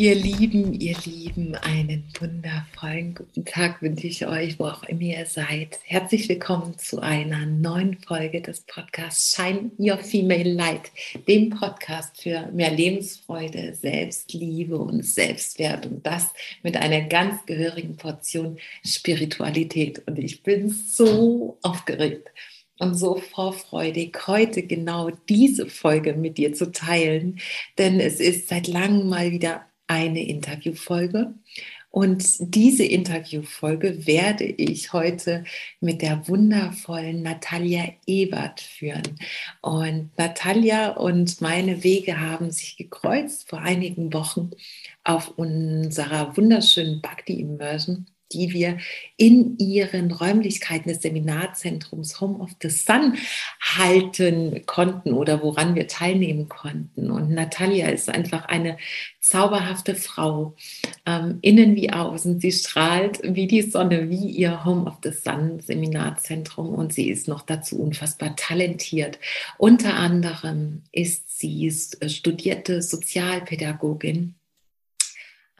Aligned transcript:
Ihr 0.00 0.14
Lieben, 0.14 0.72
ihr 0.80 0.96
Lieben, 1.04 1.54
einen 1.56 2.04
wundervollen 2.18 3.14
guten 3.14 3.44
Tag 3.44 3.82
wünsche 3.82 4.06
ich 4.06 4.26
euch, 4.26 4.58
wo 4.58 4.64
auch 4.64 4.82
immer 4.84 5.02
ihr 5.02 5.26
seid. 5.26 5.78
Herzlich 5.84 6.26
willkommen 6.26 6.78
zu 6.78 7.00
einer 7.00 7.44
neuen 7.44 7.98
Folge 7.98 8.40
des 8.40 8.62
Podcasts 8.62 9.36
Shine 9.36 9.72
Your 9.78 9.98
Female 9.98 10.54
Light, 10.54 10.90
dem 11.28 11.50
Podcast 11.50 12.18
für 12.18 12.46
mehr 12.50 12.70
Lebensfreude, 12.70 13.74
Selbstliebe 13.74 14.78
und 14.78 15.04
Selbstwert 15.04 15.84
und 15.84 16.06
das 16.06 16.32
mit 16.62 16.78
einer 16.78 17.02
ganz 17.02 17.44
gehörigen 17.44 17.98
Portion 17.98 18.56
Spiritualität. 18.82 20.02
Und 20.06 20.18
ich 20.18 20.42
bin 20.42 20.70
so 20.70 21.58
aufgeregt 21.60 22.30
und 22.78 22.94
so 22.94 23.16
vorfreudig, 23.16 24.16
heute 24.26 24.62
genau 24.62 25.10
diese 25.28 25.66
Folge 25.66 26.14
mit 26.14 26.38
dir 26.38 26.54
zu 26.54 26.72
teilen, 26.72 27.38
denn 27.76 28.00
es 28.00 28.18
ist 28.18 28.48
seit 28.48 28.66
langem 28.66 29.06
mal 29.06 29.30
wieder 29.30 29.66
eine 29.90 30.24
Interviewfolge. 30.24 31.34
Und 31.90 32.54
diese 32.54 32.84
Interviewfolge 32.84 34.06
werde 34.06 34.44
ich 34.44 34.92
heute 34.92 35.42
mit 35.80 36.02
der 36.02 36.28
wundervollen 36.28 37.22
Natalia 37.22 37.84
Ebert 38.06 38.60
führen. 38.60 39.18
Und 39.60 40.16
Natalia 40.16 40.90
und 40.90 41.40
meine 41.40 41.82
Wege 41.82 42.20
haben 42.20 42.52
sich 42.52 42.76
gekreuzt 42.76 43.48
vor 43.50 43.58
einigen 43.58 44.12
Wochen 44.12 44.50
auf 45.02 45.36
unserer 45.36 46.36
wunderschönen 46.36 47.00
Bhakti 47.00 47.40
Immersion 47.40 48.06
die 48.32 48.52
wir 48.52 48.78
in 49.16 49.58
ihren 49.58 50.10
Räumlichkeiten 50.10 50.88
des 50.88 51.02
Seminarzentrums 51.02 52.20
Home 52.20 52.38
of 52.38 52.50
the 52.62 52.70
Sun 52.70 53.16
halten 53.60 54.64
konnten 54.66 55.12
oder 55.12 55.42
woran 55.42 55.74
wir 55.74 55.88
teilnehmen 55.88 56.48
konnten. 56.48 57.10
Und 57.10 57.30
Natalia 57.30 57.88
ist 57.88 58.08
einfach 58.08 58.46
eine 58.46 58.78
zauberhafte 59.20 59.94
Frau, 59.94 60.54
ähm, 61.06 61.38
innen 61.42 61.76
wie 61.76 61.92
außen. 61.92 62.40
Sie 62.40 62.52
strahlt 62.52 63.20
wie 63.22 63.46
die 63.46 63.62
Sonne, 63.62 64.08
wie 64.10 64.30
ihr 64.30 64.64
Home 64.64 64.86
of 64.86 64.98
the 65.02 65.12
Sun 65.12 65.60
Seminarzentrum 65.60 66.74
und 66.74 66.92
sie 66.92 67.10
ist 67.10 67.28
noch 67.28 67.42
dazu 67.42 67.80
unfassbar 67.80 68.36
talentiert. 68.36 69.18
Unter 69.58 69.94
anderem 69.94 70.82
ist 70.92 71.38
sie 71.38 71.70
studierte 71.70 72.82
Sozialpädagogin 72.82 74.34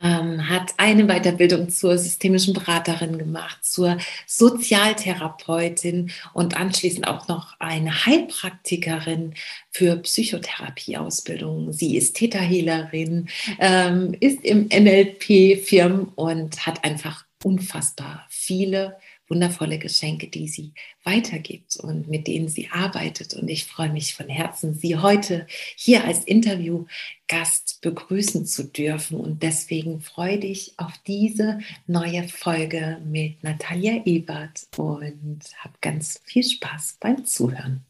ähm, 0.02 0.48
hat 0.48 0.74
eine 0.76 1.06
Weiterbildung 1.06 1.68
zur 1.68 1.98
systemischen 1.98 2.54
Beraterin 2.54 3.18
gemacht, 3.18 3.64
zur 3.64 3.98
Sozialtherapeutin 4.26 6.10
und 6.32 6.56
anschließend 6.56 7.06
auch 7.06 7.28
noch 7.28 7.54
eine 7.58 8.06
Heilpraktikerin 8.06 9.34
für 9.70 9.96
Psychotherapieausbildung. 9.96 11.72
Sie 11.72 11.96
ist 11.96 12.16
Täterhehlerin, 12.16 13.28
ähm, 13.58 14.16
ist 14.20 14.44
im 14.44 14.68
NLP-Firm 14.68 16.12
und 16.14 16.66
hat 16.66 16.84
einfach 16.84 17.24
unfassbar 17.42 18.26
viele 18.28 18.96
wundervolle 19.30 19.78
Geschenke, 19.78 20.26
die 20.26 20.48
sie 20.48 20.74
weitergibt 21.04 21.76
und 21.76 22.08
mit 22.08 22.26
denen 22.26 22.48
sie 22.48 22.68
arbeitet. 22.68 23.34
Und 23.34 23.48
ich 23.48 23.64
freue 23.64 23.90
mich 23.90 24.14
von 24.14 24.28
Herzen, 24.28 24.74
Sie 24.74 24.96
heute 24.96 25.46
hier 25.76 26.04
als 26.04 26.24
Interviewgast 26.24 27.78
begrüßen 27.80 28.44
zu 28.44 28.64
dürfen. 28.64 29.18
Und 29.20 29.42
deswegen 29.42 30.00
freue 30.00 30.38
dich 30.38 30.74
auf 30.76 30.92
diese 31.06 31.60
neue 31.86 32.28
Folge 32.28 33.00
mit 33.04 33.42
Natalia 33.42 34.04
Ebert 34.04 34.66
und 34.76 35.40
habe 35.58 35.74
ganz 35.80 36.20
viel 36.24 36.42
Spaß 36.42 36.98
beim 37.00 37.24
Zuhören. 37.24 37.84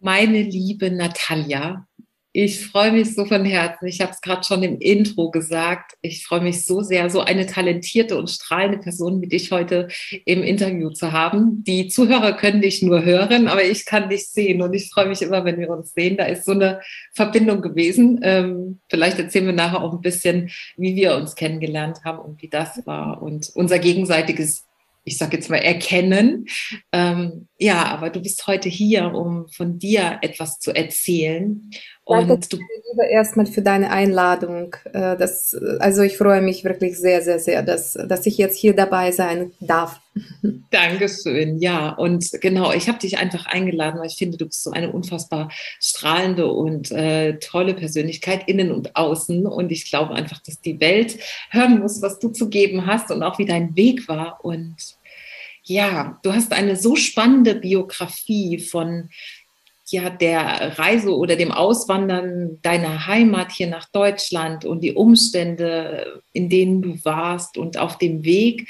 Meine 0.00 0.42
liebe 0.42 0.90
Natalia, 0.90 1.86
ich 2.34 2.66
freue 2.66 2.92
mich 2.92 3.14
so 3.14 3.26
von 3.26 3.44
Herzen. 3.44 3.86
Ich 3.86 4.00
habe 4.00 4.12
es 4.12 4.22
gerade 4.22 4.42
schon 4.42 4.62
im 4.62 4.78
Intro 4.78 5.30
gesagt. 5.30 5.92
Ich 6.00 6.24
freue 6.24 6.40
mich 6.40 6.64
so 6.64 6.80
sehr, 6.80 7.10
so 7.10 7.20
eine 7.20 7.44
talentierte 7.44 8.16
und 8.16 8.30
strahlende 8.30 8.78
Person 8.78 9.20
wie 9.20 9.28
dich 9.28 9.52
heute 9.52 9.88
im 10.24 10.42
Interview 10.42 10.88
zu 10.90 11.12
haben. 11.12 11.62
Die 11.64 11.88
Zuhörer 11.88 12.32
können 12.32 12.62
dich 12.62 12.82
nur 12.82 13.04
hören, 13.04 13.48
aber 13.48 13.64
ich 13.64 13.84
kann 13.84 14.08
dich 14.08 14.28
sehen 14.28 14.62
und 14.62 14.72
ich 14.72 14.88
freue 14.88 15.08
mich 15.08 15.20
immer, 15.20 15.44
wenn 15.44 15.60
wir 15.60 15.68
uns 15.68 15.92
sehen. 15.92 16.16
Da 16.16 16.24
ist 16.24 16.46
so 16.46 16.52
eine 16.52 16.80
Verbindung 17.12 17.60
gewesen. 17.60 18.20
Ähm, 18.22 18.80
vielleicht 18.88 19.18
erzählen 19.18 19.46
wir 19.46 19.52
nachher 19.52 19.82
auch 19.82 19.92
ein 19.92 20.00
bisschen, 20.00 20.50
wie 20.78 20.96
wir 20.96 21.16
uns 21.16 21.34
kennengelernt 21.34 21.98
haben 22.04 22.18
und 22.18 22.40
wie 22.40 22.48
das 22.48 22.86
war 22.86 23.20
und 23.22 23.50
unser 23.54 23.78
gegenseitiges 23.78 24.64
ich 25.04 25.18
sage 25.18 25.36
jetzt 25.36 25.50
mal, 25.50 25.56
erkennen. 25.56 26.46
Ähm, 26.92 27.48
ja, 27.58 27.86
aber 27.86 28.10
du 28.10 28.20
bist 28.20 28.46
heute 28.46 28.68
hier, 28.68 29.12
um 29.12 29.48
von 29.48 29.78
dir 29.78 30.18
etwas 30.22 30.60
zu 30.60 30.74
erzählen. 30.74 31.70
Und 32.04 32.28
Danke 32.28 32.48
du 32.48 32.56
lieber 32.56 33.08
erstmal 33.08 33.46
für 33.46 33.62
deine 33.62 33.90
Einladung. 33.90 34.74
Äh, 34.92 35.16
das, 35.16 35.54
also 35.78 36.02
ich 36.02 36.16
freue 36.16 36.42
mich 36.42 36.64
wirklich 36.64 36.98
sehr, 36.98 37.22
sehr, 37.22 37.38
sehr, 37.38 37.62
dass, 37.62 37.92
dass 37.92 38.26
ich 38.26 38.38
jetzt 38.38 38.56
hier 38.56 38.74
dabei 38.74 39.12
sein 39.12 39.52
darf. 39.60 40.00
Dankeschön, 40.70 41.58
ja. 41.58 41.90
Und 41.90 42.28
genau, 42.40 42.72
ich 42.72 42.88
habe 42.88 42.98
dich 42.98 43.18
einfach 43.18 43.46
eingeladen, 43.46 44.00
weil 44.00 44.08
ich 44.08 44.16
finde, 44.16 44.36
du 44.36 44.46
bist 44.46 44.64
so 44.64 44.72
eine 44.72 44.90
unfassbar 44.90 45.50
strahlende 45.78 46.48
und 46.48 46.90
äh, 46.90 47.38
tolle 47.38 47.74
Persönlichkeit 47.74 48.48
innen 48.48 48.72
und 48.72 48.96
außen. 48.96 49.46
Und 49.46 49.70
ich 49.70 49.88
glaube 49.88 50.14
einfach, 50.14 50.42
dass 50.42 50.60
die 50.60 50.80
Welt 50.80 51.18
hören 51.50 51.78
muss, 51.78 52.02
was 52.02 52.18
du 52.18 52.30
zu 52.30 52.48
geben 52.48 52.86
hast 52.86 53.12
und 53.12 53.22
auch 53.22 53.38
wie 53.38 53.46
dein 53.46 53.76
Weg 53.76 54.08
war. 54.08 54.44
Und 54.44 54.74
ja, 55.62 56.18
du 56.24 56.32
hast 56.32 56.52
eine 56.52 56.74
so 56.74 56.96
spannende 56.96 57.54
Biografie 57.54 58.58
von 58.58 59.08
ja, 59.92 60.10
der 60.10 60.78
Reise 60.78 61.16
oder 61.16 61.36
dem 61.36 61.52
Auswandern 61.52 62.58
deiner 62.62 63.06
Heimat 63.06 63.52
hier 63.52 63.68
nach 63.68 63.88
Deutschland 63.90 64.64
und 64.64 64.80
die 64.80 64.94
Umstände, 64.94 66.22
in 66.32 66.48
denen 66.48 66.82
du 66.82 67.04
warst 67.04 67.56
und 67.58 67.78
auf 67.78 67.98
dem 67.98 68.24
Weg. 68.24 68.68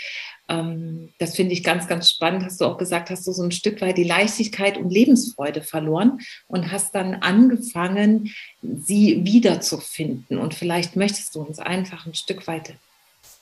Ähm, 0.49 1.11
das 1.19 1.37
finde 1.37 1.53
ich 1.53 1.65
ganz, 1.65 1.89
ganz 1.89 2.11
spannend. 2.11 2.45
Hast 2.45 2.61
du 2.61 2.67
auch 2.67 2.77
gesagt, 2.77 3.11
hast 3.11 3.27
du 3.27 3.33
so 3.33 3.43
ein 3.43 3.53
Stück 3.53 3.81
weit 3.81 3.97
die 3.97 4.05
Leichtigkeit 4.05 4.77
und 4.77 4.91
Lebensfreude 4.91 5.63
verloren 5.63 6.19
und 6.49 6.71
hast 6.71 6.95
dann 6.95 7.15
angefangen, 7.15 8.33
sie 8.61 9.25
wiederzufinden. 9.25 10.39
Und 10.39 10.55
vielleicht 10.55 10.97
möchtest 10.97 11.35
du 11.35 11.41
uns 11.41 11.59
einfach 11.59 12.07
ein 12.07 12.15
Stück 12.15 12.47
weit 12.47 12.75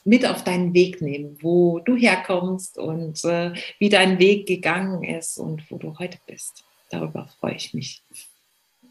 mit 0.04 0.26
auf 0.26 0.44
deinen 0.44 0.72
Weg 0.72 1.02
nehmen, 1.02 1.38
wo 1.40 1.80
du 1.80 1.96
herkommst 1.96 2.78
und 2.78 3.24
äh, 3.24 3.52
wie 3.78 3.88
dein 3.88 4.18
Weg 4.18 4.46
gegangen 4.46 5.02
ist 5.02 5.38
und 5.38 5.70
wo 5.70 5.76
du 5.76 5.98
heute 5.98 6.18
bist. 6.26 6.64
Darüber 6.90 7.28
freue 7.38 7.54
ich 7.54 7.72
mich. 7.72 8.02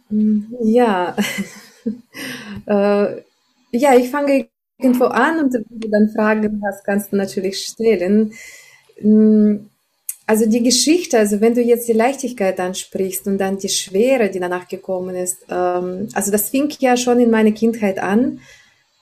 Ja, 0.10 1.16
äh, 2.66 3.22
ja, 3.72 3.96
ich 3.96 4.10
fange 4.10 4.48
irgendwo 4.80 5.06
an 5.06 5.40
und 5.40 5.54
wenn 5.54 5.80
du 5.80 5.90
dann 5.90 6.10
Fragen 6.10 6.62
hast, 6.66 6.84
kannst 6.84 7.12
du 7.12 7.18
natürlich 7.18 7.60
stellen. 7.60 8.34
Mm, 9.02 9.58
also 10.26 10.48
die 10.48 10.64
Geschichte, 10.64 11.18
also 11.18 11.42
wenn 11.42 11.56
du 11.56 11.62
jetzt 11.62 11.88
die 11.88 11.94
Leichtigkeit 11.94 12.60
ansprichst 12.60 13.28
und 13.28 13.40
dann 13.40 13.58
die 13.58 13.70
Schwere, 13.70 14.30
die 14.30 14.40
danach 14.40 14.68
gekommen 14.68 15.16
ist, 15.16 15.46
ähm, 15.50 16.08
also 16.14 16.32
das 16.32 16.50
fing 16.50 16.70
ja 16.80 16.98
schon 16.98 17.20
in 17.20 17.32
meiner 17.32 17.52
Kindheit 17.52 18.00
an. 18.00 18.40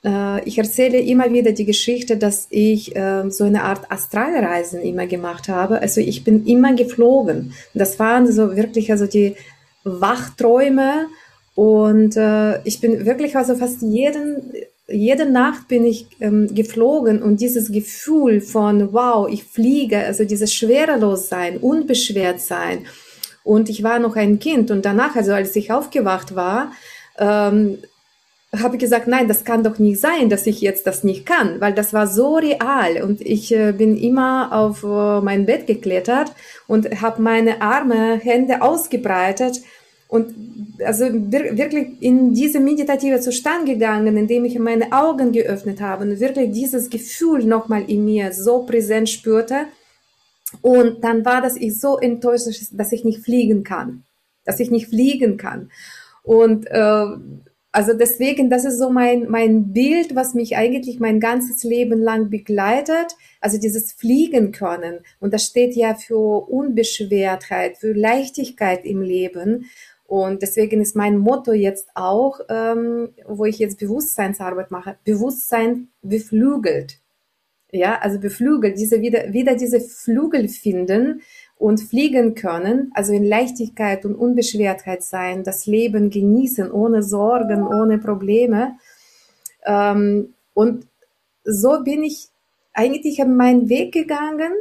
Äh, 0.03 0.43
ich 0.47 0.57
erzähle 0.57 0.99
immer 0.99 1.31
wieder 1.31 1.51
die 1.51 1.65
Geschichte, 1.65 2.17
dass 2.17 2.47
ich 2.49 2.95
äh, 2.95 3.29
so 3.29 3.43
eine 3.43 3.63
Art 3.63 3.91
Astralreisen 3.91 4.81
immer 4.81 5.07
gemacht 5.07 5.49
habe. 5.49 5.81
Also 5.81 6.01
ich 6.01 6.23
bin 6.23 6.45
immer 6.45 6.73
geflogen. 6.73 7.53
Das 7.73 7.99
waren 7.99 8.31
so 8.31 8.55
wirklich 8.55 8.91
also 8.91 9.05
die 9.05 9.35
Wachträume 9.83 11.07
und 11.55 12.17
äh, 12.17 12.61
ich 12.63 12.81
bin 12.81 13.05
wirklich 13.05 13.35
also 13.35 13.55
fast 13.55 13.81
jeden 13.81 14.53
jede 14.89 15.29
Nacht 15.29 15.67
bin 15.67 15.85
ich 15.85 16.07
ähm, 16.21 16.53
geflogen 16.53 17.21
und 17.21 17.41
dieses 17.41 17.71
Gefühl 17.71 18.41
von 18.41 18.93
wow, 18.93 19.27
ich 19.29 19.43
fliege, 19.43 19.99
also 19.99 20.23
dieses 20.23 20.53
Schwerelossein, 20.53 21.57
unbeschwert 21.57 22.39
sein. 22.39 22.85
Und 23.43 23.69
ich 23.69 23.83
war 23.83 23.99
noch 23.99 24.15
ein 24.15 24.39
Kind 24.39 24.71
und 24.71 24.85
danach, 24.85 25.15
also 25.15 25.33
als 25.33 25.55
ich 25.55 25.71
aufgewacht 25.71 26.35
war, 26.35 26.71
ähm, 27.17 27.79
habe 28.61 28.75
ich 28.75 28.81
gesagt, 28.81 29.07
nein, 29.07 29.27
das 29.27 29.43
kann 29.43 29.63
doch 29.63 29.79
nicht 29.79 29.99
sein, 29.99 30.29
dass 30.29 30.47
ich 30.47 30.61
jetzt 30.61 30.87
das 30.87 31.03
nicht 31.03 31.25
kann, 31.25 31.59
weil 31.59 31.73
das 31.73 31.93
war 31.93 32.07
so 32.07 32.35
real 32.35 33.01
und 33.03 33.21
ich 33.21 33.53
äh, 33.53 33.71
bin 33.71 33.97
immer 33.97 34.51
auf 34.53 34.83
äh, 34.83 35.21
mein 35.21 35.45
Bett 35.45 35.67
geklettert 35.67 36.31
und 36.67 37.01
habe 37.01 37.21
meine 37.21 37.61
Arme, 37.61 38.17
Hände 38.17 38.61
ausgebreitet 38.61 39.61
und 40.07 40.33
also 40.85 41.05
wirklich 41.05 42.01
in 42.01 42.33
diese 42.33 42.59
meditative 42.59 43.19
Zustand 43.19 43.65
gegangen, 43.65 44.15
indem 44.15 44.45
ich 44.45 44.57
meine 44.57 44.91
Augen 44.93 45.33
geöffnet 45.33 45.81
habe 45.81 46.05
und 46.05 46.19
wirklich 46.19 46.51
dieses 46.53 46.89
Gefühl 46.89 47.43
nochmal 47.43 47.83
in 47.89 48.05
mir 48.05 48.31
so 48.31 48.63
präsent 48.63 49.09
spürte. 49.09 49.65
Und 50.61 51.03
dann 51.03 51.25
war 51.25 51.41
das 51.41 51.57
ich 51.57 51.77
so 51.77 51.97
enttäuscht, 51.97 52.47
dass 52.71 52.91
ich 52.93 53.03
nicht 53.03 53.19
fliegen 53.19 53.65
kann, 53.65 54.03
dass 54.45 54.61
ich 54.61 54.71
nicht 54.71 54.87
fliegen 54.87 55.35
kann. 55.35 55.71
Und 56.23 56.67
äh, 56.67 57.05
also 57.71 57.93
deswegen, 57.93 58.49
das 58.49 58.65
ist 58.65 58.79
so 58.79 58.89
mein, 58.89 59.29
mein 59.29 59.73
Bild, 59.73 60.15
was 60.15 60.33
mich 60.33 60.55
eigentlich 60.55 60.99
mein 60.99 61.19
ganzes 61.19 61.63
Leben 61.63 61.99
lang 61.99 62.29
begleitet. 62.29 63.15
Also 63.41 63.59
dieses 63.59 63.93
Fliegen 63.93 64.51
können. 64.51 65.01
Und 65.19 65.33
das 65.33 65.45
steht 65.45 65.75
ja 65.75 65.93
für 65.93 66.49
Unbeschwertheit, 66.49 67.77
für 67.77 67.93
Leichtigkeit 67.93 68.85
im 68.85 69.01
Leben. 69.01 69.69
Und 70.05 70.41
deswegen 70.41 70.81
ist 70.81 70.95
mein 70.95 71.17
Motto 71.17 71.51
jetzt 71.51 71.89
auch, 71.93 72.39
ähm, 72.49 73.09
wo 73.27 73.43
ich 73.43 73.59
jetzt 73.59 73.77
Bewusstseinsarbeit 73.77 74.71
mache, 74.71 74.97
Bewusstsein 75.03 75.89
beflügelt. 76.01 76.99
Ja, 77.71 77.99
also 77.99 78.17
beflügelt, 78.17 78.79
diese 78.79 79.01
wieder, 79.01 79.33
wieder 79.33 79.55
diese 79.55 79.81
Flügel 79.81 80.47
finden 80.47 81.21
und 81.59 81.81
fliegen 81.81 82.35
können, 82.35 82.91
also 82.93 83.13
in 83.13 83.23
Leichtigkeit 83.23 84.05
und 84.05 84.15
Unbeschwertheit 84.15 85.03
sein, 85.03 85.43
das 85.43 85.65
Leben 85.65 86.09
genießen, 86.09 86.71
ohne 86.71 87.01
Sorgen, 87.01 87.65
ohne 87.65 87.97
Probleme. 87.97 88.77
Ähm, 89.65 90.33
und 90.53 90.87
so 91.43 91.83
bin 91.83 92.03
ich 92.03 92.29
eigentlich 92.73 93.23
meinen 93.25 93.69
Weg 93.69 93.91
gegangen 93.91 94.53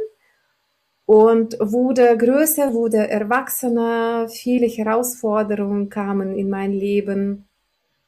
und 1.05 1.57
wurde 1.59 2.17
größer, 2.17 2.73
wurde 2.73 3.07
erwachsener, 3.09 4.27
viele 4.27 4.67
Herausforderungen 4.67 5.89
kamen 5.89 6.35
in 6.35 6.49
mein 6.49 6.73
Leben. 6.73 7.47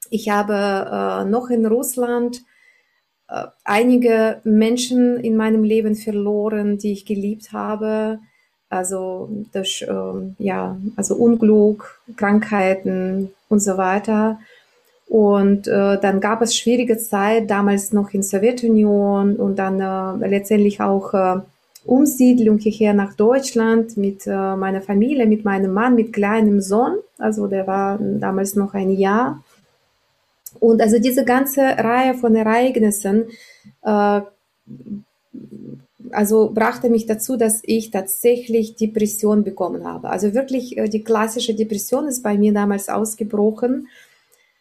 Ich 0.10 0.30
habe 0.30 0.54
äh, 0.54 1.30
noch 1.30 1.50
in 1.50 1.66
Russland 1.66 2.42
äh, 3.28 3.46
einige 3.64 4.42
Menschen 4.44 5.18
in 5.18 5.38
meinem 5.38 5.64
Leben 5.64 5.96
verloren, 5.96 6.80
die 6.80 6.92
ich 6.92 7.06
geliebt 7.06 7.54
habe. 7.54 8.20
Also 8.70 9.30
durch 9.52 9.82
äh, 9.82 10.44
ja, 10.44 10.78
also 10.96 11.16
Unglück, 11.16 12.00
Krankheiten 12.16 13.32
und 13.50 13.62
so 13.62 13.78
weiter. 13.78 14.40
Und 15.08 15.68
äh, 15.68 16.00
dann 16.00 16.20
gab 16.20 16.44
es 16.44 16.56
schwierige 16.56 17.00
Zeit, 17.00 17.50
damals 17.50 17.94
noch 17.94 18.12
in 18.14 18.22
Sowjetunion 18.22 19.38
und 19.38 19.58
dann 19.58 19.82
äh, 19.82 20.28
letztendlich 20.28 20.82
auch 20.82 21.14
äh, 21.16 21.40
Umsiedlung 21.84 22.60
hierher 22.60 22.94
nach 22.94 23.16
Deutschland 23.16 23.98
mit 23.98 24.28
äh, 24.28 24.56
meiner 24.56 24.82
Familie, 24.82 25.26
mit 25.26 25.46
meinem 25.46 25.74
Mann, 25.74 25.96
mit 25.96 26.14
kleinem 26.14 26.62
Sohn. 26.62 26.98
Also 27.18 27.48
der 27.48 27.66
war 27.66 27.98
damals 28.00 28.56
noch 28.56 28.76
ein 28.76 28.92
Jahr. 28.92 29.44
Und 30.60 30.82
also 30.82 31.00
diese 31.00 31.26
ganze 31.26 31.62
Reihe 31.62 32.14
von 32.14 32.36
Ereignissen, 32.36 33.26
äh, 33.82 34.22
also 36.12 36.52
brachte 36.54 36.90
mich 36.90 37.06
dazu, 37.06 37.38
dass 37.38 37.62
ich 37.64 37.92
tatsächlich 37.92 38.76
Depression 38.76 39.44
bekommen 39.44 39.86
habe. 39.86 40.10
Also 40.10 40.34
wirklich 40.34 40.78
äh, 40.78 40.88
die 40.90 41.04
klassische 41.04 41.54
Depression 41.54 42.08
ist 42.08 42.24
bei 42.24 42.38
mir 42.38 42.54
damals 42.54 42.90
ausgebrochen. 42.90 43.88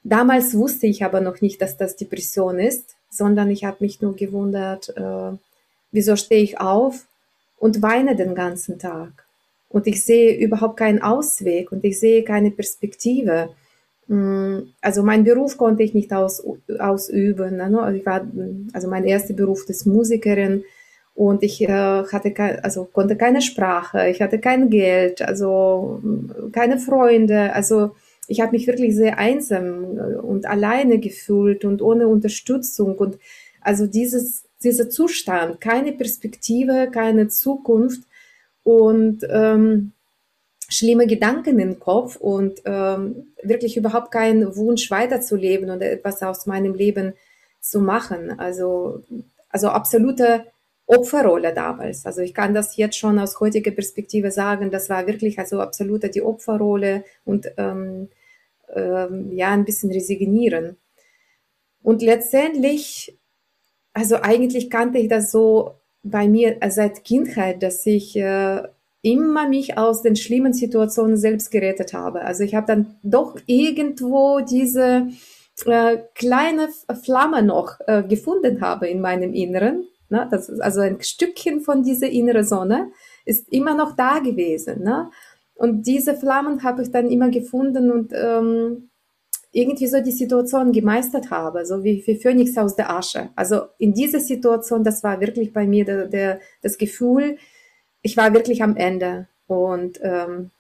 Damals 0.04 0.54
wusste 0.54 0.86
ich 0.86 1.04
aber 1.04 1.20
noch 1.20 1.40
nicht, 1.40 1.60
dass 1.60 1.76
das 1.76 1.96
Depression 1.96 2.58
ist, 2.58 2.96
sondern 3.10 3.50
ich 3.50 3.64
habe 3.64 3.78
mich 3.80 4.00
nur 4.00 4.16
gewundert, 4.16 4.90
äh, 4.96 5.36
wieso 5.92 6.16
stehe 6.16 6.42
ich 6.42 6.60
auf 6.60 7.06
und 7.58 7.82
weine 7.82 8.16
den 8.16 8.34
ganzen 8.34 8.78
Tag. 8.78 9.24
Und 9.68 9.86
ich 9.86 10.04
sehe 10.04 10.36
überhaupt 10.36 10.78
keinen 10.78 11.02
Ausweg 11.02 11.72
und 11.72 11.84
ich 11.84 12.00
sehe 12.00 12.22
keine 12.24 12.50
Perspektive. 12.50 13.50
Mm, 14.06 14.60
also 14.80 15.02
mein 15.02 15.24
Beruf 15.24 15.58
konnte 15.58 15.82
ich 15.82 15.92
nicht 15.92 16.12
aus, 16.12 16.42
ausüben. 16.78 17.56
Ne? 17.56 17.80
Also 17.80 17.98
ich 17.98 18.06
war, 18.06 18.26
also 18.72 18.88
mein 18.88 19.04
erster 19.04 19.34
Beruf 19.34 19.68
ist 19.68 19.86
Musikerin 19.86 20.64
und 21.18 21.42
ich 21.42 21.60
äh, 21.62 21.66
hatte 21.68 22.30
kein, 22.30 22.60
also 22.60 22.84
konnte 22.84 23.16
keine 23.16 23.42
Sprache, 23.42 24.08
ich 24.08 24.22
hatte 24.22 24.38
kein 24.38 24.70
Geld, 24.70 25.20
also 25.20 26.00
keine 26.52 26.78
Freunde. 26.78 27.52
Also 27.54 27.96
ich 28.28 28.40
habe 28.40 28.52
mich 28.52 28.68
wirklich 28.68 28.94
sehr 28.94 29.18
einsam 29.18 29.84
und 30.22 30.46
alleine 30.46 31.00
gefühlt 31.00 31.64
und 31.64 31.82
ohne 31.82 32.06
Unterstützung 32.06 32.94
und 32.96 33.18
also 33.60 33.88
dieses 33.88 34.44
dieser 34.62 34.90
Zustand, 34.90 35.60
keine 35.60 35.90
Perspektive, 35.92 36.88
keine 36.92 37.26
Zukunft 37.26 38.02
und 38.62 39.26
ähm, 39.28 39.90
schlimme 40.68 41.08
Gedanken 41.08 41.58
im 41.58 41.80
Kopf 41.80 42.14
und 42.14 42.62
ähm, 42.64 43.32
wirklich 43.42 43.76
überhaupt 43.76 44.12
keinen 44.12 44.54
Wunsch 44.54 44.88
weiterzuleben 44.88 45.68
oder 45.68 45.90
etwas 45.90 46.22
aus 46.22 46.46
meinem 46.46 46.74
Leben 46.74 47.14
zu 47.60 47.80
machen. 47.80 48.38
Also, 48.38 49.02
also 49.48 49.68
absolute 49.70 50.44
Opferrolle 50.88 51.54
damals. 51.54 52.04
Also 52.04 52.22
ich 52.22 52.34
kann 52.34 52.54
das 52.54 52.76
jetzt 52.76 52.98
schon 52.98 53.18
aus 53.18 53.38
heutiger 53.38 53.70
Perspektive 53.70 54.30
sagen, 54.30 54.70
das 54.70 54.88
war 54.88 55.06
wirklich 55.06 55.38
also 55.38 55.60
absolute 55.60 56.08
die 56.08 56.22
Opferrolle 56.22 57.04
und 57.24 57.46
ähm, 57.56 58.08
ähm, 58.74 59.30
ja 59.32 59.50
ein 59.50 59.64
bisschen 59.64 59.92
resignieren. 59.92 60.76
Und 61.82 62.02
letztendlich 62.02 63.18
also 63.98 64.16
eigentlich 64.22 64.70
kannte 64.70 64.98
ich 64.98 65.08
das 65.08 65.32
so 65.32 65.72
bei 66.04 66.28
mir 66.28 66.58
seit 66.68 67.04
Kindheit, 67.04 67.64
dass 67.64 67.84
ich 67.84 68.14
äh, 68.16 68.62
immer 69.02 69.48
mich 69.48 69.76
aus 69.76 70.02
den 70.02 70.14
schlimmen 70.14 70.52
Situationen 70.52 71.16
selbst 71.16 71.50
gerettet 71.50 71.94
habe. 71.94 72.20
Also 72.22 72.44
ich 72.44 72.54
habe 72.54 72.68
dann 72.68 72.94
doch 73.02 73.36
irgendwo 73.46 74.38
diese 74.38 75.08
äh, 75.66 75.98
kleine 76.14 76.68
Flamme 77.02 77.42
noch 77.42 77.80
äh, 77.88 78.04
gefunden 78.04 78.60
habe 78.60 78.86
in 78.86 79.00
meinem 79.00 79.34
Inneren. 79.34 79.84
Ne? 80.10 80.26
Das 80.30 80.48
ist 80.48 80.60
also 80.60 80.80
ein 80.80 81.00
Stückchen 81.00 81.60
von 81.60 81.82
dieser 81.82 82.08
inneren 82.08 82.44
Sonne 82.44 82.90
ist 83.24 83.52
immer 83.52 83.74
noch 83.74 83.94
da 83.94 84.20
gewesen. 84.20 84.82
Ne? 84.82 85.10
Und 85.54 85.86
diese 85.86 86.14
Flammen 86.14 86.62
habe 86.62 86.82
ich 86.82 86.90
dann 86.90 87.10
immer 87.10 87.30
gefunden 87.30 87.90
und 87.90 88.12
ähm, 88.14 88.88
irgendwie 89.52 89.86
so 89.86 90.00
die 90.00 90.12
Situation 90.12 90.72
gemeistert 90.72 91.30
habe, 91.30 91.64
so 91.66 91.82
wie, 91.82 92.02
wie 92.06 92.16
Phönix 92.16 92.56
aus 92.56 92.76
der 92.76 92.90
Asche. 92.90 93.30
Also 93.34 93.62
in 93.78 93.92
dieser 93.92 94.20
Situation, 94.20 94.84
das 94.84 95.02
war 95.02 95.20
wirklich 95.20 95.52
bei 95.52 95.66
mir 95.66 95.84
der, 95.84 96.06
der, 96.06 96.40
das 96.62 96.78
Gefühl, 96.78 97.38
ich 98.02 98.16
war 98.16 98.32
wirklich 98.34 98.62
am 98.62 98.76
Ende. 98.76 99.26
Und, 99.46 99.98
ähm, 100.02 100.50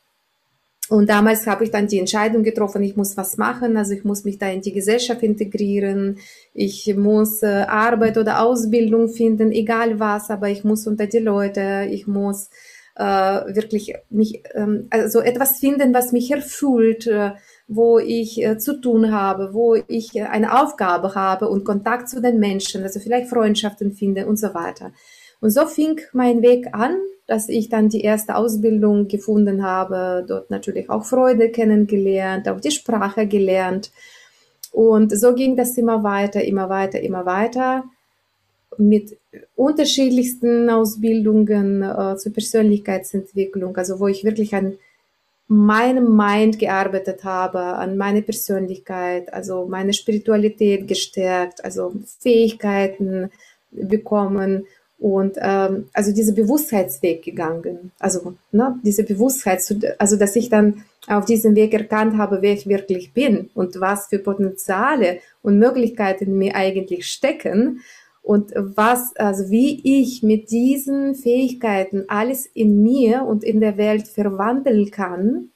und 0.88 1.10
damals 1.10 1.46
habe 1.46 1.64
ich 1.64 1.70
dann 1.70 1.86
die 1.86 1.98
Entscheidung 1.98 2.42
getroffen, 2.42 2.82
ich 2.82 2.96
muss 2.96 3.16
was 3.16 3.36
machen, 3.36 3.76
also 3.76 3.92
ich 3.92 4.04
muss 4.04 4.24
mich 4.24 4.38
da 4.38 4.48
in 4.48 4.62
die 4.62 4.72
Gesellschaft 4.72 5.22
integrieren, 5.22 6.18
ich 6.54 6.94
muss 6.96 7.42
äh, 7.42 7.66
Arbeit 7.68 8.16
oder 8.16 8.42
Ausbildung 8.42 9.08
finden, 9.08 9.52
egal 9.52 10.00
was, 10.00 10.30
aber 10.30 10.48
ich 10.48 10.64
muss 10.64 10.86
unter 10.86 11.06
die 11.06 11.18
Leute, 11.18 11.86
ich 11.90 12.06
muss 12.06 12.48
äh, 12.96 13.02
wirklich 13.02 13.94
mich, 14.08 14.42
ähm, 14.54 14.86
also 14.90 15.20
etwas 15.20 15.58
finden, 15.58 15.92
was 15.92 16.12
mich 16.12 16.30
erfüllt, 16.30 17.06
äh, 17.06 17.32
wo 17.68 17.98
ich 17.98 18.42
äh, 18.42 18.56
zu 18.56 18.80
tun 18.80 19.12
habe, 19.12 19.52
wo 19.52 19.74
ich 19.74 20.16
äh, 20.16 20.22
eine 20.22 20.60
Aufgabe 20.62 21.14
habe 21.14 21.48
und 21.50 21.64
Kontakt 21.64 22.08
zu 22.08 22.22
den 22.22 22.40
Menschen, 22.40 22.82
also 22.82 22.98
vielleicht 22.98 23.28
Freundschaften 23.28 23.92
finde 23.92 24.26
und 24.26 24.38
so 24.38 24.54
weiter. 24.54 24.92
Und 25.40 25.50
so 25.50 25.66
fing 25.66 26.00
mein 26.12 26.40
Weg 26.42 26.68
an, 26.72 26.96
dass 27.28 27.48
ich 27.50 27.68
dann 27.68 27.90
die 27.90 28.00
erste 28.00 28.34
Ausbildung 28.36 29.06
gefunden 29.06 29.62
habe, 29.62 30.24
dort 30.26 30.50
natürlich 30.50 30.88
auch 30.88 31.04
Freude 31.04 31.50
kennengelernt, 31.50 32.48
auch 32.48 32.60
die 32.60 32.70
Sprache 32.70 33.26
gelernt. 33.26 33.92
Und 34.72 35.16
so 35.16 35.34
ging 35.34 35.54
das 35.54 35.76
immer 35.76 36.02
weiter, 36.02 36.42
immer 36.42 36.68
weiter, 36.70 37.00
immer 37.00 37.26
weiter 37.26 37.84
mit 38.78 39.18
unterschiedlichsten 39.56 40.70
Ausbildungen 40.70 41.82
äh, 41.82 42.16
zur 42.16 42.32
Persönlichkeitsentwicklung, 42.32 43.76
also 43.76 44.00
wo 44.00 44.06
ich 44.08 44.24
wirklich 44.24 44.54
ein 44.54 44.78
meinem 45.48 46.14
Mind 46.14 46.58
gearbeitet 46.58 47.24
habe, 47.24 47.58
an 47.58 47.96
meine 47.96 48.20
Persönlichkeit, 48.20 49.32
also 49.32 49.66
meine 49.66 49.94
Spiritualität 49.94 50.86
gestärkt, 50.86 51.64
also 51.64 51.94
Fähigkeiten 52.20 53.30
bekommen 53.70 54.66
und 54.98 55.36
ähm, 55.40 55.88
also 55.92 56.12
diese 56.12 56.34
Bewusstheitsweg 56.34 57.22
gegangen. 57.22 57.92
Also 57.98 58.34
ne, 58.50 58.78
diese 58.82 59.04
Bewusstheit, 59.04 59.62
also 59.98 60.16
dass 60.16 60.36
ich 60.36 60.48
dann 60.48 60.84
auf 61.06 61.24
diesem 61.24 61.54
Weg 61.54 61.72
erkannt 61.72 62.18
habe, 62.18 62.42
wer 62.42 62.52
ich 62.52 62.66
wirklich 62.66 63.12
bin 63.12 63.48
und 63.54 63.80
was 63.80 64.08
für 64.08 64.18
Potenziale 64.18 65.20
und 65.42 65.58
Möglichkeiten 65.58 66.24
in 66.24 66.38
mir 66.38 66.56
eigentlich 66.56 67.06
stecken 67.06 67.80
und 68.22 68.52
was, 68.56 69.16
also 69.16 69.50
wie 69.50 70.00
ich 70.00 70.22
mit 70.22 70.50
diesen 70.50 71.14
Fähigkeiten 71.14 72.04
alles 72.08 72.44
in 72.46 72.82
mir 72.82 73.22
und 73.22 73.44
in 73.44 73.60
der 73.60 73.76
Welt 73.76 74.08
verwandeln 74.08 74.90
kann, 74.90 75.50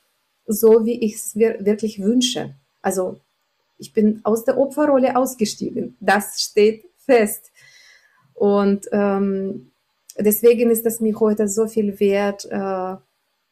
so 0.46 0.86
wie 0.86 1.04
ich 1.04 1.16
es 1.16 1.36
wirklich 1.36 2.00
wünsche. 2.00 2.54
Also 2.80 3.18
ich 3.78 3.92
bin 3.92 4.20
aus 4.22 4.44
der 4.44 4.56
Opferrolle 4.56 5.16
ausgestiegen. 5.16 5.96
Das 6.00 6.40
steht 6.40 6.84
fest. 7.04 7.50
Und 8.42 8.88
ähm, 8.90 9.70
deswegen 10.18 10.72
ist 10.72 10.84
es 10.84 10.98
mir 10.98 11.14
heute 11.20 11.46
so 11.46 11.68
viel 11.68 12.00
wert, 12.00 12.44
äh, 12.50 12.96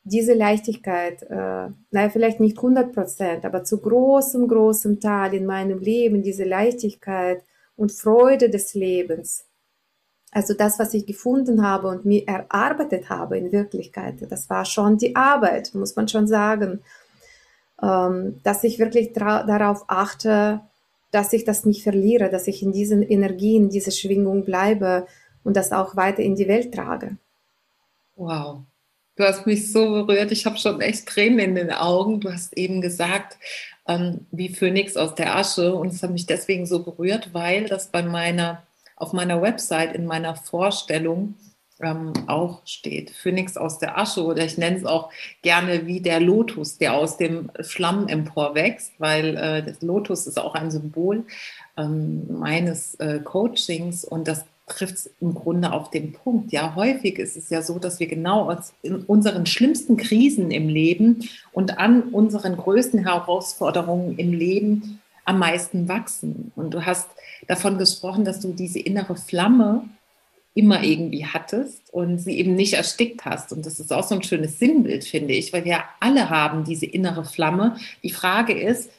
diese 0.03 0.35
Leichtigkeit, 0.35 1.23
äh, 1.31 1.69
naja, 1.93 2.11
vielleicht 2.11 2.41
nicht 2.41 2.57
100 2.57 2.93
Prozent, 2.93 3.45
aber 3.45 3.63
zu 3.63 3.79
großem, 3.79 4.49
großem 4.49 4.99
Teil 4.99 5.35
in 5.35 5.47
meinem 5.47 5.79
Leben, 5.79 6.25
diese 6.25 6.43
Leichtigkeit 6.43 7.45
und 7.77 7.93
Freude 7.93 8.51
des 8.51 8.75
Lebens. 8.75 9.45
Also 10.33 10.55
das, 10.55 10.81
was 10.81 10.93
ich 10.93 11.07
gefunden 11.07 11.65
habe 11.65 11.87
und 11.87 12.05
mir 12.05 12.27
erarbeitet 12.27 13.11
habe 13.11 13.39
in 13.39 13.53
Wirklichkeit, 13.53 14.17
das 14.29 14.51
war 14.51 14.65
schon 14.65 14.99
die 14.99 15.15
Arbeit, 15.15 15.73
muss 15.73 15.95
man 15.95 16.09
schon 16.09 16.27
sagen, 16.27 16.81
ähm, 17.81 18.41
dass 18.43 18.65
ich 18.65 18.81
wirklich 18.81 19.13
darauf 19.13 19.85
achte, 19.87 20.63
dass 21.11 21.33
ich 21.33 21.45
das 21.45 21.65
nicht 21.65 21.83
verliere, 21.83 22.31
dass 22.31 22.47
ich 22.47 22.63
in 22.63 22.73
diesen 22.73 23.03
Energien, 23.03 23.69
diese 23.69 23.91
Schwingung 23.91 24.45
bleibe 24.45 25.07
und 25.45 25.57
das 25.57 25.73
auch 25.73 25.97
weiter 25.97 26.23
in 26.23 26.37
die 26.37 26.49
Welt 26.49 26.75
trage. 26.75 27.17
Wow, 28.17 28.61
Du 29.21 29.27
hast 29.27 29.45
mich 29.45 29.71
so 29.71 30.07
berührt. 30.07 30.33
Ich 30.33 30.47
habe 30.47 30.57
schon 30.57 30.81
echt 30.81 31.07
Tränen 31.07 31.41
in 31.41 31.55
den 31.55 31.73
Augen. 31.73 32.21
Du 32.21 32.33
hast 32.33 32.57
eben 32.57 32.81
gesagt, 32.81 33.37
ähm, 33.87 34.27
wie 34.31 34.49
Phönix 34.49 34.97
aus 34.97 35.15
der 35.15 35.37
Asche. 35.37 35.75
Und 35.75 35.93
es 35.93 36.03
hat 36.03 36.11
mich 36.11 36.25
deswegen 36.25 36.65
so 36.65 36.83
berührt, 36.83 37.35
weil 37.35 37.67
das 37.67 37.89
bei 37.89 38.03
meiner, 38.03 38.63
auf 38.97 39.13
meiner 39.13 39.43
Website 39.43 39.95
in 39.95 40.07
meiner 40.07 40.37
Vorstellung 40.37 41.35
ähm, 41.83 42.13
auch 42.27 42.63
steht. 42.65 43.11
Phönix 43.11 43.57
aus 43.57 43.79
der 43.79 43.99
Asche 43.99 44.25
oder 44.25 44.45
ich 44.45 44.59
nenne 44.59 44.77
es 44.77 44.85
auch 44.85 45.11
gerne 45.43 45.87
wie 45.87 46.01
der 46.01 46.21
Lotus, 46.21 46.79
der 46.79 46.95
aus 46.95 47.17
dem 47.17 47.51
Schlamm 47.61 48.09
emporwächst, 48.09 48.93
weil 48.99 49.37
äh, 49.37 49.63
das 49.63 49.83
Lotus 49.83 50.27
ist 50.27 50.39
auch 50.39 50.55
ein 50.55 50.71
Symbol 50.71 51.25
ähm, 51.77 52.27
meines 52.39 52.95
äh, 52.97 53.21
Coachings 53.21 54.05
und 54.05 54.29
das 54.29 54.45
trifft 54.67 54.95
es 54.95 55.11
im 55.21 55.35
Grunde 55.35 55.73
auf 55.73 55.91
den 55.91 56.13
Punkt. 56.13 56.53
Ja, 56.53 56.75
häufig 56.75 57.19
ist 57.19 57.37
es 57.37 57.51
ja 57.51 57.61
so, 57.61 57.79
dass 57.79 58.01
wir 58.01 58.07
genau 58.07 58.57
in 58.83 58.97
unseren 59.05 59.45
schlimmsten 59.47 59.97
Krisen 59.97 60.51
im 60.51 60.69
Leben 60.69 61.29
und 61.53 61.79
an 61.79 62.03
unseren 62.05 62.57
größten 62.57 63.05
Herausforderungen 63.05 64.17
im 64.17 64.33
Leben 64.33 65.01
am 65.25 65.39
meisten 65.39 65.89
wachsen. 65.89 66.53
Und 66.57 66.73
du 66.73 66.87
hast 66.87 67.09
davon 67.47 67.79
gesprochen, 67.79 68.25
dass 68.25 68.41
du 68.41 68.53
diese 68.53 68.79
innere 68.79 69.17
Flamme 69.17 69.85
immer 70.55 70.83
irgendwie 70.83 71.25
hattest 71.25 71.93
und 71.93 72.19
sie 72.19 72.39
eben 72.39 72.55
nicht 72.55 72.75
erstickt 72.75 73.25
hast. 73.25 73.53
Und 73.53 73.67
das 73.67 73.79
ist 73.79 73.93
auch 73.93 74.03
so 74.03 74.17
ein 74.17 74.23
schönes 74.23 74.59
Sinnbild, 74.59 75.05
finde 75.05 75.35
ich, 75.35 75.53
weil 75.53 75.65
wir 75.65 75.83
alle 76.01 76.29
haben 76.29 76.65
diese 76.65 76.87
innere 76.87 77.25
Flamme. 77.25 77.77
Die 78.03 78.11
Frage 78.11 78.59
ist, 78.59 78.91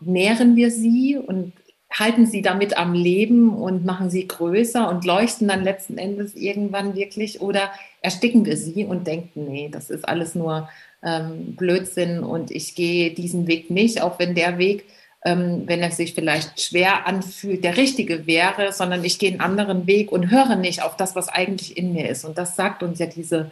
nähren 0.00 0.56
wir 0.56 0.70
sie 0.70 1.16
und 1.16 1.52
halten 1.92 2.26
sie 2.26 2.40
damit 2.40 2.78
am 2.78 2.94
Leben 2.94 3.52
und 3.54 3.84
machen 3.84 4.10
sie 4.10 4.28
größer 4.28 4.88
und 4.88 5.04
leuchten 5.04 5.48
dann 5.48 5.64
letzten 5.64 5.98
Endes 5.98 6.36
irgendwann 6.36 6.94
wirklich 6.94 7.40
oder 7.40 7.70
ersticken 8.00 8.46
wir 8.46 8.56
sie 8.56 8.84
und 8.84 9.06
denken, 9.08 9.50
nee, 9.50 9.68
das 9.70 9.90
ist 9.90 10.08
alles 10.08 10.36
nur 10.36 10.68
ähm, 11.02 11.56
Blödsinn 11.56 12.20
und 12.20 12.52
ich 12.52 12.76
gehe 12.76 13.10
diesen 13.10 13.48
Weg 13.48 13.70
nicht, 13.70 14.02
auch 14.02 14.20
wenn 14.20 14.36
der 14.36 14.58
Weg 14.58 14.84
ähm, 15.24 15.64
wenn 15.66 15.82
er 15.82 15.90
sich 15.90 16.14
vielleicht 16.14 16.60
schwer 16.60 17.06
anfühlt, 17.06 17.62
der 17.62 17.76
richtige 17.76 18.26
wäre, 18.26 18.72
sondern 18.72 19.04
ich 19.04 19.18
gehe 19.18 19.30
einen 19.30 19.40
anderen 19.40 19.86
Weg 19.86 20.12
und 20.12 20.30
höre 20.30 20.56
nicht 20.56 20.82
auf 20.82 20.96
das, 20.96 21.14
was 21.14 21.28
eigentlich 21.28 21.76
in 21.76 21.92
mir 21.92 22.08
ist. 22.08 22.24
Und 22.24 22.38
das 22.38 22.56
sagt 22.56 22.82
uns 22.82 22.98
ja 22.98 23.06
diese, 23.06 23.50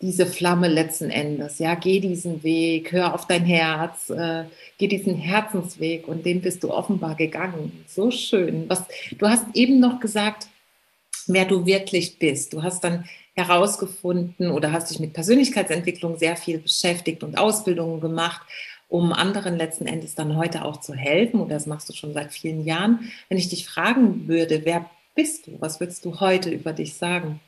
diese 0.00 0.26
Flamme 0.26 0.68
letzten 0.68 1.10
Endes. 1.10 1.58
Ja, 1.58 1.74
geh 1.74 2.00
diesen 2.00 2.42
Weg, 2.42 2.92
hör 2.92 3.14
auf 3.14 3.26
dein 3.26 3.44
Herz, 3.44 4.08
äh, 4.08 4.44
geh 4.78 4.88
diesen 4.88 5.16
Herzensweg 5.16 6.08
und 6.08 6.24
den 6.24 6.40
bist 6.40 6.64
du 6.64 6.70
offenbar 6.70 7.14
gegangen. 7.14 7.84
So 7.86 8.10
schön. 8.10 8.68
Was, 8.68 8.84
du 9.18 9.28
hast 9.28 9.44
eben 9.54 9.80
noch 9.80 10.00
gesagt, 10.00 10.48
wer 11.26 11.44
du 11.44 11.66
wirklich 11.66 12.18
bist. 12.18 12.52
Du 12.52 12.62
hast 12.62 12.82
dann 12.84 13.04
herausgefunden 13.34 14.50
oder 14.50 14.72
hast 14.72 14.90
dich 14.90 15.00
mit 15.00 15.12
Persönlichkeitsentwicklung 15.12 16.18
sehr 16.18 16.36
viel 16.36 16.58
beschäftigt 16.58 17.22
und 17.22 17.38
Ausbildungen 17.38 18.00
gemacht 18.00 18.42
um 18.92 19.14
anderen 19.14 19.56
letzten 19.56 19.86
Endes 19.86 20.14
dann 20.14 20.36
heute 20.36 20.66
auch 20.66 20.78
zu 20.78 20.92
helfen. 20.92 21.40
Und 21.40 21.50
das 21.50 21.66
machst 21.66 21.88
du 21.88 21.94
schon 21.94 22.12
seit 22.12 22.30
vielen 22.30 22.62
Jahren. 22.62 23.10
Wenn 23.30 23.38
ich 23.38 23.48
dich 23.48 23.66
fragen 23.66 24.28
würde, 24.28 24.66
wer 24.66 24.84
bist 25.14 25.46
du? 25.46 25.52
Was 25.60 25.80
würdest 25.80 26.04
du 26.04 26.20
heute 26.20 26.50
über 26.50 26.74
dich 26.74 26.92
sagen? 26.94 27.40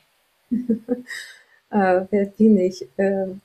äh, 0.49 0.57
wer 2.09 2.25
bin 2.35 2.57
ich? 2.57 2.87
Ähm, 2.97 3.41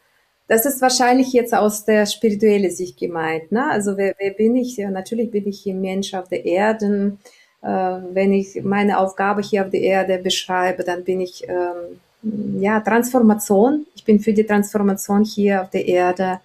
das 0.49 0.65
ist 0.65 0.81
wahrscheinlich 0.81 1.35
jetzt 1.35 1.55
aus 1.55 1.85
der 1.85 2.07
spirituellen 2.07 2.71
Sicht 2.71 2.99
gemeint. 2.99 3.53
Ne? 3.53 3.71
Also 3.71 3.99
wer, 3.99 4.15
wer 4.19 4.31
bin 4.31 4.57
ich? 4.57 4.79
Ja, 4.79 4.91
natürlich 4.91 5.31
bin 5.31 5.47
ich 5.47 5.67
ein 5.67 5.83
Mensch 5.83 6.15
auf 6.15 6.29
der 6.29 6.47
Erde. 6.47 7.19
Äh, 7.61 7.67
wenn 7.67 8.33
ich 8.33 8.63
meine 8.65 8.99
Aufgabe 8.99 9.43
hier 9.43 9.63
auf 9.63 9.71
der 9.71 9.83
Erde 9.83 10.17
beschreibe, 10.17 10.85
dann 10.85 11.05
bin 11.05 11.21
ich 11.21 11.45
ähm, 11.47 12.63
ja 12.63 12.81
Transformation. 12.81 13.85
Ich 13.95 14.05
bin 14.07 14.21
für 14.21 14.33
die 14.33 14.47
Transformation 14.47 15.23
hier 15.23 15.61
auf 15.61 15.69
der 15.69 15.87
Erde 15.87 16.41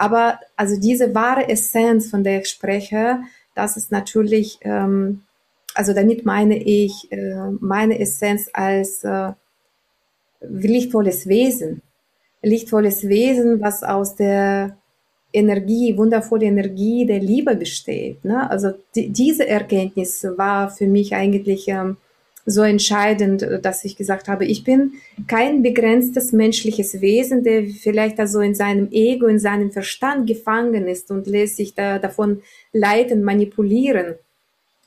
aber 0.00 0.40
also 0.56 0.80
diese 0.80 1.14
wahre 1.14 1.46
Essenz, 1.50 2.08
von 2.10 2.24
der 2.24 2.40
ich 2.40 2.48
spreche, 2.48 3.18
das 3.54 3.76
ist 3.76 3.92
natürlich, 3.92 4.58
ähm, 4.62 5.24
also 5.74 5.92
damit 5.92 6.24
meine 6.24 6.56
ich 6.56 7.12
äh, 7.12 7.50
meine 7.60 8.00
Essenz 8.00 8.48
als 8.54 9.04
äh, 9.04 9.32
lichtvolles 10.40 11.26
Wesen. 11.26 11.82
Lichtvolles 12.40 13.08
Wesen, 13.08 13.60
was 13.60 13.82
aus 13.82 14.16
der 14.16 14.78
Energie, 15.34 15.98
wundervolle 15.98 16.46
Energie 16.46 17.04
der 17.04 17.20
Liebe 17.20 17.54
besteht. 17.54 18.24
Ne? 18.24 18.50
Also 18.50 18.72
die, 18.94 19.10
diese 19.10 19.46
Erkenntnis 19.46 20.26
war 20.38 20.70
für 20.70 20.86
mich 20.86 21.14
eigentlich 21.14 21.68
ähm, 21.68 21.98
so 22.50 22.62
entscheidend, 22.62 23.42
äh, 23.42 23.60
dass 23.60 23.84
ich 23.84 23.96
gesagt 23.96 24.28
habe, 24.28 24.44
ich 24.44 24.64
bin 24.64 24.94
kein 25.26 25.62
begrenztes 25.62 26.32
menschliches 26.32 27.00
Wesen, 27.00 27.44
der 27.44 27.64
vielleicht 27.64 28.18
also 28.18 28.40
in 28.40 28.54
seinem 28.54 28.88
Ego, 28.90 29.26
in 29.26 29.38
seinem 29.38 29.70
Verstand 29.70 30.26
gefangen 30.26 30.88
ist 30.88 31.10
und 31.10 31.26
lässt 31.26 31.56
sich 31.56 31.74
da, 31.74 31.98
davon 31.98 32.42
leiten, 32.72 33.22
manipulieren 33.22 34.14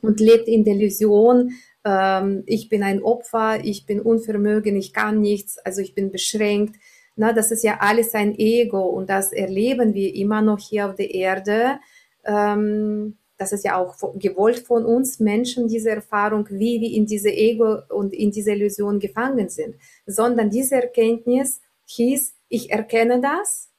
und 0.02 0.20
lebt 0.20 0.48
in 0.48 0.64
der 0.64 0.76
Illusion, 0.76 1.54
ähm, 1.86 2.44
ich 2.46 2.70
bin 2.70 2.84
ein 2.84 3.02
Opfer, 3.02 3.64
ich 3.64 3.86
bin 3.86 4.02
unvermögen, 4.02 4.76
ich 4.76 4.94
kann 4.94 5.22
nichts, 5.22 5.58
also 5.60 5.82
ich 5.82 5.96
bin 5.96 6.12
beschränkt. 6.12 6.76
Na, 7.16 7.32
das 7.32 7.52
ist 7.52 7.64
ja 7.64 7.78
alles 7.80 8.16
ein 8.16 8.38
Ego 8.38 8.82
und 8.82 9.10
das 9.10 9.32
erleben 9.32 9.94
wir 9.94 10.16
immer 10.16 10.42
noch 10.42 10.60
hier 10.60 10.90
auf 10.90 10.96
der 10.96 11.14
Erde. 11.14 11.80
Ähm, 12.26 13.18
das 13.38 13.52
ist 13.52 13.66
ja 13.66 13.78
auch 13.78 13.96
gewollt 14.16 14.60
von 14.60 14.86
uns 14.86 15.20
Menschen, 15.20 15.68
diese 15.68 15.90
Erfahrung, 15.90 16.48
wie 16.50 16.80
wir 16.82 16.92
in 16.92 17.06
diese 17.06 17.30
Ego 17.30 17.80
und 17.90 18.14
in 18.14 18.32
diese 18.32 18.52
Illusion 18.52 19.00
gefangen 19.00 19.50
sind, 19.50 19.76
sondern 20.06 20.50
diese 20.50 20.76
Erkenntnis 20.76 21.62
hieß, 21.86 22.36
ich 22.50 22.72
erkenne 22.72 23.20
das 23.20 23.70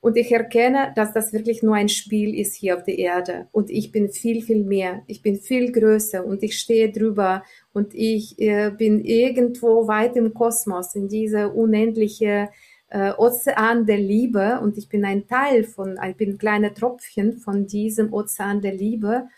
und 0.00 0.18
ich 0.18 0.32
erkenne, 0.32 0.92
dass 0.96 1.14
das 1.14 1.32
wirklich 1.32 1.62
nur 1.62 1.76
ein 1.76 1.88
Spiel 1.88 2.38
ist 2.38 2.54
hier 2.56 2.76
auf 2.76 2.82
der 2.82 2.98
Erde. 2.98 3.48
Und 3.52 3.70
ich 3.70 3.90
bin 3.90 4.10
viel, 4.10 4.42
viel 4.42 4.62
mehr, 4.62 5.02
ich 5.06 5.22
bin 5.22 5.36
viel 5.36 5.72
größer 5.72 6.26
und 6.26 6.42
ich 6.42 6.58
stehe 6.58 6.92
drüber 6.92 7.42
und 7.72 7.94
ich 7.94 8.38
äh, 8.38 8.70
bin 8.70 9.02
irgendwo 9.02 9.88
weit 9.88 10.16
im 10.16 10.34
Kosmos, 10.34 10.94
in 10.94 11.08
diese 11.08 11.48
unendliche 11.48 12.50
äh, 12.88 13.12
Ozean 13.12 13.86
der 13.86 13.98
Liebe 13.98 14.60
und 14.60 14.78
ich 14.78 14.88
bin 14.88 15.04
ein 15.04 15.26
Teil 15.26 15.64
von, 15.64 15.98
ich 16.08 16.16
bin 16.16 16.30
ein 16.30 16.38
kleiner 16.38 16.74
Tropfchen 16.74 17.38
von 17.38 17.66
diesem 17.66 18.12
Ozean 18.12 18.60
der 18.60 18.74
Liebe 18.74 19.28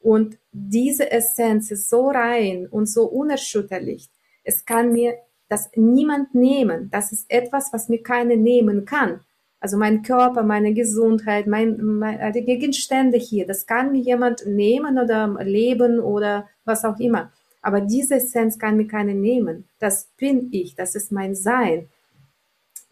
und 0.00 0.38
diese 0.52 1.10
Essenz 1.10 1.70
ist 1.70 1.88
so 1.88 2.08
rein 2.08 2.66
und 2.70 2.86
so 2.86 3.04
unerschütterlich. 3.04 4.10
Es 4.42 4.64
kann 4.64 4.92
mir 4.92 5.14
das 5.48 5.70
niemand 5.76 6.34
nehmen. 6.34 6.90
Das 6.90 7.12
ist 7.12 7.30
etwas, 7.30 7.72
was 7.72 7.88
mir 7.88 8.02
keiner 8.02 8.36
nehmen 8.36 8.84
kann. 8.84 9.20
Also 9.60 9.78
mein 9.78 10.02
Körper, 10.02 10.42
meine 10.42 10.74
Gesundheit, 10.74 11.46
mein, 11.46 11.78
mein, 11.80 12.32
die 12.34 12.44
Gegenstände 12.44 13.16
hier, 13.16 13.46
das 13.46 13.64
kann 13.64 13.92
mir 13.92 14.02
jemand 14.02 14.44
nehmen 14.46 14.98
oder 14.98 15.42
leben 15.42 16.00
oder 16.00 16.46
was 16.66 16.84
auch 16.84 16.98
immer. 16.98 17.32
Aber 17.62 17.80
diese 17.80 18.16
Essenz 18.16 18.58
kann 18.58 18.76
mir 18.76 18.86
keiner 18.86 19.14
nehmen. 19.14 19.64
Das 19.78 20.10
bin 20.18 20.48
ich, 20.52 20.74
das 20.74 20.94
ist 20.94 21.12
mein 21.12 21.34
Sein. 21.34 21.88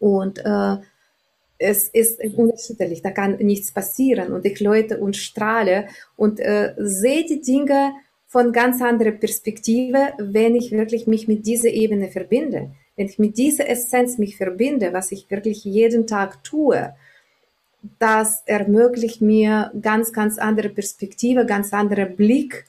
Und 0.03 0.45
äh, 0.45 0.79
es 1.59 1.89
ist 1.89 2.21
unerschütterlich, 2.37 3.03
da 3.03 3.13
kann 3.13 3.37
nichts 3.37 3.71
passieren. 3.71 4.33
Und 4.33 4.45
ich 4.45 4.59
läute 4.59 4.99
und 4.99 5.17
strahle 5.17 5.87
und 6.17 6.41
äh, 6.41 6.75
sehe 6.77 7.25
die 7.25 7.41
Dinge 7.41 7.93
von 8.27 8.53
ganz 8.53 8.83
anderer 8.83 9.13
Perspektive, 9.13 10.13
wenn 10.19 10.57
ich 10.57 10.73
wirklich 10.73 11.07
mich 11.07 11.29
mit 11.29 11.47
dieser 11.47 11.69
Ebene 11.69 12.09
verbinde. 12.09 12.73
Wenn 12.97 13.07
ich 13.07 13.21
mit 13.21 13.39
dieser 13.39 13.69
Essenz 13.69 14.19
mich 14.19 14.37
verbinde, 14.37 14.93
was 14.93 15.13
ich 15.13 15.31
wirklich 15.31 15.65
jeden 15.65 16.09
Tag 16.09 16.43
tue, 16.43 16.93
das 18.01 18.43
ermöglicht 18.47 19.21
mir 19.21 19.71
ganz, 19.81 20.13
ganz 20.13 20.39
andere 20.39 20.69
Perspektive, 20.69 21.47
ganz 21.47 21.73
anderer 21.73 22.07
Blick 22.07 22.65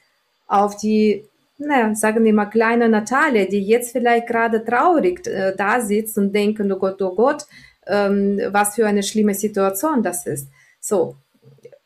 auf 0.46 0.78
die 0.78 1.26
naja, 1.66 1.96
sagen 1.96 2.24
wir 2.24 2.34
mal, 2.34 2.46
kleine 2.46 2.90
Natalia, 2.90 3.46
die 3.46 3.64
jetzt 3.64 3.92
vielleicht 3.92 4.28
gerade 4.28 4.64
traurig 4.64 5.26
äh, 5.28 5.56
da 5.56 5.82
sitzt 5.82 6.18
und 6.18 6.34
denkt, 6.34 6.62
oh 6.62 6.78
Gott, 6.78 7.02
oh 7.02 7.16
Gott, 7.16 7.46
ähm, 7.88 8.40
was 8.50 8.76
für 8.76 8.86
eine 8.86 9.04
schlimme 9.04 9.34
Situation 9.34 10.04
das 10.04 10.26
ist. 10.26 10.50
So, 10.80 11.18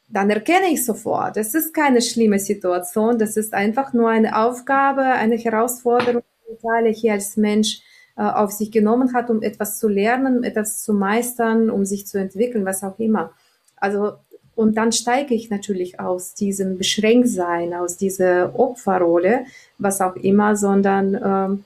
dann 0.09 0.29
erkenne 0.29 0.67
ich 0.71 0.85
sofort, 0.85 1.37
es 1.37 1.53
ist 1.53 1.73
keine 1.73 2.01
schlimme 2.01 2.39
Situation, 2.39 3.19
das 3.19 3.37
ist 3.37 3.53
einfach 3.53 3.93
nur 3.93 4.09
eine 4.09 4.37
Aufgabe, 4.37 5.01
eine 5.03 5.35
Herausforderung, 5.35 6.23
die 6.47 6.53
Natalia 6.53 6.91
hier 6.91 7.13
als 7.13 7.37
Mensch 7.37 7.81
äh, 8.15 8.21
auf 8.23 8.51
sich 8.51 8.71
genommen 8.71 9.13
hat, 9.13 9.29
um 9.29 9.41
etwas 9.41 9.79
zu 9.79 9.87
lernen, 9.87 10.43
etwas 10.43 10.81
zu 10.81 10.93
meistern, 10.93 11.69
um 11.69 11.85
sich 11.85 12.07
zu 12.07 12.17
entwickeln, 12.17 12.65
was 12.65 12.83
auch 12.83 12.97
immer. 12.99 13.33
Also 13.75 14.13
und 14.57 14.75
dann 14.75 14.91
steige 14.91 15.35
ich 15.35 15.51
natürlich 15.51 15.99
aus 15.99 16.33
diesem 16.33 16.79
Beschränktsein, 16.79 17.75
aus 17.75 17.95
dieser 17.95 18.59
Opferrolle, 18.59 19.45
was 19.77 20.01
auch 20.01 20.15
immer, 20.15 20.55
sondern 20.55 21.13
äh, 21.13 21.57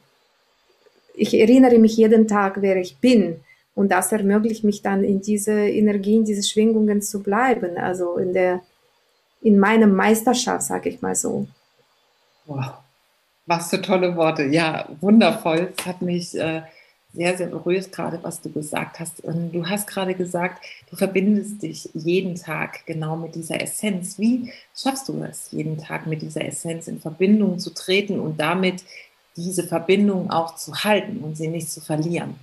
ich 1.14 1.34
erinnere 1.40 1.80
mich 1.80 1.96
jeden 1.96 2.28
Tag, 2.28 2.62
wer 2.62 2.76
ich 2.76 2.98
bin. 2.98 3.40
Und 3.76 3.94
das 3.94 4.12
ermöglicht 4.12 4.66
mich 4.66 4.82
dann 4.82 5.06
in 5.06 5.22
diese 5.22 5.54
Energie, 5.54 6.18
in 6.18 6.26
diese 6.26 6.44
Schwingungen 6.44 7.02
zu 7.02 7.24
bleiben, 7.24 7.78
also 7.78 8.18
in 8.18 8.34
der, 8.34 8.60
in 9.42 9.58
meinem 9.58 9.96
Meisterschaft, 9.96 10.64
sage 10.64 10.90
ich 10.90 11.02
mal 11.02 11.16
so. 11.16 11.48
Wow, 12.46 12.74
was 13.46 13.70
für 13.70 13.82
tolle 13.82 14.18
Worte. 14.18 14.44
Ja, 14.44 14.90
wundervoll. 15.00 15.72
Es 15.78 15.86
hat 15.86 16.02
mich 16.02 16.38
äh, 16.38 16.64
sehr, 17.14 17.38
sehr 17.38 17.48
berührt 17.48 17.92
gerade, 17.92 18.20
was 18.24 18.42
du 18.42 18.50
gesagt 18.52 19.00
hast. 19.00 19.22
Und 19.22 19.52
du 19.52 19.68
hast 19.68 19.88
gerade 19.88 20.16
gesagt, 20.16 20.64
du 20.90 20.96
verbindest 20.96 21.62
dich 21.62 21.90
jeden 21.94 22.36
Tag 22.36 22.86
genau 22.86 23.18
mit 23.18 23.36
dieser 23.36 23.62
Essenz. 23.62 24.18
Wie 24.18 24.52
schaffst 24.76 25.10
du 25.10 25.22
es, 25.24 25.52
jeden 25.52 25.78
Tag 25.78 26.08
mit 26.08 26.22
dieser 26.22 26.46
Essenz 26.46 26.88
in 26.88 27.02
Verbindung 27.02 27.60
zu 27.60 27.74
treten 27.74 28.20
und 28.20 28.40
damit 28.40 28.84
diese 29.36 29.64
Verbindung 29.64 30.30
auch 30.30 30.56
zu 30.56 30.84
halten 30.84 31.20
und 31.20 31.36
sie 31.36 31.48
nicht 31.48 31.70
zu 31.70 31.82
verlieren? 31.82 32.36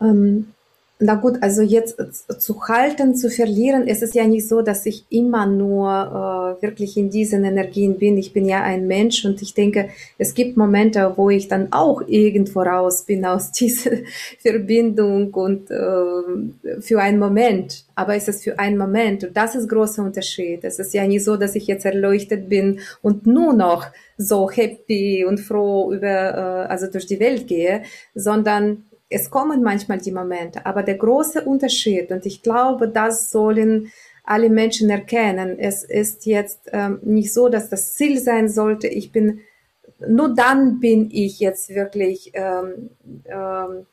Ähm, 0.00 0.53
na 1.00 1.16
gut, 1.16 1.42
also 1.42 1.60
jetzt 1.60 1.96
zu 2.38 2.62
halten, 2.68 3.16
zu 3.16 3.28
verlieren, 3.28 3.88
es 3.88 4.00
ist 4.00 4.14
ja 4.14 4.26
nicht 4.26 4.46
so, 4.46 4.62
dass 4.62 4.86
ich 4.86 5.04
immer 5.10 5.44
nur 5.44 6.56
äh, 6.60 6.62
wirklich 6.62 6.96
in 6.96 7.10
diesen 7.10 7.44
Energien 7.44 7.98
bin. 7.98 8.16
Ich 8.16 8.32
bin 8.32 8.46
ja 8.46 8.62
ein 8.62 8.86
Mensch 8.86 9.24
und 9.24 9.42
ich 9.42 9.54
denke, 9.54 9.88
es 10.18 10.34
gibt 10.34 10.56
Momente, 10.56 11.12
wo 11.16 11.30
ich 11.30 11.48
dann 11.48 11.72
auch 11.72 12.02
irgendwo 12.06 12.60
raus 12.60 13.02
bin 13.02 13.24
aus 13.24 13.50
dieser 13.60 13.90
Verbindung 14.38 15.34
und 15.34 15.68
äh, 15.70 16.80
für 16.80 17.00
einen 17.00 17.18
Moment. 17.18 17.84
Aber 17.96 18.14
es 18.14 18.28
ist 18.28 18.44
für 18.44 18.58
einen 18.60 18.78
Moment 18.78 19.24
und 19.24 19.36
das 19.36 19.56
ist 19.56 19.68
großer 19.68 20.02
Unterschied. 20.02 20.62
Es 20.62 20.78
ist 20.78 20.94
ja 20.94 21.06
nicht 21.06 21.24
so, 21.24 21.36
dass 21.36 21.56
ich 21.56 21.66
jetzt 21.66 21.84
erleuchtet 21.84 22.48
bin 22.48 22.78
und 23.02 23.26
nur 23.26 23.52
noch 23.52 23.86
so 24.16 24.48
happy 24.48 25.24
und 25.24 25.38
froh 25.38 25.92
über, 25.92 26.06
äh, 26.06 26.70
also 26.70 26.86
durch 26.86 27.06
die 27.06 27.18
Welt 27.18 27.48
gehe, 27.48 27.82
sondern 28.14 28.84
es 29.14 29.30
kommen 29.30 29.62
manchmal 29.62 29.98
die 29.98 30.12
Momente, 30.12 30.66
aber 30.66 30.82
der 30.82 30.96
große 30.96 31.42
Unterschied, 31.42 32.10
und 32.10 32.26
ich 32.26 32.42
glaube, 32.42 32.88
das 32.88 33.30
sollen 33.30 33.92
alle 34.24 34.50
Menschen 34.50 34.90
erkennen, 34.90 35.58
es 35.58 35.84
ist 35.84 36.26
jetzt 36.26 36.62
ähm, 36.72 36.98
nicht 37.02 37.32
so, 37.32 37.48
dass 37.48 37.68
das 37.68 37.94
Ziel 37.94 38.18
sein 38.18 38.48
sollte, 38.48 38.88
ich 38.88 39.12
bin, 39.12 39.40
nur 40.06 40.34
dann 40.34 40.80
bin 40.80 41.10
ich 41.12 41.40
jetzt 41.40 41.68
wirklich 41.68 42.32
ähm, 42.34 42.90
ähm, 43.26 43.86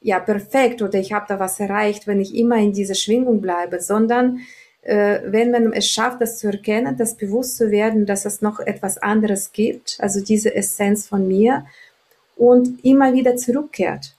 ja 0.00 0.18
perfekt 0.18 0.82
oder 0.82 0.98
ich 0.98 1.12
habe 1.12 1.26
da 1.28 1.38
was 1.38 1.60
erreicht, 1.60 2.06
wenn 2.06 2.20
ich 2.20 2.34
immer 2.34 2.56
in 2.56 2.72
dieser 2.72 2.94
Schwingung 2.94 3.40
bleibe, 3.40 3.80
sondern 3.80 4.40
äh, 4.82 5.20
wenn 5.26 5.50
man 5.50 5.72
es 5.72 5.88
schafft, 5.88 6.20
das 6.20 6.38
zu 6.38 6.48
erkennen, 6.48 6.96
das 6.96 7.16
bewusst 7.16 7.56
zu 7.56 7.70
werden, 7.70 8.06
dass 8.06 8.24
es 8.24 8.42
noch 8.42 8.60
etwas 8.60 8.98
anderes 8.98 9.52
gibt, 9.52 9.98
also 10.00 10.20
diese 10.20 10.54
Essenz 10.54 11.06
von 11.06 11.28
mir 11.28 11.66
und 12.36 12.84
immer 12.84 13.12
wieder 13.14 13.36
zurückkehrt. 13.36 14.15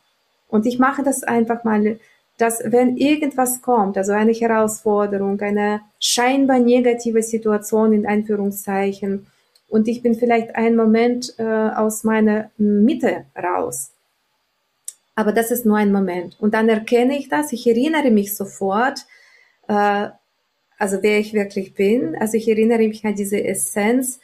Und 0.47 0.65
ich 0.65 0.79
mache 0.79 1.03
das 1.03 1.23
einfach 1.23 1.63
mal, 1.63 1.99
dass 2.37 2.61
wenn 2.63 2.97
irgendwas 2.97 3.61
kommt, 3.61 3.97
also 3.97 4.11
eine 4.11 4.31
Herausforderung, 4.31 5.39
eine 5.41 5.81
scheinbar 5.99 6.59
negative 6.59 7.23
Situation 7.23 7.93
in 7.93 8.05
Einführungszeichen, 8.05 9.27
und 9.69 9.87
ich 9.87 10.01
bin 10.01 10.15
vielleicht 10.15 10.55
einen 10.55 10.75
Moment 10.75 11.33
äh, 11.37 11.43
aus 11.43 12.03
meiner 12.03 12.51
Mitte 12.57 13.25
raus. 13.37 13.91
Aber 15.15 15.31
das 15.31 15.51
ist 15.51 15.65
nur 15.65 15.77
ein 15.77 15.91
Moment. 15.91 16.37
Und 16.39 16.53
dann 16.53 16.69
erkenne 16.69 17.17
ich 17.17 17.27
das, 17.27 17.51
ich 17.51 17.67
erinnere 17.67 18.11
mich 18.11 18.35
sofort, 18.35 19.05
äh, 19.67 20.07
also 20.77 20.97
wer 21.01 21.19
ich 21.19 21.33
wirklich 21.33 21.73
bin. 21.73 22.15
Also 22.15 22.37
ich 22.37 22.47
erinnere 22.47 22.87
mich 22.87 23.03
an 23.03 23.15
diese 23.15 23.43
Essenz 23.43 24.19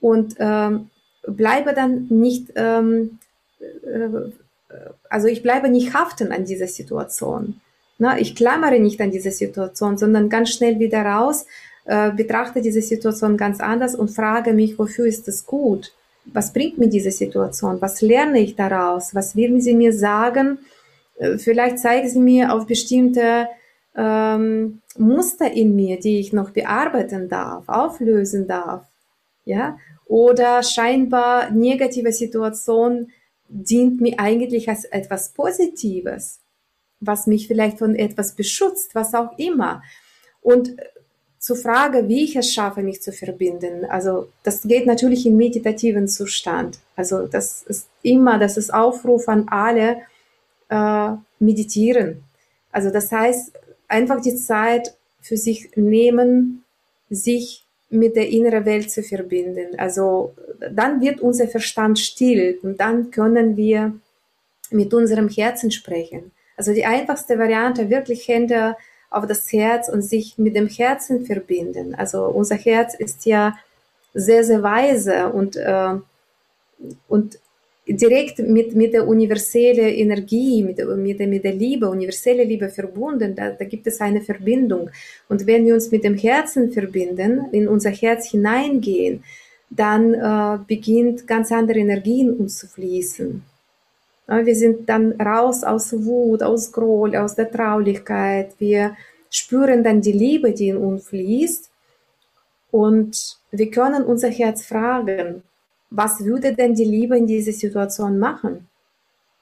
und 0.00 0.34
ähm, 0.38 0.90
bleibe 1.26 1.74
dann 1.74 2.06
nicht 2.08 2.52
ähm, 2.56 3.18
äh, 3.60 4.30
also 5.08 5.26
ich 5.26 5.42
bleibe 5.42 5.68
nicht 5.68 5.94
haften 5.94 6.32
an 6.32 6.44
dieser 6.44 6.66
Situation. 6.66 7.60
Na, 7.98 8.18
ich 8.18 8.34
klammere 8.34 8.80
nicht 8.80 9.00
an 9.00 9.10
dieser 9.10 9.30
Situation, 9.30 9.98
sondern 9.98 10.28
ganz 10.28 10.50
schnell 10.50 10.78
wieder 10.78 11.02
raus, 11.02 11.46
äh, 11.84 12.10
betrachte 12.12 12.62
diese 12.62 12.82
Situation 12.82 13.36
ganz 13.36 13.60
anders 13.60 13.94
und 13.94 14.10
frage 14.10 14.52
mich, 14.52 14.78
wofür 14.78 15.06
ist 15.06 15.28
es 15.28 15.44
gut? 15.44 15.92
Was 16.24 16.52
bringt 16.52 16.78
mir 16.78 16.88
diese 16.88 17.10
Situation? 17.10 17.80
Was 17.80 18.00
lerne 18.00 18.40
ich 18.40 18.54
daraus? 18.56 19.14
Was 19.14 19.36
will 19.36 19.60
sie 19.60 19.74
mir 19.74 19.92
sagen? 19.92 20.58
Äh, 21.18 21.38
vielleicht 21.38 21.78
zeigen 21.78 22.08
sie 22.08 22.20
mir 22.20 22.52
auf 22.52 22.66
bestimmte 22.66 23.48
ähm, 23.96 24.80
Muster 24.96 25.50
in 25.52 25.74
mir, 25.74 25.98
die 25.98 26.20
ich 26.20 26.32
noch 26.32 26.50
bearbeiten 26.50 27.28
darf, 27.28 27.68
auflösen 27.68 28.46
darf. 28.46 28.84
Ja? 29.44 29.78
Oder 30.06 30.62
scheinbar 30.62 31.50
negative 31.50 32.12
Situationen 32.12 33.10
dient 33.50 34.00
mir 34.00 34.18
eigentlich 34.18 34.68
als 34.68 34.84
etwas 34.84 35.30
Positives, 35.30 36.38
was 37.00 37.26
mich 37.26 37.48
vielleicht 37.48 37.78
von 37.78 37.94
etwas 37.94 38.34
beschützt, 38.34 38.94
was 38.94 39.14
auch 39.14 39.36
immer. 39.38 39.82
Und 40.40 40.76
zur 41.38 41.56
Frage, 41.56 42.06
wie 42.08 42.24
ich 42.24 42.36
es 42.36 42.52
schaffe, 42.52 42.82
mich 42.82 43.02
zu 43.02 43.12
verbinden, 43.12 43.84
also 43.86 44.28
das 44.42 44.62
geht 44.62 44.86
natürlich 44.86 45.26
im 45.26 45.36
meditativen 45.36 46.06
Zustand. 46.06 46.78
Also 46.96 47.26
das 47.26 47.62
ist 47.62 47.88
immer, 48.02 48.38
das 48.38 48.56
ist 48.56 48.72
Aufruf 48.72 49.28
an 49.28 49.48
alle, 49.48 50.02
äh, 50.68 51.12
meditieren. 51.38 52.22
Also 52.70 52.90
das 52.90 53.10
heißt, 53.10 53.52
einfach 53.88 54.20
die 54.20 54.36
Zeit 54.36 54.94
für 55.20 55.36
sich 55.36 55.70
nehmen, 55.76 56.64
sich 57.08 57.64
mit 57.90 58.16
der 58.16 58.28
inneren 58.28 58.64
Welt 58.64 58.90
zu 58.90 59.02
verbinden. 59.02 59.78
Also 59.78 60.34
dann 60.72 61.00
wird 61.00 61.20
unser 61.20 61.48
Verstand 61.48 61.98
still 61.98 62.58
und 62.62 62.80
dann 62.80 63.10
können 63.10 63.56
wir 63.56 63.94
mit 64.70 64.94
unserem 64.94 65.28
Herzen 65.28 65.70
sprechen. 65.70 66.30
Also 66.56 66.72
die 66.72 66.84
einfachste 66.84 67.38
Variante, 67.38 67.90
wirklich 67.90 68.28
Hände 68.28 68.76
auf 69.10 69.26
das 69.26 69.52
Herz 69.52 69.88
und 69.88 70.02
sich 70.02 70.38
mit 70.38 70.54
dem 70.54 70.68
Herzen 70.68 71.26
verbinden. 71.26 71.94
Also 71.96 72.26
unser 72.26 72.56
Herz 72.56 72.94
ist 72.94 73.26
ja 73.26 73.56
sehr, 74.14 74.44
sehr 74.44 74.62
weise 74.62 75.30
und, 75.30 75.56
äh, 75.56 75.94
und 77.08 77.38
direkt 77.86 78.38
mit, 78.38 78.74
mit 78.74 78.92
der 78.92 79.06
universellen 79.06 79.94
Energie, 79.94 80.62
mit, 80.62 80.78
mit, 80.78 81.18
der, 81.18 81.26
mit 81.26 81.44
der 81.44 81.54
Liebe, 81.54 81.88
universelle 81.88 82.44
Liebe 82.44 82.68
verbunden, 82.68 83.34
da, 83.34 83.50
da 83.50 83.64
gibt 83.64 83.86
es 83.86 84.00
eine 84.00 84.20
Verbindung. 84.20 84.90
Und 85.28 85.46
wenn 85.46 85.64
wir 85.64 85.74
uns 85.74 85.90
mit 85.90 86.04
dem 86.04 86.16
Herzen 86.16 86.70
verbinden, 86.72 87.46
in 87.52 87.68
unser 87.68 87.90
Herz 87.90 88.30
hineingehen, 88.30 89.24
dann 89.70 90.14
äh, 90.14 90.58
beginnt 90.66 91.26
ganz 91.26 91.52
andere 91.52 91.78
Energien 91.78 92.32
uns 92.32 92.58
zu 92.58 92.66
fließen. 92.66 93.42
Ja, 94.28 94.44
wir 94.44 94.54
sind 94.54 94.88
dann 94.88 95.12
raus 95.20 95.64
aus 95.64 95.92
Wut, 96.04 96.42
aus 96.42 96.72
Groll, 96.72 97.16
aus 97.16 97.34
der 97.34 97.50
Traulichkeit. 97.50 98.54
Wir 98.58 98.96
spüren 99.30 99.82
dann 99.82 100.00
die 100.00 100.12
Liebe, 100.12 100.52
die 100.52 100.68
in 100.68 100.76
uns 100.76 101.08
fließt. 101.08 101.70
Und 102.70 103.38
wir 103.50 103.70
können 103.70 104.04
unser 104.04 104.28
Herz 104.28 104.64
fragen, 104.64 105.42
was 105.90 106.24
würde 106.24 106.54
denn 106.54 106.74
die 106.74 106.84
Liebe 106.84 107.18
in 107.18 107.26
dieser 107.26 107.52
Situation 107.52 108.18
machen? 108.18 108.68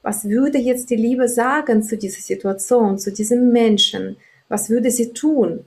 Was 0.03 0.29
würde 0.29 0.59
jetzt 0.59 0.89
die 0.91 0.97
Liebe 0.97 1.29
sagen 1.29 1.83
zu 1.83 1.99
dieser 1.99 2.23
Situation, 2.23 2.99
zu 2.99 3.13
diesem 3.13 3.53
Menschen? 3.53 4.17
Was 4.49 4.71
würde 4.71 4.91
sie 4.91 5.13
tun? 5.13 5.65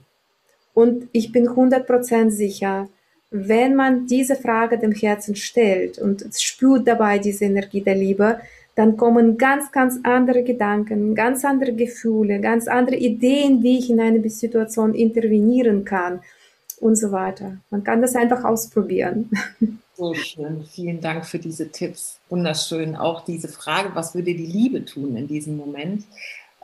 Und 0.74 1.08
ich 1.12 1.30
bin 1.30 1.48
100% 1.48 2.30
sicher, 2.30 2.88
wenn 3.30 3.76
man 3.76 4.06
diese 4.06 4.34
Frage 4.34 4.78
dem 4.78 4.92
Herzen 4.92 5.36
stellt 5.36 5.98
und 5.98 6.24
spürt 6.36 6.88
dabei 6.88 7.18
diese 7.18 7.44
Energie 7.44 7.82
der 7.82 7.94
Liebe, 7.94 8.40
dann 8.74 8.96
kommen 8.96 9.38
ganz, 9.38 9.70
ganz 9.70 10.00
andere 10.02 10.42
Gedanken, 10.42 11.14
ganz 11.14 11.44
andere 11.44 11.74
Gefühle, 11.74 12.40
ganz 12.40 12.66
andere 12.68 12.96
Ideen, 12.96 13.62
wie 13.62 13.78
ich 13.78 13.90
in 13.90 14.00
eine 14.00 14.28
Situation 14.28 14.94
intervenieren 14.94 15.84
kann 15.84 16.20
und 16.82 16.96
so 16.96 17.12
weiter. 17.12 17.58
Man 17.70 17.84
kann 17.84 18.02
das 18.02 18.14
einfach 18.16 18.44
ausprobieren. 18.44 19.30
So 19.94 20.14
schön. 20.14 20.64
Vielen 20.64 21.02
Dank 21.02 21.26
für 21.26 21.38
diese 21.38 21.68
Tipps. 21.70 22.18
Wunderschön. 22.30 22.96
Auch 22.96 23.26
diese 23.26 23.48
Frage, 23.48 23.90
was 23.94 24.14
würde 24.14 24.34
die 24.34 24.46
Liebe 24.46 24.86
tun 24.86 25.16
in 25.18 25.28
diesem 25.28 25.58
Moment? 25.58 26.04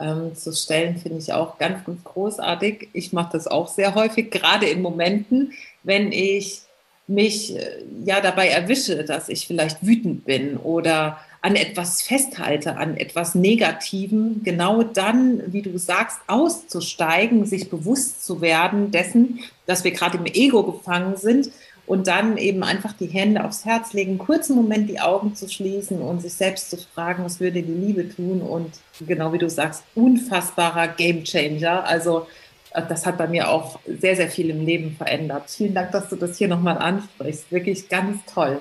Ähm, 0.00 0.34
zu 0.34 0.50
stellen, 0.52 0.96
finde 0.96 1.18
ich 1.18 1.32
auch 1.34 1.58
ganz, 1.58 1.84
ganz 1.84 2.02
großartig. 2.04 2.88
Ich 2.94 3.12
mache 3.12 3.32
das 3.32 3.46
auch 3.46 3.68
sehr 3.68 3.94
häufig, 3.94 4.30
gerade 4.30 4.66
in 4.66 4.80
Momenten, 4.80 5.52
wenn 5.82 6.10
ich 6.10 6.62
mich 7.06 7.54
äh, 7.54 7.84
ja 8.02 8.22
dabei 8.22 8.48
erwische, 8.48 9.04
dass 9.04 9.28
ich 9.28 9.46
vielleicht 9.46 9.84
wütend 9.84 10.24
bin 10.24 10.56
oder 10.56 11.18
an 11.40 11.54
etwas 11.54 12.02
festhalte, 12.02 12.76
an 12.76 12.96
etwas 12.96 13.34
Negativem, 13.34 14.42
genau 14.42 14.82
dann, 14.82 15.52
wie 15.52 15.62
du 15.62 15.78
sagst, 15.78 16.18
auszusteigen, 16.26 17.46
sich 17.46 17.70
bewusst 17.70 18.24
zu 18.24 18.40
werden 18.40 18.90
dessen, 18.90 19.40
dass 19.66 19.84
wir 19.84 19.92
gerade 19.92 20.18
im 20.18 20.26
Ego 20.26 20.64
gefangen 20.64 21.16
sind 21.16 21.50
und 21.86 22.06
dann 22.06 22.36
eben 22.36 22.62
einfach 22.62 22.92
die 22.92 23.06
Hände 23.06 23.44
aufs 23.44 23.64
Herz 23.64 23.92
legen, 23.92 24.18
kurzen 24.18 24.56
Moment 24.56 24.90
die 24.90 25.00
Augen 25.00 25.34
zu 25.34 25.48
schließen 25.48 26.02
und 26.02 26.20
sich 26.20 26.34
selbst 26.34 26.70
zu 26.70 26.76
fragen, 26.76 27.24
was 27.24 27.40
würde 27.40 27.62
die 27.62 27.72
Liebe 27.72 28.08
tun 28.08 28.42
und 28.42 28.72
genau 29.06 29.32
wie 29.32 29.38
du 29.38 29.48
sagst, 29.48 29.84
unfassbarer 29.94 30.88
Gamechanger. 30.88 31.84
Also 31.84 32.26
äh, 32.72 32.82
das 32.86 33.06
hat 33.06 33.16
bei 33.16 33.26
mir 33.26 33.48
auch 33.48 33.78
sehr, 33.86 34.16
sehr 34.16 34.28
viel 34.28 34.50
im 34.50 34.66
Leben 34.66 34.96
verändert. 34.96 35.50
Vielen 35.50 35.74
Dank, 35.74 35.92
dass 35.92 36.08
du 36.08 36.16
das 36.16 36.36
hier 36.36 36.48
nochmal 36.48 36.78
ansprichst. 36.78 37.50
Wirklich 37.50 37.88
ganz 37.88 38.18
toll. 38.26 38.60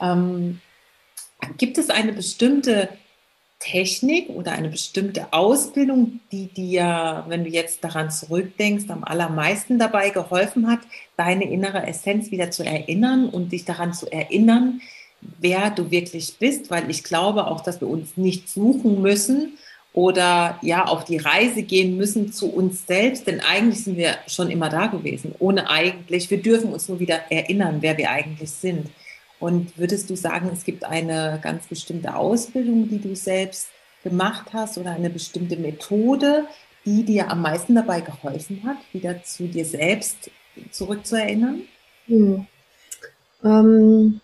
Ähm, 0.00 0.60
gibt 1.56 1.78
es 1.78 1.90
eine 1.90 2.12
bestimmte 2.12 2.88
Technik 3.60 4.28
oder 4.28 4.52
eine 4.52 4.68
bestimmte 4.68 5.32
Ausbildung, 5.32 6.20
die 6.30 6.46
dir, 6.46 7.24
wenn 7.28 7.44
du 7.44 7.50
jetzt 7.50 7.82
daran 7.82 8.10
zurückdenkst, 8.10 8.88
am 8.88 9.02
allermeisten 9.02 9.78
dabei 9.78 10.10
geholfen 10.10 10.70
hat, 10.70 10.80
deine 11.16 11.50
innere 11.50 11.86
Essenz 11.86 12.30
wieder 12.30 12.50
zu 12.50 12.64
erinnern 12.64 13.28
und 13.28 13.50
dich 13.50 13.64
daran 13.64 13.92
zu 13.92 14.10
erinnern, 14.12 14.80
wer 15.40 15.70
du 15.70 15.90
wirklich 15.90 16.36
bist, 16.38 16.70
weil 16.70 16.88
ich 16.88 17.02
glaube 17.02 17.48
auch, 17.48 17.60
dass 17.60 17.80
wir 17.80 17.88
uns 17.88 18.16
nicht 18.16 18.48
suchen 18.48 19.02
müssen 19.02 19.58
oder 19.92 20.58
ja 20.62 20.84
auf 20.84 21.04
die 21.04 21.16
Reise 21.16 21.64
gehen 21.64 21.96
müssen 21.96 22.32
zu 22.32 22.52
uns 22.52 22.86
selbst, 22.86 23.26
denn 23.26 23.40
eigentlich 23.40 23.82
sind 23.82 23.96
wir 23.96 24.16
schon 24.28 24.50
immer 24.50 24.68
da 24.68 24.86
gewesen, 24.86 25.34
ohne 25.40 25.68
eigentlich, 25.68 26.30
wir 26.30 26.40
dürfen 26.40 26.72
uns 26.72 26.88
nur 26.88 27.00
wieder 27.00 27.32
erinnern, 27.32 27.78
wer 27.80 27.98
wir 27.98 28.10
eigentlich 28.10 28.50
sind. 28.50 28.86
Und 29.40 29.78
würdest 29.78 30.10
du 30.10 30.16
sagen, 30.16 30.50
es 30.52 30.64
gibt 30.64 30.84
eine 30.84 31.38
ganz 31.42 31.66
bestimmte 31.66 32.14
Ausbildung, 32.14 32.88
die 32.88 33.00
du 33.00 33.14
selbst 33.14 33.68
gemacht 34.02 34.52
hast 34.52 34.78
oder 34.78 34.92
eine 34.92 35.10
bestimmte 35.10 35.56
Methode, 35.56 36.46
die 36.84 37.04
dir 37.04 37.30
am 37.30 37.42
meisten 37.42 37.74
dabei 37.74 38.00
geholfen 38.00 38.62
hat, 38.64 38.78
wieder 38.92 39.22
zu 39.22 39.46
dir 39.46 39.64
selbst 39.64 40.30
zurückzuerinnern? 40.70 41.62
Hm. 42.06 42.46
Ähm, 43.44 44.20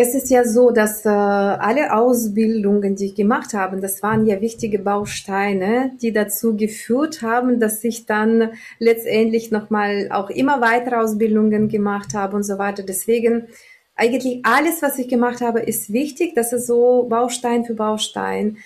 es 0.00 0.14
ist 0.14 0.30
ja 0.30 0.44
so, 0.44 0.70
dass 0.70 1.04
äh, 1.04 1.08
alle 1.08 1.92
Ausbildungen, 1.92 2.94
die 2.94 3.06
ich 3.06 3.14
gemacht 3.16 3.52
habe, 3.52 3.80
das 3.80 4.00
waren 4.00 4.26
ja 4.26 4.40
wichtige 4.40 4.78
Bausteine, 4.78 5.90
die 6.00 6.12
dazu 6.12 6.56
geführt 6.56 7.20
haben, 7.22 7.58
dass 7.58 7.82
ich 7.82 8.06
dann 8.06 8.52
letztendlich 8.78 9.50
nochmal 9.50 10.08
auch 10.12 10.30
immer 10.30 10.60
weitere 10.60 10.94
Ausbildungen 10.94 11.68
gemacht 11.68 12.14
habe 12.14 12.36
und 12.36 12.44
so 12.44 12.58
weiter. 12.58 12.84
Deswegen 12.84 13.48
eigentlich 13.96 14.42
alles, 14.44 14.82
was 14.82 15.00
ich 15.00 15.08
gemacht 15.08 15.40
habe, 15.40 15.62
ist 15.62 15.92
wichtig. 15.92 16.36
Das 16.36 16.52
ist 16.52 16.68
so 16.68 17.08
Baustein 17.08 17.64
für 17.64 17.74
Baustein. 17.74 18.58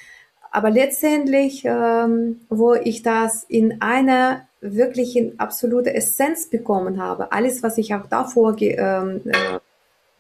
Aber 0.51 0.69
letztendlich, 0.69 1.63
ähm, 1.65 2.43
wo 2.51 2.75
ich 2.75 3.03
das 3.03 3.45
in 3.49 3.81
einer 3.81 4.47
wirklichen 4.61 5.41
absolute 5.41 5.95
Essenz 5.95 6.51
bekommen 6.51 7.03
habe, 7.03 7.33
alles, 7.33 7.63
was 7.63 7.79
ich 7.79 7.95
auch 7.95 8.07
davor, 8.07 8.55
ähm, 8.61 9.23
äh, 9.25 9.59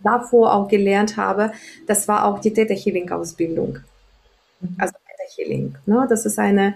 davor 0.03 0.55
auch 0.55 0.69
gelernt 0.69 1.17
habe, 1.17 1.53
das 1.87 2.09
war 2.09 2.27
auch 2.27 2.41
die 2.41 2.53
Theta 2.53 2.75
Healing 2.75 3.11
Ausbildung. 3.11 3.79
Mhm. 4.61 4.77
Also 4.79 4.93
Theta 4.93 5.31
Healing. 5.37 5.75
Ne? 5.87 6.07
Das 6.09 6.27
ist 6.27 6.38
eine 6.38 6.75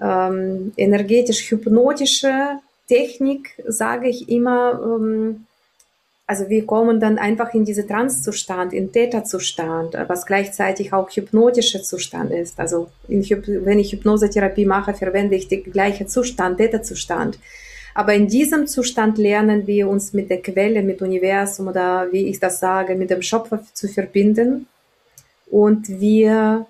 ähm, 0.00 0.72
energetisch-hypnotische 0.76 2.58
Technik, 2.88 3.62
sage 3.66 4.08
ich 4.08 4.28
immer, 4.28 4.80
ähm, 4.82 5.46
also 6.28 6.48
wir 6.48 6.66
kommen 6.66 6.98
dann 6.98 7.18
einfach 7.18 7.54
in 7.54 7.64
diese 7.64 7.86
Trance-Zustand, 7.86 8.72
in 8.72 8.90
Theta-Zustand, 8.90 9.96
was 10.08 10.26
gleichzeitig 10.26 10.92
auch 10.92 11.08
hypnotischer 11.08 11.82
Zustand 11.82 12.32
ist. 12.32 12.58
Also 12.58 12.88
in, 13.06 13.22
wenn 13.64 13.78
ich 13.78 13.92
Hypnosetherapie 13.92 14.66
mache, 14.66 14.92
verwende 14.92 15.36
ich 15.36 15.46
den 15.46 15.62
gleichen 15.62 16.08
Zustand, 16.08 16.58
Theta-Zustand. 16.58 17.38
Aber 17.96 18.12
in 18.12 18.28
diesem 18.28 18.66
Zustand 18.66 19.16
lernen 19.16 19.66
wir 19.66 19.88
uns 19.88 20.12
mit 20.12 20.28
der 20.28 20.42
Quelle, 20.42 20.82
mit 20.82 21.00
Universum 21.00 21.68
oder 21.68 22.12
wie 22.12 22.26
ich 22.26 22.38
das 22.38 22.60
sage, 22.60 22.94
mit 22.94 23.08
dem 23.08 23.22
Schöpfer 23.22 23.62
zu 23.72 23.88
verbinden. 23.88 24.66
Und 25.50 25.88
wir 25.88 26.66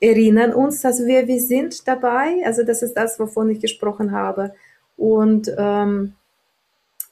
erinnern 0.00 0.52
uns, 0.52 0.80
dass 0.80 1.06
wir 1.06 1.28
wir 1.28 1.40
sind 1.40 1.86
dabei. 1.86 2.42
Also 2.44 2.64
das 2.64 2.82
ist 2.82 2.94
das, 2.94 3.20
wovon 3.20 3.50
ich 3.50 3.60
gesprochen 3.60 4.10
habe. 4.10 4.52
Und 4.96 5.54
ähm, 5.56 6.14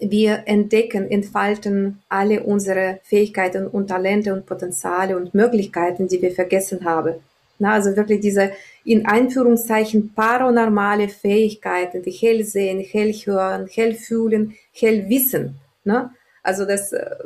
wir 0.01 0.43
entdecken, 0.47 1.09
entfalten 1.09 2.03
alle 2.09 2.43
unsere 2.43 2.99
Fähigkeiten 3.05 3.69
und 3.69 3.87
Talente 3.87 4.35
und 4.35 4.47
Potenziale 4.47 5.17
und 5.17 5.33
Möglichkeiten, 5.33 6.09
die 6.09 6.21
wir 6.21 6.33
vergessen 6.33 6.85
haben. 6.85 7.15
Na, 7.59 7.73
also 7.73 7.97
wirklich 7.97 8.21
diese 8.21 8.53
in 8.85 9.07
Einführungszeichen 9.07 10.15
paranormale 10.15 11.09
Fähigkeiten 11.09 12.05
wie 12.05 12.13
Hellsehen, 12.13 12.81
Hellhören, 12.81 13.67
Hellfühlen, 13.67 14.55
Hellwissen. 14.73 15.57
Ne? 15.85 16.11
Also 16.43 16.65
das 16.65 16.93
äh, 16.93 17.17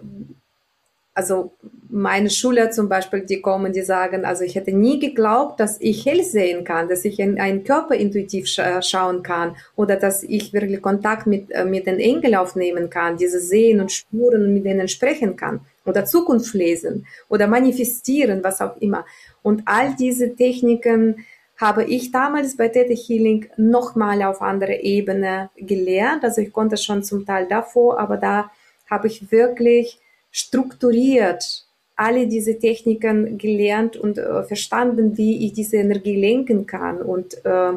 also 1.15 1.53
meine 1.91 2.31
Schüler 2.31 2.71
zum 2.71 2.89
Beispiel, 2.89 3.27
die 3.27 3.43
kommen, 3.43 3.73
die 3.73 3.83
sagen, 3.83 4.25
also 4.25 4.45
ich 4.45 4.55
hätte 4.55 4.73
nie 4.73 4.99
geglaubt, 4.99 5.61
dass 5.61 5.79
ich 5.81 6.07
hell 6.07 6.25
sehen 6.25 6.65
kann, 6.65 6.89
dass 6.89 7.05
ich 7.05 7.19
in 7.19 7.39
einen 7.39 7.65
Körper 7.65 7.95
intuitiv 7.95 8.49
scha 8.49 8.81
schauen 8.81 9.23
kann 9.23 9.57
oder 9.77 9.97
dass 9.97 10.23
ich 10.23 10.55
wirklich 10.55 10.81
Kontakt 10.81 11.27
mit, 11.27 11.51
äh, 11.51 11.67
mit 11.67 11.87
den 11.87 11.99
Engeln 11.99 12.35
aufnehmen 12.35 12.89
kann, 12.89 13.19
diese 13.19 13.41
sehen 13.41 13.81
und 13.81 13.93
spüren 13.93 14.45
und 14.47 14.55
mit 14.55 14.65
denen 14.65 14.89
sprechen 14.89 15.37
kann 15.37 15.61
oder 15.85 16.07
Zukunft 16.07 16.55
lesen 16.55 17.07
oder 17.29 17.47
manifestieren, 17.47 18.43
was 18.43 18.63
auch 18.63 18.79
immer. 18.79 19.05
Und 19.43 19.63
all 19.67 19.95
diese 19.95 20.35
Techniken 20.35 21.27
habe 21.59 21.85
ich 21.85 22.11
damals 22.11 22.57
bei 22.57 22.69
Theta 22.69 22.95
Healing 22.95 23.49
nochmal 23.59 24.23
auf 24.23 24.41
andere 24.41 24.81
Ebene 24.81 25.51
gelernt. 25.57 26.25
Also 26.25 26.41
ich 26.41 26.53
konnte 26.53 26.79
schon 26.79 27.05
zum 27.05 27.27
Teil 27.27 27.47
davor, 27.49 28.01
aber 28.01 28.17
da 28.17 28.51
habe 28.89 29.09
ich 29.09 29.31
wirklich 29.31 29.99
strukturiert 30.33 31.67
alle 31.95 32.27
diese 32.27 32.59
Techniken 32.59 33.39
gelernt 33.39 33.97
und 33.97 34.19
äh, 34.19 34.43
verstanden, 34.43 35.17
wie 35.17 35.47
ich 35.47 35.53
diese 35.53 35.77
Energie 35.77 36.17
lenken 36.17 36.67
kann. 36.67 37.01
Und 37.01 37.45
äh, 37.45 37.75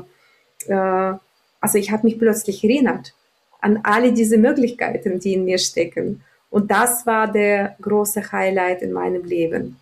äh, 0.67 1.13
also 1.59 1.77
ich 1.77 1.91
habe 1.91 2.07
mich 2.07 2.17
plötzlich 2.17 2.63
erinnert 2.63 3.13
an 3.59 3.79
alle 3.83 4.13
diese 4.13 4.37
Möglichkeiten, 4.37 5.19
die 5.19 5.33
in 5.33 5.45
mir 5.45 5.57
stecken. 5.57 6.23
Und 6.49 6.71
das 6.71 7.05
war 7.05 7.31
der 7.31 7.75
große 7.81 8.31
Highlight 8.31 8.81
in 8.81 8.93
meinem 8.93 9.23
Leben. 9.23 9.77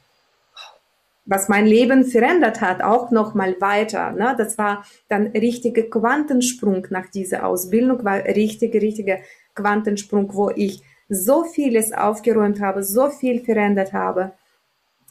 Was 1.25 1.47
mein 1.47 1.65
Leben 1.65 2.05
verändert 2.05 2.61
hat, 2.61 2.81
auch 2.81 3.11
noch 3.11 3.33
mal 3.33 3.55
weiter. 3.59 4.11
Ne? 4.11 4.35
Das 4.37 4.57
war 4.57 4.85
dann 5.09 5.27
richtiger 5.27 5.83
Quantensprung 5.83 6.87
nach 6.89 7.09
dieser 7.09 7.45
Ausbildung, 7.45 8.03
war 8.03 8.23
richtiger, 8.25 8.81
richtiger 8.81 9.19
Quantensprung, 9.53 10.33
wo 10.33 10.49
ich 10.49 10.81
so 11.13 11.43
vieles 11.43 11.93
aufgeräumt 11.93 12.59
habe, 12.59 12.83
so 12.83 13.09
viel 13.09 13.41
verändert 13.41 13.93
habe 13.93 14.31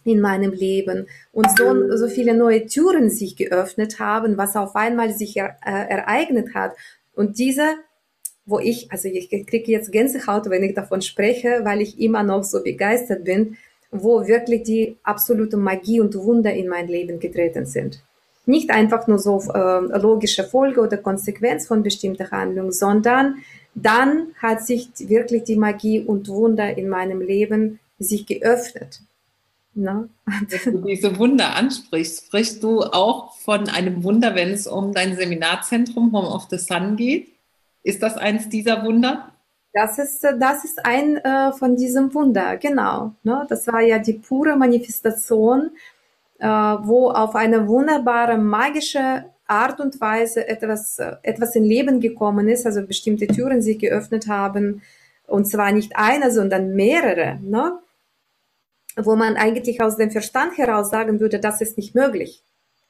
in 0.04 0.20
meinem 0.20 0.52
Leben 0.52 1.06
und 1.32 1.46
so, 1.56 1.96
so 1.96 2.08
viele 2.08 2.34
neue 2.34 2.66
Türen 2.66 3.08
sich 3.08 3.36
geöffnet 3.36 3.98
haben, 4.00 4.36
was 4.36 4.56
auf 4.56 4.74
einmal 4.74 5.12
sich 5.12 5.36
er, 5.36 5.56
äh, 5.64 5.88
ereignet 5.88 6.54
hat. 6.54 6.72
Und 7.14 7.38
diese, 7.38 7.76
wo 8.44 8.58
ich, 8.58 8.90
also 8.90 9.08
ich 9.08 9.30
kriege 9.30 9.70
jetzt 9.70 9.92
Gänsehaut, 9.92 10.50
wenn 10.50 10.64
ich 10.64 10.74
davon 10.74 11.02
spreche, 11.02 11.60
weil 11.62 11.80
ich 11.80 12.00
immer 12.00 12.22
noch 12.22 12.42
so 12.42 12.62
begeistert 12.62 13.24
bin, 13.24 13.56
wo 13.90 14.26
wirklich 14.26 14.62
die 14.64 14.96
absolute 15.02 15.56
Magie 15.56 16.00
und 16.00 16.14
Wunder 16.16 16.52
in 16.52 16.68
mein 16.68 16.88
Leben 16.88 17.20
getreten 17.20 17.66
sind. 17.66 18.02
Nicht 18.44 18.70
einfach 18.70 19.06
nur 19.06 19.18
so 19.18 19.40
äh, 19.52 19.98
logische 19.98 20.44
Folge 20.44 20.80
oder 20.80 20.96
Konsequenz 20.96 21.66
von 21.66 21.82
bestimmter 21.82 22.30
Handlung, 22.30 22.72
sondern 22.72 23.36
dann 23.74 24.28
hat 24.40 24.66
sich 24.66 24.90
wirklich 24.98 25.44
die 25.44 25.56
Magie 25.56 26.00
und 26.00 26.28
Wunder 26.28 26.76
in 26.76 26.88
meinem 26.88 27.20
Leben 27.20 27.78
sich 27.98 28.26
geöffnet. 28.26 29.00
Ne? 29.74 30.08
Wenn 30.26 30.82
du 30.82 30.88
diese 30.88 31.18
Wunder 31.18 31.54
ansprichst, 31.54 32.26
sprichst 32.26 32.62
du 32.62 32.82
auch 32.82 33.34
von 33.38 33.68
einem 33.68 34.02
Wunder, 34.04 34.34
wenn 34.34 34.50
es 34.50 34.66
um 34.66 34.92
dein 34.92 35.16
Seminarzentrum 35.16 36.12
Home 36.12 36.28
of 36.28 36.48
the 36.50 36.58
Sun 36.58 36.96
geht? 36.96 37.28
Ist 37.82 38.02
das 38.02 38.16
eins 38.16 38.48
dieser 38.48 38.84
Wunder? 38.84 39.32
Das 39.72 39.98
ist, 39.98 40.22
das 40.22 40.64
ist 40.64 40.84
ein 40.84 41.16
äh, 41.16 41.52
von 41.52 41.76
diesem 41.76 42.12
Wunder, 42.12 42.58
genau. 42.58 43.14
Ne? 43.22 43.46
Das 43.48 43.66
war 43.66 43.80
ja 43.80 43.98
die 43.98 44.12
pure 44.12 44.54
Manifestation, 44.56 45.70
äh, 45.70 45.91
wo 46.46 47.10
auf 47.10 47.34
eine 47.34 47.68
wunderbare, 47.68 48.38
magische 48.38 49.24
Art 49.46 49.80
und 49.80 50.00
Weise 50.00 50.48
etwas, 50.48 50.98
etwas 51.22 51.54
in 51.54 51.64
Leben 51.64 52.00
gekommen 52.00 52.48
ist, 52.48 52.66
also 52.66 52.86
bestimmte 52.86 53.26
Türen 53.26 53.62
sich 53.62 53.78
geöffnet 53.78 54.28
haben, 54.28 54.82
und 55.26 55.46
zwar 55.46 55.72
nicht 55.72 55.92
eine, 55.96 56.30
sondern 56.30 56.74
mehrere, 56.74 57.38
ne? 57.42 57.78
wo 58.96 59.16
man 59.16 59.36
eigentlich 59.36 59.80
aus 59.80 59.96
dem 59.96 60.10
Verstand 60.10 60.58
heraus 60.58 60.90
sagen 60.90 61.20
würde, 61.20 61.40
das 61.40 61.60
ist 61.60 61.76
nicht 61.76 61.94
möglich, 61.94 62.44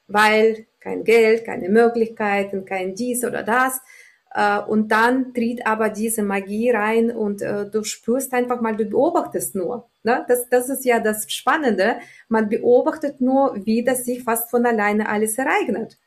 weil 0.07 0.65
kein 0.79 1.03
Geld, 1.03 1.45
keine 1.45 1.69
Möglichkeiten, 1.69 2.65
kein 2.65 2.95
dies 2.95 3.23
oder 3.23 3.43
das. 3.43 3.79
Äh, 4.33 4.59
und 4.59 4.91
dann 4.91 5.33
tritt 5.33 5.65
aber 5.65 5.89
diese 5.89 6.23
Magie 6.23 6.71
rein 6.71 7.11
und 7.11 7.41
äh, 7.41 7.69
du 7.69 7.83
spürst 7.83 8.33
einfach 8.33 8.61
mal, 8.61 8.75
du 8.75 8.85
beobachtest 8.85 9.55
nur. 9.55 9.89
Ne? 10.03 10.25
Das, 10.27 10.49
das 10.49 10.69
ist 10.69 10.85
ja 10.85 10.99
das 10.99 11.31
Spannende. 11.31 11.97
Man 12.27 12.49
beobachtet 12.49 13.21
nur, 13.21 13.55
wie 13.65 13.83
das 13.83 14.05
sich 14.05 14.23
fast 14.23 14.49
von 14.49 14.65
alleine 14.65 15.07
alles 15.07 15.37
ereignet. 15.37 15.97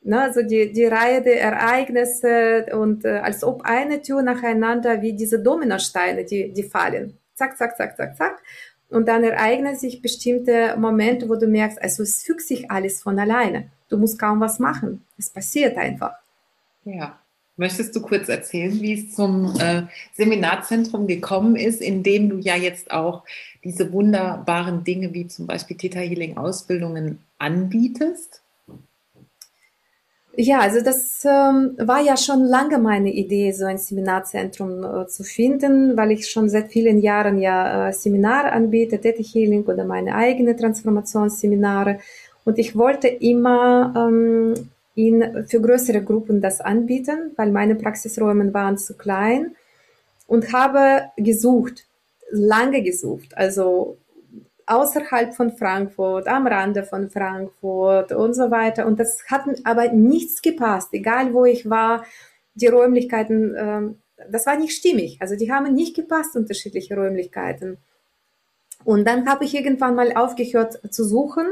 Ne, 0.00 0.20
also 0.20 0.42
die, 0.42 0.72
die 0.72 0.84
Reihe 0.84 1.22
der 1.22 1.42
Ereignisse 1.42 2.66
und 2.72 3.04
äh, 3.04 3.18
als 3.18 3.42
ob 3.42 3.62
eine 3.62 4.00
Tür 4.00 4.22
nacheinander 4.22 5.02
wie 5.02 5.12
diese 5.12 5.40
Dominosteine, 5.40 6.24
die, 6.24 6.52
die 6.52 6.62
fallen. 6.62 7.18
Zack, 7.34 7.58
zack, 7.58 7.76
zack, 7.76 7.96
zack, 7.96 8.16
zack. 8.16 8.42
Und 8.88 9.08
dann 9.08 9.24
ereignen 9.24 9.74
sich 9.74 10.00
bestimmte 10.00 10.76
Momente, 10.78 11.28
wo 11.28 11.34
du 11.34 11.48
merkst, 11.48 11.82
also 11.82 12.04
es 12.04 12.22
fügt 12.22 12.42
sich 12.42 12.70
alles 12.70 13.02
von 13.02 13.18
alleine. 13.18 13.70
Du 13.88 13.98
musst 13.98 14.18
kaum 14.18 14.40
was 14.40 14.60
machen. 14.60 15.04
Es 15.18 15.30
passiert 15.30 15.76
einfach. 15.76 16.14
Ja. 16.84 17.18
Möchtest 17.58 17.94
du 17.96 18.00
kurz 18.00 18.28
erzählen, 18.28 18.80
wie 18.80 18.94
es 18.94 19.16
zum 19.16 19.52
äh, 19.58 19.82
Seminarzentrum 20.14 21.08
gekommen 21.08 21.56
ist, 21.56 21.80
in 21.80 22.04
dem 22.04 22.28
du 22.30 22.38
ja 22.38 22.54
jetzt 22.54 22.92
auch 22.92 23.24
diese 23.64 23.92
wunderbaren 23.92 24.84
Dinge 24.84 25.12
wie 25.12 25.26
zum 25.26 25.48
Beispiel 25.48 25.76
Theta 25.76 25.98
Healing 25.98 26.36
Ausbildungen 26.36 27.18
anbietest? 27.36 28.42
Ja, 30.36 30.60
also 30.60 30.80
das 30.80 31.24
ähm, 31.24 31.74
war 31.78 32.00
ja 32.00 32.16
schon 32.16 32.44
lange 32.44 32.78
meine 32.78 33.12
Idee, 33.12 33.50
so 33.50 33.64
ein 33.64 33.78
Seminarzentrum 33.78 34.84
äh, 34.84 35.08
zu 35.08 35.24
finden, 35.24 35.96
weil 35.96 36.12
ich 36.12 36.30
schon 36.30 36.48
seit 36.48 36.70
vielen 36.70 37.00
Jahren 37.00 37.40
ja 37.40 37.88
äh, 37.88 37.92
Seminare 37.92 38.52
anbiete, 38.52 39.00
Theta 39.00 39.20
Healing 39.20 39.64
oder 39.64 39.84
meine 39.84 40.14
eigene 40.14 40.54
Transformationsseminare. 40.54 41.98
Und 42.44 42.60
ich 42.60 42.76
wollte 42.76 43.08
immer 43.08 43.92
ähm, 43.96 44.70
in, 44.98 45.46
für 45.46 45.60
größere 45.60 46.02
Gruppen 46.02 46.40
das 46.40 46.60
anbieten, 46.60 47.32
weil 47.36 47.52
meine 47.52 47.76
Praxisräume 47.76 48.52
waren 48.52 48.76
zu 48.76 48.96
klein 48.96 49.54
und 50.26 50.52
habe 50.52 51.10
gesucht, 51.16 51.86
lange 52.32 52.82
gesucht, 52.82 53.36
also 53.36 53.96
außerhalb 54.66 55.34
von 55.34 55.56
Frankfurt, 55.56 56.26
am 56.26 56.48
Rande 56.48 56.82
von 56.82 57.10
Frankfurt 57.10 58.10
und 58.10 58.34
so 58.34 58.50
weiter. 58.50 58.86
Und 58.86 58.98
das 58.98 59.22
hat 59.30 59.42
aber 59.62 59.92
nichts 59.92 60.42
gepasst, 60.42 60.88
egal 60.92 61.32
wo 61.32 61.44
ich 61.44 61.70
war. 61.70 62.04
Die 62.54 62.66
Räumlichkeiten, 62.66 63.54
äh, 63.54 64.24
das 64.30 64.46
war 64.46 64.58
nicht 64.58 64.76
stimmig. 64.76 65.18
Also 65.20 65.36
die 65.36 65.52
haben 65.52 65.72
nicht 65.74 65.94
gepasst, 65.94 66.34
unterschiedliche 66.34 66.96
Räumlichkeiten. 66.96 67.78
Und 68.84 69.06
dann 69.06 69.28
habe 69.28 69.44
ich 69.44 69.54
irgendwann 69.54 69.94
mal 69.94 70.12
aufgehört 70.16 70.80
zu 70.92 71.04
suchen 71.04 71.46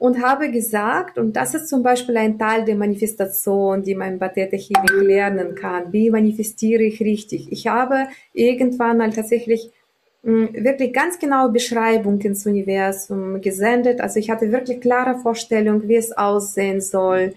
und 0.00 0.22
habe 0.22 0.50
gesagt, 0.50 1.18
und 1.18 1.36
das 1.36 1.54
ist 1.54 1.68
zum 1.68 1.82
Beispiel 1.82 2.16
ein 2.16 2.38
Teil 2.38 2.64
der 2.64 2.74
Manifestation, 2.74 3.82
die 3.82 3.94
man 3.94 4.18
bei 4.18 4.28
Theta 4.28 4.56
Healing 4.56 5.06
lernen 5.06 5.54
kann. 5.54 5.92
Wie 5.92 6.10
manifestiere 6.10 6.84
ich 6.84 7.00
richtig? 7.00 7.52
Ich 7.52 7.66
habe 7.66 8.08
irgendwann 8.32 8.96
mal 8.96 9.12
tatsächlich 9.12 9.70
wirklich 10.22 10.94
ganz 10.94 11.18
genaue 11.18 11.50
Beschreibung 11.50 12.18
ins 12.22 12.46
Universum 12.46 13.42
gesendet. 13.42 14.00
Also 14.00 14.18
ich 14.18 14.30
hatte 14.30 14.50
wirklich 14.50 14.80
klare 14.80 15.18
Vorstellung, 15.18 15.86
wie 15.86 15.96
es 15.96 16.16
aussehen 16.16 16.80
soll, 16.80 17.34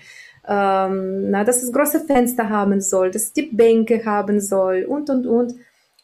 ähm, 0.48 1.32
na, 1.32 1.44
dass 1.44 1.64
es 1.64 1.72
große 1.72 2.00
Fenster 2.06 2.50
haben 2.50 2.80
soll, 2.80 3.12
dass 3.12 3.24
es 3.24 3.34
die 3.34 3.50
Bänke 3.52 4.06
haben 4.06 4.40
soll 4.40 4.86
und, 4.88 5.10
und, 5.10 5.26
und. 5.26 5.56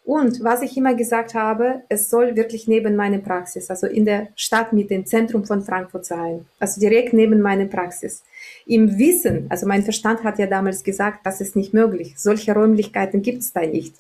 Und 0.10 0.44
was 0.44 0.64
ich 0.64 0.76
immer 0.76 0.96
gesagt 0.96 1.36
habe, 1.36 1.84
es 1.88 2.10
soll 2.10 2.36
wirklich 2.36 2.68
neben 2.68 2.96
meiner 2.96 3.20
Praxis, 3.20 3.70
also 3.70 3.86
in 3.86 4.06
der 4.06 4.30
Stadt 4.36 4.74
mit 4.74 4.90
dem 4.90 5.06
Zentrum 5.06 5.46
von 5.46 5.62
Frankfurt 5.62 6.04
sein, 6.04 6.48
also 6.60 6.82
direkt 6.82 7.14
neben 7.14 7.42
meiner 7.42 7.66
Praxis. 7.66 8.24
Im 8.66 8.98
Wissen, 8.98 9.46
also 9.50 9.68
mein 9.68 9.84
Verstand 9.84 10.24
hat 10.24 10.40
ja 10.40 10.48
damals 10.48 10.84
gesagt, 10.84 11.28
das 11.28 11.42
ist 11.42 11.56
nicht 11.56 11.76
möglich. 11.76 12.16
Solche 12.18 12.56
Räumlichkeiten 12.56 13.22
gibt 13.22 13.44
es 13.44 13.54
da 13.54 13.62
nicht. 13.62 13.94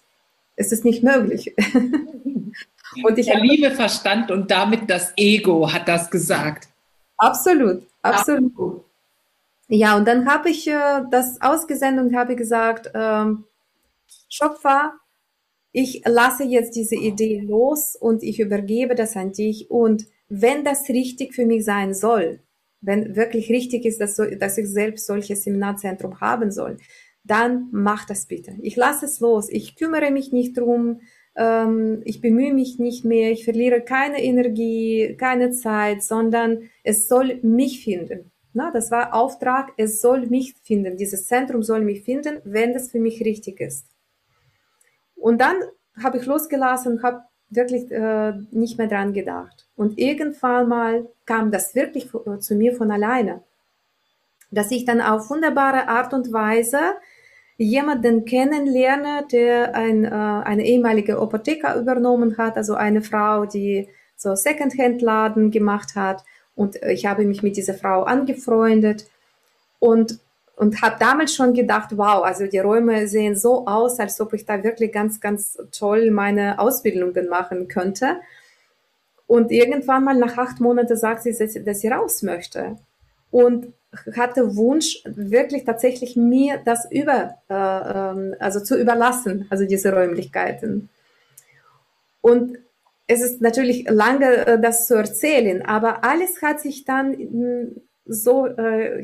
Es 0.55 0.71
ist 0.71 0.83
nicht 0.83 1.03
möglich. 1.03 1.53
und 3.03 3.19
ich 3.19 3.27
Der 3.27 3.41
liebe 3.41 3.69
Verstand 3.69 4.31
und 4.31 4.49
damit 4.49 4.89
das 4.89 5.13
Ego 5.15 5.71
hat 5.71 5.87
das 5.87 6.09
gesagt. 6.09 6.69
Absolut, 7.17 7.83
absolut. 8.01 8.83
Ja, 9.67 9.95
und 9.95 10.07
dann 10.07 10.27
habe 10.27 10.49
ich 10.49 10.67
äh, 10.67 11.03
das 11.11 11.39
ausgesendet 11.39 12.03
und 12.03 12.15
habe 12.15 12.35
gesagt, 12.35 12.89
ähm, 12.95 13.43
Schöpfer, 14.27 14.93
ich 15.71 16.01
lasse 16.05 16.43
jetzt 16.43 16.75
diese 16.75 16.95
Idee 16.95 17.41
los 17.41 17.95
und 17.95 18.23
ich 18.23 18.39
übergebe 18.39 18.95
das 18.95 19.15
an 19.15 19.31
dich. 19.31 19.69
Und 19.69 20.07
wenn 20.27 20.63
das 20.63 20.89
richtig 20.89 21.33
für 21.33 21.45
mich 21.45 21.65
sein 21.65 21.93
soll, 21.93 22.39
wenn 22.81 23.15
wirklich 23.15 23.49
richtig 23.49 23.85
ist, 23.85 23.99
dass, 23.99 24.15
so, 24.15 24.25
dass 24.25 24.57
ich 24.57 24.67
selbst 24.67 25.05
solches 25.05 25.43
Seminarzentrum 25.43 26.21
haben 26.21 26.51
soll, 26.51 26.77
dann 27.23 27.67
mach 27.71 28.05
das 28.05 28.25
bitte. 28.25 28.55
Ich 28.61 28.75
lasse 28.75 29.05
es 29.05 29.19
los. 29.19 29.49
Ich 29.49 29.75
kümmere 29.75 30.11
mich 30.11 30.31
nicht 30.31 30.57
drum. 30.57 31.01
Ähm, 31.35 32.01
ich 32.05 32.21
bemühe 32.21 32.53
mich 32.53 32.79
nicht 32.79 33.05
mehr. 33.05 33.31
Ich 33.31 33.43
verliere 33.43 33.81
keine 33.81 34.23
Energie, 34.23 35.15
keine 35.17 35.51
Zeit, 35.51 36.01
sondern 36.01 36.69
es 36.83 37.07
soll 37.07 37.39
mich 37.43 37.83
finden. 37.83 38.31
Na, 38.53 38.71
das 38.71 38.89
war 38.89 39.13
Auftrag. 39.13 39.73
Es 39.77 40.01
soll 40.01 40.25
mich 40.27 40.55
finden. 40.63 40.97
Dieses 40.97 41.27
Zentrum 41.27 41.61
soll 41.61 41.81
mich 41.81 42.01
finden, 42.01 42.39
wenn 42.45 42.73
das 42.73 42.89
für 42.89 42.99
mich 42.99 43.23
richtig 43.23 43.59
ist. 43.59 43.85
Und 45.19 45.39
dann 45.41 45.55
habe 46.01 46.17
ich 46.17 46.25
losgelassen 46.25 47.03
habe 47.03 47.23
wirklich 47.49 47.91
äh, 47.91 48.33
nicht 48.51 48.77
mehr 48.77 48.87
dran 48.87 49.13
gedacht. 49.13 49.67
Und 49.75 49.97
irgendwann 49.97 50.67
mal 50.67 51.07
kam 51.25 51.51
das 51.51 51.75
wirklich 51.75 52.09
zu 52.39 52.55
mir 52.55 52.75
von 52.75 52.91
alleine, 52.91 53.41
dass 54.51 54.71
ich 54.71 54.85
dann 54.85 55.01
auf 55.01 55.29
wunderbare 55.29 55.87
Art 55.87 56.13
und 56.13 56.31
Weise 56.31 56.79
jemanden 57.57 58.23
kennenlerne, 58.25 59.25
der 59.31 59.75
ein, 59.75 60.05
äh, 60.05 60.09
eine 60.09 60.65
ehemalige 60.65 61.17
Apotheker 61.19 61.75
übernommen 61.75 62.37
hat, 62.37 62.55
also 62.55 62.75
eine 62.75 63.01
Frau, 63.01 63.45
die 63.45 63.89
so 64.15 64.35
Secondhand-Laden 64.35 65.51
gemacht 65.51 65.95
hat. 65.95 66.23
Und 66.55 66.77
ich 66.83 67.05
habe 67.05 67.25
mich 67.25 67.43
mit 67.43 67.57
dieser 67.57 67.73
Frau 67.73 68.03
angefreundet 68.03 69.07
und, 69.79 70.19
und 70.59 70.81
habe 70.81 70.97
damals 70.99 71.33
schon 71.33 71.53
gedacht, 71.53 71.91
wow, 71.95 72.21
also 72.21 72.45
die 72.45 72.59
Räume 72.59 73.07
sehen 73.07 73.33
so 73.37 73.65
aus, 73.65 73.97
als 73.97 74.19
ob 74.19 74.33
ich 74.33 74.45
da 74.45 74.61
wirklich 74.61 74.91
ganz, 74.91 75.21
ganz 75.21 75.57
toll 75.71 76.11
meine 76.11 76.59
Ausbildungen 76.59 77.29
machen 77.29 77.69
könnte. 77.69 78.17
Und 79.25 79.53
irgendwann 79.53 80.03
mal 80.03 80.17
nach 80.17 80.37
acht 80.37 80.59
Monaten 80.59 80.97
sagt 80.97 81.23
sie, 81.23 81.31
dass 81.63 81.79
sie 81.79 81.87
raus 81.87 82.23
möchte. 82.23 82.75
Und 83.31 83.71
hatte 84.17 84.57
Wunsch, 84.57 85.01
wirklich 85.05 85.63
tatsächlich 85.63 86.17
mir 86.17 86.59
das 86.65 86.91
über, 86.91 87.35
äh, 87.49 87.53
ähm, 87.53 88.35
also 88.39 88.59
zu 88.59 88.77
überlassen, 88.77 89.47
also 89.49 89.63
diese 89.63 89.93
Räumlichkeiten. 89.93 90.89
Und 92.19 92.57
es 93.07 93.21
ist 93.21 93.39
natürlich 93.39 93.89
lange, 93.89 94.45
äh, 94.45 94.59
das 94.59 94.87
zu 94.87 94.95
erzählen, 94.95 95.61
aber 95.65 96.03
alles 96.03 96.41
hat 96.41 96.59
sich 96.59 96.83
dann 96.83 97.11
mm, 97.11 97.81
so 98.09 98.47
äh, 98.47 99.03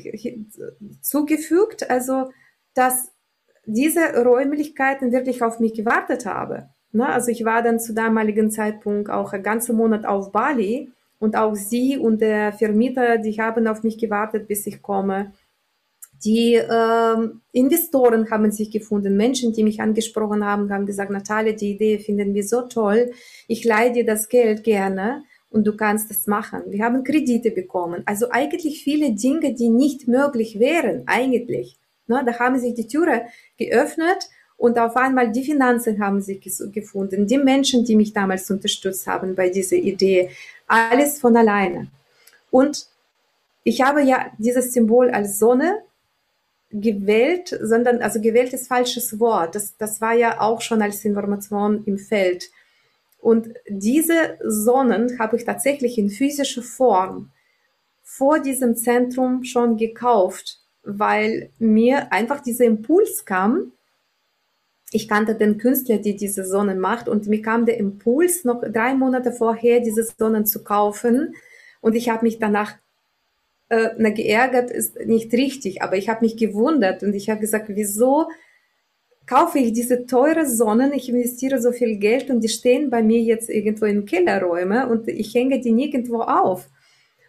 zugefügt, 1.02 1.90
also 1.90 2.32
dass 2.74 3.12
diese 3.66 4.24
Räumlichkeiten 4.24 5.12
wirklich 5.12 5.42
auf 5.42 5.60
mich 5.60 5.74
gewartet 5.74 6.26
haben. 6.26 6.70
Ne? 6.92 7.08
Also 7.08 7.32
ich 7.32 7.46
war 7.46 7.62
dann 7.62 7.80
zu 7.80 7.94
damaligen 7.94 8.52
Zeitpunkt 8.52 9.10
auch 9.10 9.34
einen 9.34 9.44
ganzen 9.44 9.76
Monat 9.76 10.06
auf 10.06 10.32
Bali 10.32 10.92
und 11.20 11.36
auch 11.36 11.56
sie 11.56 11.98
und 11.98 12.22
der 12.22 12.54
Vermieter, 12.54 13.18
die 13.18 13.40
haben 13.40 13.68
auf 13.68 13.84
mich 13.84 13.98
gewartet, 13.98 14.48
bis 14.48 14.68
ich 14.68 14.82
komme. 14.82 15.34
Die 16.24 16.56
äh, 16.56 17.30
Investoren 17.52 18.30
haben 18.32 18.52
sich 18.52 18.72
gefunden, 18.72 19.18
Menschen, 19.18 19.54
die 19.54 19.64
mich 19.64 19.82
angesprochen 19.82 20.44
haben, 20.44 20.72
haben 20.72 20.86
gesagt, 20.86 21.12
Natalia, 21.12 21.54
die 21.54 21.74
Idee 21.74 22.00
finden 22.00 22.34
wir 22.34 22.44
so 22.44 22.64
toll, 22.64 23.12
ich 23.48 23.64
leihe 23.64 23.92
dir 23.92 24.06
das 24.06 24.30
Geld 24.30 24.64
gerne 24.64 25.24
und 25.56 25.66
du 25.66 25.76
kannst 25.76 26.12
es 26.12 26.28
machen. 26.28 26.64
Wir 26.68 26.84
haben 26.84 27.06
Kredite 27.06 27.50
bekommen. 27.50 28.04
Also 28.06 28.30
eigentlich 28.30 28.84
viele 28.84 29.14
Dinge, 29.14 29.54
die 29.54 29.70
nicht 29.70 30.06
möglich 30.06 30.60
wären, 30.60 31.04
eigentlich. 31.06 31.78
Ne, 32.08 32.22
da 32.26 32.38
haben 32.38 32.60
sich 32.60 32.74
die 32.74 32.88
Türe 32.88 33.28
geöffnet 33.58 34.30
und 34.58 34.78
auf 34.78 34.98
einmal 34.98 35.32
die 35.32 35.46
Finanzen 35.46 36.04
haben 36.04 36.22
sich 36.22 36.42
gefunden, 36.74 37.26
die 37.26 37.38
Menschen, 37.38 37.86
die 37.86 37.96
mich 37.96 38.12
damals 38.12 38.52
unterstützt 38.52 39.08
haben 39.08 39.34
bei 39.34 39.50
dieser 39.50 39.78
Idee, 39.78 40.30
alles 40.68 41.20
von 41.20 41.38
alleine. 41.38 41.88
Und 42.52 42.88
ich 43.64 43.82
habe 43.82 44.04
ja 44.04 44.26
dieses 44.38 44.74
Symbol 44.74 45.10
als 45.10 45.40
Sonne 45.40 45.80
gewählt, 46.70 47.58
sondern, 47.62 48.02
also 48.02 48.20
gewählt 48.20 48.52
ist 48.52 48.68
falsches 48.68 49.22
Wort. 49.22 49.56
Das, 49.56 49.78
das 49.78 50.02
war 50.02 50.14
ja 50.14 50.42
auch 50.42 50.60
schon 50.60 50.82
als 50.82 51.06
Information 51.06 51.84
im 51.86 51.98
Feld. 51.98 52.44
Und 53.26 53.56
diese 53.68 54.38
Sonnen 54.44 55.18
habe 55.18 55.36
ich 55.36 55.46
tatsächlich 55.46 55.98
in 55.98 56.12
physischer 56.12 56.62
Form 56.62 57.32
vor 58.04 58.40
diesem 58.40 58.76
Zentrum 58.76 59.44
schon 59.44 59.78
gekauft, 59.78 60.60
weil 60.84 61.50
mir 61.58 62.14
einfach 62.14 62.42
dieser 62.42 62.66
Impuls 62.66 63.26
kam, 63.26 63.72
ich 64.92 65.08
kannte 65.08 65.34
den 65.34 65.58
Künstler, 65.58 65.98
die 65.98 66.16
diese 66.16 66.46
Sonnen 66.46 66.78
macht 66.78 67.10
und 67.10 67.26
mir 67.26 67.42
kam 67.42 67.66
der 67.66 67.78
Impuls, 67.78 68.46
noch 68.46 68.62
drei 68.62 68.94
Monate 68.94 69.32
vorher 69.32 69.80
diese 69.80 70.04
Sonnen 70.04 70.46
zu 70.46 70.64
kaufen. 70.64 71.34
Und 71.82 71.96
ich 71.96 72.10
habe 72.10 72.26
mich 72.26 72.38
danach 72.38 72.76
äh, 73.70 73.90
na, 73.98 74.12
geärgert, 74.12 74.70
ist 74.70 75.00
nicht 75.00 75.34
richtig, 75.34 75.82
aber 75.82 75.98
ich 75.98 76.10
habe 76.10 76.24
mich 76.24 76.38
gewundert. 76.38 77.02
Und 77.02 77.16
ich 77.16 77.32
habe 77.32 77.42
gesagt, 77.42 77.70
wieso 77.70 78.28
kaufe 79.28 79.60
ich 79.60 79.74
diese 79.74 80.06
teure 80.06 80.46
Sonnen, 80.46 80.94
ich 80.94 81.10
investiere 81.10 81.62
so 81.62 81.72
viel 81.72 81.98
Geld 81.98 82.30
und 82.30 82.42
die 82.42 82.50
stehen 82.50 82.90
bei 82.90 83.02
mir 83.02 83.22
jetzt 83.22 83.50
irgendwo 83.50 83.86
in 83.86 84.06
Kellerräume 84.06 84.88
und 84.88 85.08
ich 85.08 85.34
hänge 85.34 85.60
die 85.60 85.72
nirgendwo 85.72 86.22
auf. 86.22 86.68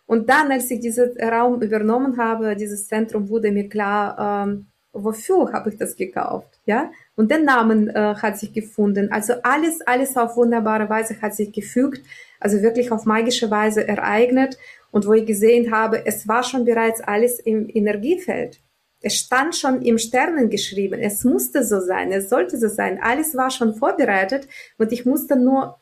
Und 0.06 0.28
dann, 0.28 0.52
als 0.52 0.70
ich 0.70 0.80
diesen 0.80 1.16
Raum 1.20 1.62
übernommen 1.62 2.16
habe, 2.16 2.54
dieses 2.54 2.86
Zentrum, 2.86 3.28
wurde 3.28 3.50
mir 3.50 3.68
klar, 3.68 4.46
ähm, 4.46 4.66
wofür 4.92 5.52
habe 5.52 5.70
ich 5.70 5.78
das 5.78 5.96
gekauft, 5.96 6.60
ja? 6.64 6.90
Und 7.16 7.30
der 7.30 7.40
Name 7.40 7.92
äh, 7.94 8.14
hat 8.14 8.38
sich 8.38 8.52
gefunden. 8.52 9.10
Also 9.10 9.34
alles, 9.42 9.80
alles 9.82 10.16
auf 10.16 10.36
wunderbare 10.36 10.88
Weise 10.88 11.20
hat 11.20 11.34
sich 11.34 11.52
gefügt, 11.52 12.02
also 12.40 12.62
wirklich 12.62 12.92
auf 12.92 13.04
magische 13.04 13.50
Weise 13.50 13.86
ereignet. 13.86 14.58
Und 14.90 15.06
wo 15.06 15.12
ich 15.12 15.26
gesehen 15.26 15.72
habe, 15.72 16.06
es 16.06 16.28
war 16.28 16.42
schon 16.42 16.64
bereits 16.64 17.00
alles 17.00 17.40
im 17.40 17.68
Energiefeld. 17.68 18.60
Es 19.06 19.18
stand 19.18 19.54
schon 19.54 19.82
im 19.82 19.98
Sternen 19.98 20.50
geschrieben. 20.50 20.98
Es 21.00 21.22
musste 21.22 21.64
so 21.64 21.78
sein. 21.78 22.10
Es 22.10 22.28
sollte 22.28 22.58
so 22.58 22.66
sein. 22.66 22.98
Alles 23.00 23.36
war 23.36 23.52
schon 23.52 23.76
vorbereitet 23.76 24.48
und 24.78 24.90
ich 24.90 25.06
musste 25.06 25.36
nur 25.36 25.78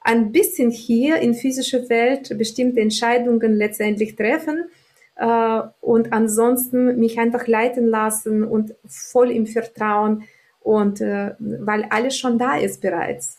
ein 0.00 0.30
bisschen 0.30 0.70
hier 0.70 1.16
in 1.16 1.34
physischer 1.34 1.88
Welt 1.88 2.38
bestimmte 2.38 2.78
Entscheidungen 2.80 3.56
letztendlich 3.56 4.14
treffen 4.14 4.68
äh, 5.16 5.60
und 5.80 6.12
ansonsten 6.12 7.00
mich 7.00 7.18
einfach 7.18 7.48
leiten 7.48 7.88
lassen 7.88 8.44
und 8.44 8.76
voll 8.86 9.32
im 9.32 9.48
Vertrauen 9.48 10.22
und 10.60 11.00
äh, 11.00 11.34
weil 11.40 11.82
alles 11.90 12.16
schon 12.16 12.38
da 12.38 12.58
ist 12.58 12.80
bereits. 12.80 13.38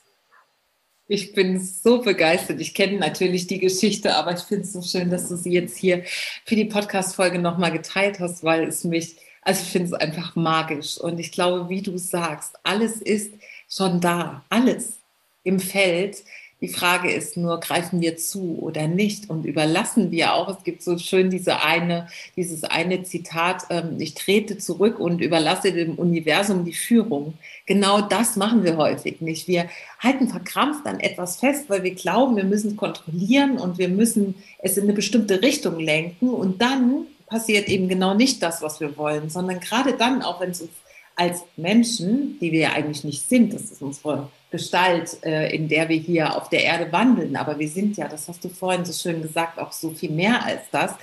Ich 1.08 1.34
bin 1.34 1.62
so 1.62 2.02
begeistert. 2.02 2.60
Ich 2.60 2.74
kenne 2.74 3.00
natürlich 3.00 3.48
die 3.48 3.58
Geschichte, 3.58 4.16
aber 4.16 4.34
ich 4.34 4.42
finde 4.42 4.66
es 4.66 4.74
so 4.74 4.82
schön, 4.82 5.10
dass 5.10 5.30
du 5.30 5.38
sie 5.38 5.54
jetzt 5.54 5.78
hier 5.78 6.04
für 6.46 6.58
die 6.58 6.66
Podcast-Folge 6.66 7.40
nochmal 7.40 7.72
geteilt 7.72 8.20
hast, 8.20 8.44
weil 8.44 8.68
es 8.68 8.84
mich, 8.84 9.16
also 9.42 9.62
ich 9.64 9.70
finde 9.70 9.88
es 9.88 9.94
einfach 9.94 10.36
magisch. 10.36 10.98
Und 10.98 11.20
ich 11.20 11.32
glaube, 11.32 11.70
wie 11.70 11.82
du 11.82 11.98
sagst, 11.98 12.56
alles 12.64 13.02
ist 13.02 13.34
schon 13.70 14.02
da. 14.02 14.44
Alles 14.50 15.00
im 15.44 15.60
Feld. 15.60 16.24
Die 16.62 16.68
Frage 16.68 17.10
ist 17.10 17.38
nur, 17.38 17.62
greifen 17.62 18.02
wir 18.02 18.18
zu 18.18 18.60
oder 18.60 18.90
nicht 18.90 19.30
und 19.30 19.46
überlassen 19.46 20.12
wir 20.12 20.34
auch, 20.34 20.50
es 20.50 20.64
gibt 20.66 20.84
so 20.84 20.98
schön 20.98 21.30
diese 21.30 21.64
eine, 21.64 22.10
dieses 22.36 22.66
eine 22.66 23.04
Zitat, 23.04 23.68
ähm, 23.70 23.96
ich 23.98 24.14
trete 24.14 24.58
zurück 24.58 25.00
und 25.00 25.22
überlasse 25.22 25.72
dem 25.72 25.96
Universum 25.96 26.66
die 26.66 26.74
Führung. 26.74 27.36
Genau 27.66 28.02
das 28.02 28.36
machen 28.36 28.66
wir 28.66 28.76
häufig 28.76 29.22
nicht. 29.22 29.48
Wir 29.48 29.70
halten 30.00 30.28
verkrampft 30.28 30.86
an 30.86 31.00
etwas 31.00 31.38
fest, 31.38 31.70
weil 31.70 31.84
wir 31.84 31.96
glauben, 31.96 32.36
wir 32.36 32.44
müssen 32.44 32.76
kontrollieren 32.76 33.58
und 33.58 33.78
wir 33.78 33.88
müssen 33.88 34.36
es 34.58 34.76
in 34.76 34.84
eine 34.84 34.94
bestimmte 34.94 35.42
Richtung 35.42 35.80
lenken 35.80 36.30
und 36.30 36.62
dann 36.62 37.06
passiert 37.30 37.68
eben 37.68 37.88
genau 37.88 38.14
nicht 38.14 38.42
das, 38.44 38.62
was 38.62 38.80
wir 38.80 38.98
wollen, 38.98 39.30
sondern 39.30 39.60
gerade 39.60 39.94
dann, 39.94 40.22
auch 40.22 40.40
wenn 40.42 40.52
es 40.52 40.62
uns 40.62 40.72
als 41.16 41.44
Menschen, 41.58 42.40
die 42.40 42.52
wir 42.52 42.60
ja 42.60 42.72
eigentlich 42.74 43.04
nicht 43.04 43.28
sind, 43.28 43.54
das 43.54 43.64
ist 43.64 43.82
unsere 43.82 44.30
Gestalt, 44.52 45.24
äh, 45.24 45.54
in 45.54 45.68
der 45.68 45.90
wir 45.90 45.98
hier 45.98 46.36
auf 46.36 46.50
der 46.50 46.64
Erde 46.64 46.92
wandeln, 46.92 47.36
aber 47.36 47.60
wir 47.60 47.68
sind 47.68 47.98
ja, 47.98 48.08
das 48.08 48.30
hast 48.30 48.44
du 48.44 48.50
vorhin 48.50 48.86
so 48.86 48.94
schön 48.94 49.22
gesagt, 49.22 49.60
auch 49.60 49.74
so 49.74 49.92
viel 49.92 50.12
mehr 50.12 50.44
als 50.46 50.62
das. 50.72 50.94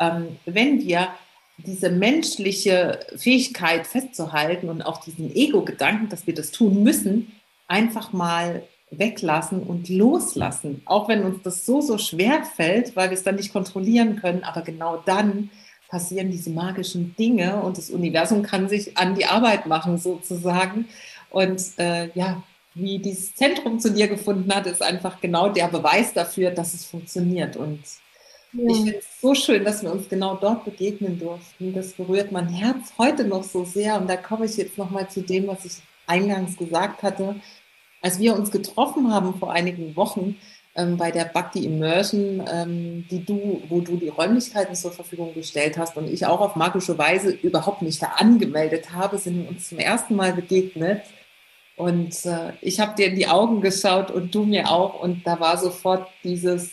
Ähm, 0.00 0.38
wenn 0.44 0.80
wir 0.80 1.08
diese 1.56 1.90
menschliche 1.90 3.00
Fähigkeit 3.16 3.86
festzuhalten 3.86 4.68
und 4.68 4.82
auch 4.82 5.02
diesen 5.04 5.34
Ego-Gedanken, 5.34 6.08
dass 6.08 6.26
wir 6.26 6.34
das 6.34 6.50
tun 6.50 6.82
müssen, 6.82 7.32
einfach 7.68 8.12
mal 8.12 8.62
weglassen 8.90 9.62
und 9.62 9.88
loslassen. 9.88 10.82
Auch 10.84 11.08
wenn 11.08 11.24
uns 11.24 11.42
das 11.42 11.64
so, 11.64 11.80
so 11.80 11.96
schwer 11.98 12.42
fällt, 12.44 12.96
weil 12.96 13.10
wir 13.10 13.16
es 13.16 13.22
dann 13.22 13.36
nicht 13.36 13.52
kontrollieren 13.52 14.16
können, 14.16 14.42
aber 14.42 14.62
genau 14.62 15.02
dann 15.06 15.50
passieren 15.90 16.30
diese 16.30 16.50
magischen 16.50 17.14
Dinge 17.16 17.60
und 17.60 17.76
das 17.76 17.90
Universum 17.90 18.42
kann 18.42 18.68
sich 18.68 18.96
an 18.96 19.14
die 19.16 19.26
Arbeit 19.26 19.66
machen 19.66 19.98
sozusagen. 19.98 20.86
Und 21.30 21.60
äh, 21.78 22.10
ja, 22.14 22.42
wie 22.74 22.98
dieses 22.98 23.34
Zentrum 23.34 23.80
zu 23.80 23.92
dir 23.92 24.08
gefunden 24.08 24.54
hat, 24.54 24.66
ist 24.66 24.82
einfach 24.82 25.20
genau 25.20 25.48
der 25.48 25.68
Beweis 25.68 26.14
dafür, 26.14 26.52
dass 26.52 26.74
es 26.74 26.84
funktioniert. 26.84 27.56
Und 27.56 27.80
ja. 28.52 28.68
ich 28.68 28.76
finde 28.76 28.98
es 28.98 29.20
so 29.20 29.34
schön, 29.34 29.64
dass 29.64 29.82
wir 29.82 29.92
uns 29.92 30.08
genau 30.08 30.36
dort 30.36 30.64
begegnen 30.64 31.18
durften. 31.18 31.74
Das 31.74 31.92
berührt 31.92 32.30
mein 32.30 32.48
Herz 32.48 32.92
heute 32.96 33.24
noch 33.24 33.42
so 33.42 33.64
sehr. 33.64 34.00
Und 34.00 34.08
da 34.08 34.16
komme 34.16 34.46
ich 34.46 34.56
jetzt 34.56 34.78
nochmal 34.78 35.10
zu 35.10 35.22
dem, 35.22 35.48
was 35.48 35.64
ich 35.64 35.74
eingangs 36.06 36.56
gesagt 36.56 37.02
hatte. 37.02 37.34
Als 38.00 38.18
wir 38.18 38.34
uns 38.34 38.50
getroffen 38.50 39.12
haben 39.12 39.34
vor 39.38 39.52
einigen 39.52 39.94
Wochen, 39.96 40.36
ähm, 40.76 40.96
bei 40.96 41.10
der 41.10 41.24
Bhakti 41.24 41.64
Immersion, 41.64 42.44
ähm, 42.50 43.06
die 43.10 43.24
du, 43.24 43.62
wo 43.68 43.80
du 43.80 43.96
die 43.96 44.08
Räumlichkeiten 44.08 44.74
zur 44.74 44.92
Verfügung 44.92 45.34
gestellt 45.34 45.76
hast 45.76 45.96
und 45.96 46.08
ich 46.08 46.26
auch 46.26 46.40
auf 46.40 46.56
magische 46.56 46.96
Weise 46.96 47.30
überhaupt 47.30 47.82
nicht 47.82 48.00
da 48.02 48.06
angemeldet 48.16 48.92
habe, 48.92 49.18
sind 49.18 49.42
wir 49.42 49.48
uns 49.48 49.68
zum 49.68 49.78
ersten 49.78 50.14
Mal 50.14 50.32
begegnet. 50.32 51.02
Und 51.76 52.24
äh, 52.26 52.52
ich 52.60 52.78
habe 52.78 52.94
dir 52.94 53.06
in 53.06 53.16
die 53.16 53.26
Augen 53.26 53.60
geschaut 53.62 54.10
und 54.10 54.34
du 54.34 54.44
mir 54.44 54.70
auch. 54.70 55.00
Und 55.00 55.26
da 55.26 55.40
war 55.40 55.56
sofort 55.56 56.08
dieses, 56.22 56.70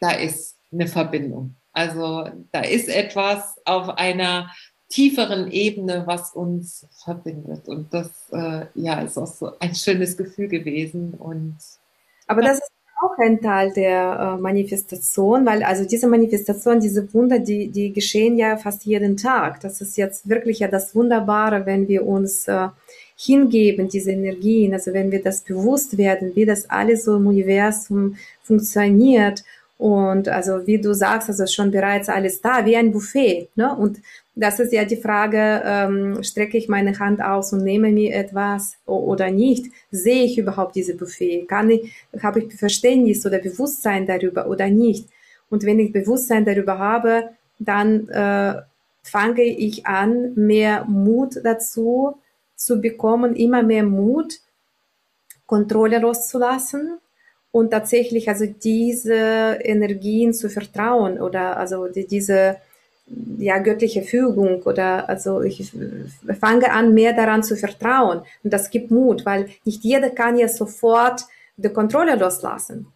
da 0.00 0.12
ist 0.12 0.56
eine 0.72 0.86
Verbindung. 0.86 1.56
Also 1.72 2.28
da 2.52 2.60
ist 2.60 2.88
etwas 2.88 3.56
auf 3.64 3.90
einer 3.98 4.50
tieferen 4.88 5.50
Ebene, 5.50 6.04
was 6.06 6.32
uns 6.34 6.86
verbindet. 7.04 7.66
Und 7.68 7.92
das 7.92 8.10
äh, 8.30 8.66
ja, 8.74 9.00
ist 9.00 9.18
auch 9.18 9.26
so 9.26 9.58
ein 9.58 9.74
schönes 9.74 10.16
Gefühl 10.16 10.48
gewesen. 10.48 11.14
Und 11.14 11.56
aber 12.26 12.42
das 12.42 12.58
ist 12.58 12.70
auch 13.02 13.18
ein 13.18 13.40
Teil 13.40 13.72
der 13.72 14.36
äh, 14.38 14.40
Manifestation, 14.40 15.44
weil 15.44 15.62
also 15.62 15.84
diese 15.84 16.08
Manifestation, 16.08 16.80
diese 16.80 17.12
Wunder, 17.12 17.38
die, 17.38 17.68
die 17.68 17.92
geschehen 17.92 18.36
ja 18.36 18.56
fast 18.56 18.84
jeden 18.84 19.16
Tag. 19.16 19.60
Das 19.60 19.80
ist 19.80 19.96
jetzt 19.96 20.28
wirklich 20.28 20.60
ja 20.60 20.68
das 20.68 20.94
Wunderbare, 20.94 21.66
wenn 21.66 21.88
wir 21.88 22.06
uns 22.06 22.48
äh, 22.48 22.68
hingeben, 23.16 23.88
diese 23.88 24.12
Energien, 24.12 24.72
also 24.72 24.92
wenn 24.92 25.10
wir 25.10 25.22
das 25.22 25.42
bewusst 25.42 25.98
werden, 25.98 26.32
wie 26.34 26.46
das 26.46 26.70
alles 26.70 27.04
so 27.04 27.16
im 27.16 27.26
Universum 27.26 28.16
funktioniert 28.42 29.44
und 29.82 30.28
also 30.28 30.64
wie 30.64 30.80
du 30.80 30.94
sagst, 30.94 31.28
also 31.28 31.44
schon 31.46 31.72
bereits 31.72 32.08
alles 32.08 32.40
da, 32.40 32.64
wie 32.64 32.76
ein 32.76 32.92
Buffet. 32.92 33.48
Ne? 33.56 33.74
Und 33.74 33.98
das 34.36 34.60
ist 34.60 34.72
ja 34.72 34.84
die 34.84 34.96
Frage, 34.96 35.60
ähm, 35.64 36.22
strecke 36.22 36.56
ich 36.56 36.68
meine 36.68 36.96
Hand 37.00 37.20
aus 37.20 37.52
und 37.52 37.64
nehme 37.64 37.90
mir 37.90 38.14
etwas 38.14 38.76
oder 38.86 39.32
nicht? 39.32 39.72
Sehe 39.90 40.22
ich 40.22 40.38
überhaupt 40.38 40.76
diese 40.76 40.94
Buffet? 40.94 41.46
Kann 41.48 41.68
ich, 41.70 41.92
habe 42.22 42.38
ich 42.38 42.54
Verständnis 42.54 43.26
oder 43.26 43.40
Bewusstsein 43.40 44.06
darüber 44.06 44.46
oder 44.46 44.68
nicht? 44.70 45.08
Und 45.50 45.66
wenn 45.66 45.80
ich 45.80 45.92
Bewusstsein 45.92 46.44
darüber 46.44 46.78
habe, 46.78 47.30
dann 47.58 48.08
äh, 48.08 48.62
fange 49.02 49.42
ich 49.42 49.84
an, 49.84 50.32
mehr 50.36 50.84
Mut 50.84 51.40
dazu 51.42 52.18
zu 52.54 52.80
bekommen, 52.80 53.34
immer 53.34 53.64
mehr 53.64 53.82
Mut, 53.82 54.34
Kontrolle 55.44 55.98
loszulassen 55.98 57.00
und 57.52 57.70
tatsächlich 57.70 58.28
also 58.28 58.46
diese 58.46 59.58
Energien 59.62 60.34
zu 60.34 60.48
vertrauen 60.48 61.20
oder 61.20 61.56
also 61.58 61.86
die, 61.86 62.06
diese 62.06 62.56
ja 63.38 63.58
göttliche 63.58 64.02
Fügung 64.02 64.62
oder 64.62 65.08
also 65.08 65.42
ich 65.42 65.72
fange 66.40 66.72
an 66.72 66.94
mehr 66.94 67.12
daran 67.12 67.42
zu 67.42 67.56
vertrauen 67.56 68.22
und 68.42 68.52
das 68.52 68.70
gibt 68.70 68.90
Mut, 68.90 69.26
weil 69.26 69.50
nicht 69.64 69.84
jeder 69.84 70.10
kann 70.10 70.38
ja 70.38 70.48
sofort 70.48 71.22
die 71.56 71.68
Kontrolle 71.68 72.16
loslassen. 72.16 72.86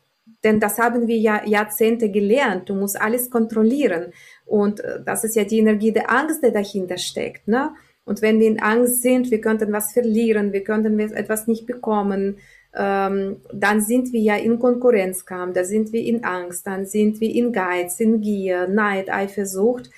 Denn 0.42 0.60
das 0.60 0.78
haben 0.78 1.08
wir 1.08 1.16
ja 1.16 1.44
Jahrzehnte 1.44 2.10
gelernt. 2.10 2.68
Du 2.68 2.74
musst 2.74 3.00
alles 3.00 3.30
kontrollieren. 3.30 4.12
Und 4.44 4.80
äh, 4.80 5.00
das 5.04 5.24
ist 5.24 5.34
ja 5.34 5.44
die 5.44 5.58
Energie 5.58 5.92
der 5.92 6.10
Angst, 6.10 6.44
die 6.44 6.52
dahinter 6.52 6.98
steckt. 6.98 7.48
Ne? 7.48 7.70
Und 8.04 8.22
wenn 8.22 8.38
wir 8.38 8.46
in 8.46 8.60
Angst 8.60 9.02
sind, 9.02 9.30
wir 9.32 9.40
könnten 9.40 9.72
was 9.72 9.92
verlieren, 9.92 10.52
wir 10.52 10.62
könnten 10.62 11.00
etwas 11.00 11.48
nicht 11.48 11.66
bekommen, 11.66 12.38
ähm, 12.76 13.36
dann 13.52 13.80
sind 13.80 14.12
wir 14.12 14.20
ja 14.20 14.36
in 14.36 14.58
Konkurrenzkampf, 14.58 15.54
da 15.54 15.64
sind 15.64 15.92
wir 15.92 16.02
in 16.02 16.24
Angst, 16.24 16.66
dann 16.66 16.84
sind 16.84 17.20
wir 17.20 17.34
in 17.34 17.52
Geiz, 17.52 18.00
in 18.00 18.20
Gier, 18.20 18.68
Neid, 18.68 19.10
Eifersucht. 19.10 19.90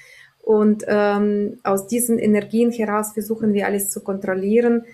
Und 0.42 0.84
ähm, 0.86 1.58
aus 1.62 1.88
diesen 1.88 2.18
Energien 2.18 2.70
heraus 2.70 3.12
versuchen 3.12 3.52
wir 3.52 3.66
alles 3.66 3.90
zu 3.90 4.00
kontrollieren. 4.00 4.84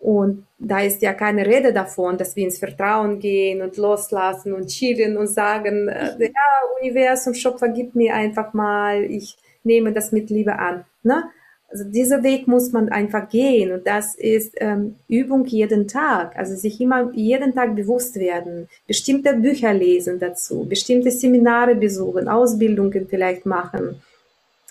Und 0.00 0.46
da 0.58 0.80
ist 0.80 1.02
ja 1.02 1.14
keine 1.14 1.46
Rede 1.46 1.72
davon, 1.72 2.18
dass 2.18 2.34
wir 2.34 2.44
ins 2.44 2.58
Vertrauen 2.58 3.20
gehen 3.20 3.62
und 3.62 3.76
loslassen 3.76 4.52
und 4.52 4.66
chillen 4.66 5.16
und 5.16 5.28
sagen, 5.28 5.88
äh, 5.88 6.16
ja, 6.18 6.80
Universum, 6.80 7.34
Schöpfer, 7.34 7.68
gib 7.68 7.94
mir 7.94 8.14
einfach 8.14 8.52
mal, 8.54 9.04
ich 9.04 9.36
nehme 9.62 9.92
das 9.92 10.12
mit 10.12 10.30
Liebe 10.30 10.58
an. 10.58 10.84
Ne? 11.02 11.24
Also 11.74 11.90
dieser 11.90 12.22
Weg 12.22 12.46
muss 12.46 12.70
man 12.70 12.88
einfach 12.90 13.28
gehen 13.28 13.72
und 13.72 13.84
das 13.84 14.14
ist 14.14 14.54
ähm, 14.60 14.94
Übung 15.08 15.44
jeden 15.46 15.88
Tag. 15.88 16.36
Also 16.36 16.54
sich 16.54 16.80
immer 16.80 17.10
jeden 17.14 17.52
Tag 17.52 17.74
bewusst 17.74 18.14
werden, 18.14 18.68
bestimmte 18.86 19.34
Bücher 19.34 19.74
lesen 19.74 20.20
dazu, 20.20 20.64
bestimmte 20.68 21.10
Seminare 21.10 21.74
besuchen, 21.74 22.28
Ausbildungen 22.28 23.08
vielleicht 23.10 23.44
machen. 23.44 24.00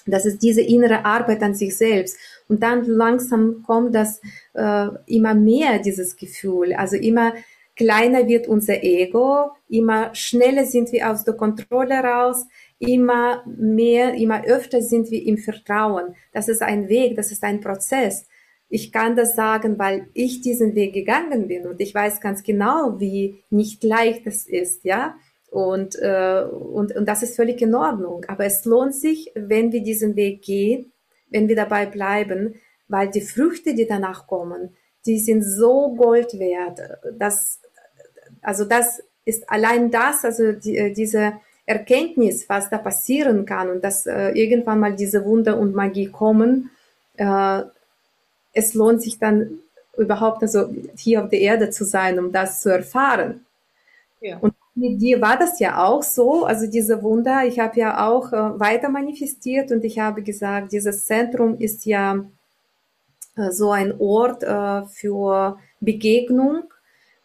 Das 0.05 0.25
ist 0.25 0.41
diese 0.41 0.61
innere 0.61 1.03
Arbeit 1.03 1.43
an 1.43 1.53
sich 1.55 1.75
selbst. 1.75 2.15
Und 2.47 2.63
dann 2.63 2.85
langsam 2.85 3.63
kommt 3.67 3.93
das 3.93 4.21
äh, 4.53 4.87
immer 5.05 5.33
mehr, 5.33 5.79
dieses 5.79 6.15
Gefühl. 6.15 6.71
Also 6.71 6.95
immer 6.95 7.33
kleiner 7.75 8.29
wird 8.29 8.47
unser 8.47 8.81
Ego, 8.81 9.51
immer 9.67 10.15
schneller 10.15 10.63
sind 10.63 10.93
wir 10.93 11.11
aus 11.11 11.25
der 11.25 11.33
Kontrolle 11.33 11.95
raus, 11.95 12.45
immer 12.87 13.43
mehr, 13.45 14.13
immer 14.13 14.43
öfter 14.45 14.81
sind 14.81 15.11
wir 15.11 15.23
im 15.25 15.37
Vertrauen. 15.37 16.15
Das 16.31 16.47
ist 16.47 16.61
ein 16.61 16.89
Weg, 16.89 17.15
das 17.15 17.31
ist 17.31 17.43
ein 17.43 17.61
Prozess. 17.61 18.27
Ich 18.69 18.91
kann 18.91 19.15
das 19.15 19.35
sagen, 19.35 19.77
weil 19.77 20.07
ich 20.13 20.41
diesen 20.41 20.73
Weg 20.75 20.93
gegangen 20.93 21.47
bin 21.47 21.67
und 21.67 21.79
ich 21.79 21.93
weiß 21.93 22.21
ganz 22.21 22.43
genau, 22.43 22.99
wie 22.99 23.43
nicht 23.49 23.83
leicht 23.83 24.25
es 24.25 24.47
ist, 24.47 24.83
ja. 24.83 25.15
Und, 25.51 25.95
äh, 26.01 26.43
und, 26.43 26.95
und 26.95 27.07
das 27.07 27.21
ist 27.21 27.35
völlig 27.35 27.61
in 27.61 27.75
Ordnung. 27.75 28.25
Aber 28.27 28.45
es 28.45 28.65
lohnt 28.65 28.95
sich, 28.95 29.31
wenn 29.35 29.71
wir 29.71 29.83
diesen 29.83 30.15
Weg 30.15 30.41
gehen, 30.41 30.91
wenn 31.29 31.47
wir 31.47 31.55
dabei 31.55 31.85
bleiben, 31.85 32.55
weil 32.87 33.09
die 33.09 33.21
Früchte, 33.21 33.75
die 33.75 33.85
danach 33.85 34.25
kommen, 34.25 34.75
die 35.05 35.19
sind 35.19 35.43
so 35.43 35.93
Gold 35.95 36.39
wert. 36.39 36.79
Das, 37.17 37.59
also 38.41 38.65
das 38.65 39.03
ist 39.25 39.49
allein 39.49 39.91
das, 39.91 40.25
also 40.25 40.51
die, 40.53 40.77
äh, 40.77 40.91
diese, 40.93 41.33
Erkenntnis, 41.65 42.47
was 42.49 42.69
da 42.69 42.77
passieren 42.77 43.45
kann 43.45 43.69
und 43.69 43.83
dass 43.83 44.05
äh, 44.05 44.29
irgendwann 44.31 44.79
mal 44.79 44.95
diese 44.95 45.23
Wunder 45.23 45.57
und 45.57 45.75
Magie 45.75 46.07
kommen, 46.07 46.69
äh, 47.17 47.61
es 48.53 48.73
lohnt 48.73 49.01
sich 49.01 49.17
dann 49.17 49.59
überhaupt 49.97 50.41
also 50.41 50.73
hier 50.95 51.23
auf 51.23 51.29
der 51.29 51.39
Erde 51.39 51.69
zu 51.69 51.85
sein, 51.85 52.19
um 52.19 52.31
das 52.31 52.61
zu 52.61 52.69
erfahren. 52.69 53.45
Ja. 54.21 54.37
Und 54.37 54.53
mit 54.75 55.01
dir 55.01 55.21
war 55.21 55.37
das 55.37 55.59
ja 55.59 55.83
auch 55.83 56.01
so, 56.01 56.45
also 56.45 56.65
diese 56.67 57.03
Wunder, 57.03 57.45
ich 57.45 57.59
habe 57.59 57.79
ja 57.79 58.07
auch 58.07 58.33
äh, 58.33 58.59
weiter 58.59 58.89
manifestiert 58.89 59.71
und 59.71 59.83
ich 59.83 59.99
habe 59.99 60.23
gesagt, 60.23 60.71
dieses 60.71 61.05
Zentrum 61.05 61.59
ist 61.59 61.85
ja 61.85 62.25
äh, 63.35 63.51
so 63.51 63.71
ein 63.71 63.93
Ort 63.99 64.43
äh, 64.43 64.85
für 64.85 65.59
Begegnung, 65.79 66.63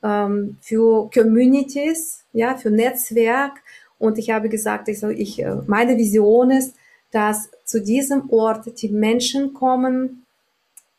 ähm, 0.02 0.58
für 0.60 1.10
Communities, 1.10 2.24
ja, 2.32 2.56
für 2.56 2.70
Netzwerk. 2.70 3.62
Und 3.98 4.18
ich 4.18 4.30
habe 4.30 4.48
gesagt, 4.48 4.88
ich, 4.88 5.00
so, 5.00 5.08
ich, 5.08 5.42
äh, 5.42 5.56
meine 5.66 5.96
Vision 5.96 6.50
ist, 6.50 6.74
dass 7.10 7.50
zu 7.64 7.80
diesem 7.82 8.30
Ort 8.30 8.80
die 8.82 8.88
Menschen 8.88 9.54
kommen, 9.54 10.24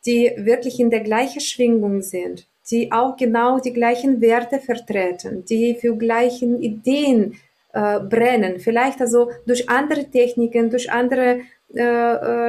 die 0.06 0.32
wirklich 0.36 0.80
in 0.80 0.90
der 0.90 1.00
gleichen 1.00 1.40
Schwingung 1.40 2.02
sind, 2.02 2.46
die 2.70 2.90
auch 2.92 3.16
genau 3.16 3.58
die 3.58 3.72
gleichen 3.72 4.20
Werte 4.20 4.58
vertreten, 4.58 5.44
die 5.44 5.74
für 5.74 5.96
gleichen 5.96 6.62
Ideen 6.62 7.36
äh, 7.72 8.00
brennen, 8.00 8.60
vielleicht 8.60 9.00
also 9.00 9.30
durch 9.46 9.68
andere 9.68 10.04
Techniken, 10.04 10.70
durch 10.70 10.90
andere 10.90 11.40
äh, 11.74 11.82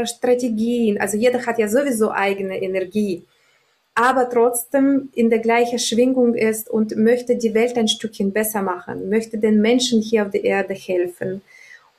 äh, 0.02 0.06
Strategien. 0.06 1.00
Also 1.00 1.18
jeder 1.18 1.46
hat 1.46 1.60
ja 1.60 1.68
sowieso 1.68 2.12
eigene 2.12 2.62
Energie, 2.62 3.24
aber 3.96 4.30
trotzdem 4.30 5.10
in 5.14 5.30
der 5.30 5.40
gleichen 5.40 5.80
Schwingung 5.80 6.34
ist 6.34 6.70
und 6.70 6.96
möchte 6.96 7.36
die 7.36 7.54
Welt 7.54 7.78
ein 7.78 7.88
Stückchen 7.88 8.32
besser 8.32 8.62
machen, 8.62 9.10
möchte 9.10 9.38
den 9.38 9.62
Menschen 9.62 10.02
hier 10.02 10.26
auf 10.26 10.32
der 10.32 10.44
Erde 10.44 10.74
helfen. 10.74 11.42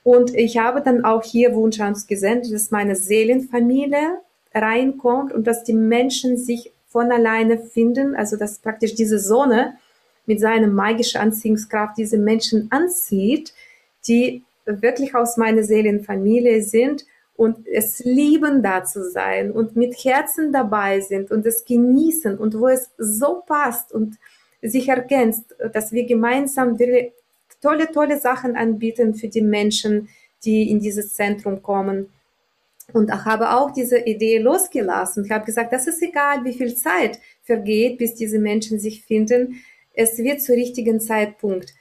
Und 0.03 0.35
ich 0.35 0.57
habe 0.57 0.81
dann 0.81 1.05
auch 1.05 1.23
hier 1.23 1.55
Wunsch 1.55 1.79
gesendet, 2.07 2.51
dass 2.51 2.71
meine 2.71 2.95
Seelenfamilie 2.95 4.19
reinkommt 4.53 5.31
und 5.33 5.47
dass 5.47 5.63
die 5.63 5.73
Menschen 5.73 6.37
sich 6.37 6.71
von 6.89 7.11
alleine 7.11 7.57
finden, 7.57 8.15
also 8.15 8.37
dass 8.37 8.59
praktisch 8.59 8.95
diese 8.95 9.19
Sonne 9.19 9.77
mit 10.25 10.39
seiner 10.39 10.67
magischen 10.67 11.21
Anziehungskraft 11.21 11.97
diese 11.97 12.17
Menschen 12.17 12.67
anzieht, 12.71 13.53
die 14.07 14.43
wirklich 14.65 15.15
aus 15.15 15.37
meiner 15.37 15.63
Seelenfamilie 15.63 16.61
sind 16.61 17.05
und 17.35 17.67
es 17.67 17.99
lieben 18.05 18.61
da 18.61 18.83
zu 18.83 19.09
sein 19.09 19.51
und 19.51 19.75
mit 19.75 19.95
Herzen 19.95 20.51
dabei 20.51 20.99
sind 20.99 21.31
und 21.31 21.45
es 21.45 21.65
genießen 21.65 22.37
und 22.37 22.59
wo 22.59 22.67
es 22.67 22.91
so 22.97 23.41
passt 23.45 23.91
und 23.91 24.17
sich 24.61 24.87
ergänzt, 24.87 25.55
dass 25.73 25.91
wir 25.91 26.05
gemeinsam 26.05 26.77
tolle, 27.61 27.91
tolle 27.91 28.19
Sachen 28.19 28.55
anbieten 28.55 29.15
für 29.15 29.27
die 29.27 29.41
Menschen, 29.41 30.09
die 30.45 30.69
in 30.69 30.79
dieses 30.79 31.15
Zentrum 31.15 31.61
kommen. 31.61 32.09
Und 32.91 33.09
ich 33.09 33.25
habe 33.25 33.51
auch 33.51 33.71
diese 33.71 33.97
Idee 33.99 34.39
losgelassen. 34.39 35.25
Ich 35.25 35.31
habe 35.31 35.45
gesagt, 35.45 35.71
das 35.71 35.87
ist 35.87 36.01
egal, 36.01 36.43
wie 36.43 36.53
viel 36.53 36.75
Zeit 36.75 37.19
vergeht, 37.41 37.97
bis 37.97 38.13
diese 38.15 38.39
Menschen 38.39 38.79
sich 38.79 39.05
finden. 39.05 39.63
Es 39.93 40.17
wird 40.17 40.41
zu 40.41 40.53
richtigen 40.53 40.99
Zeitpunkt 40.99 41.73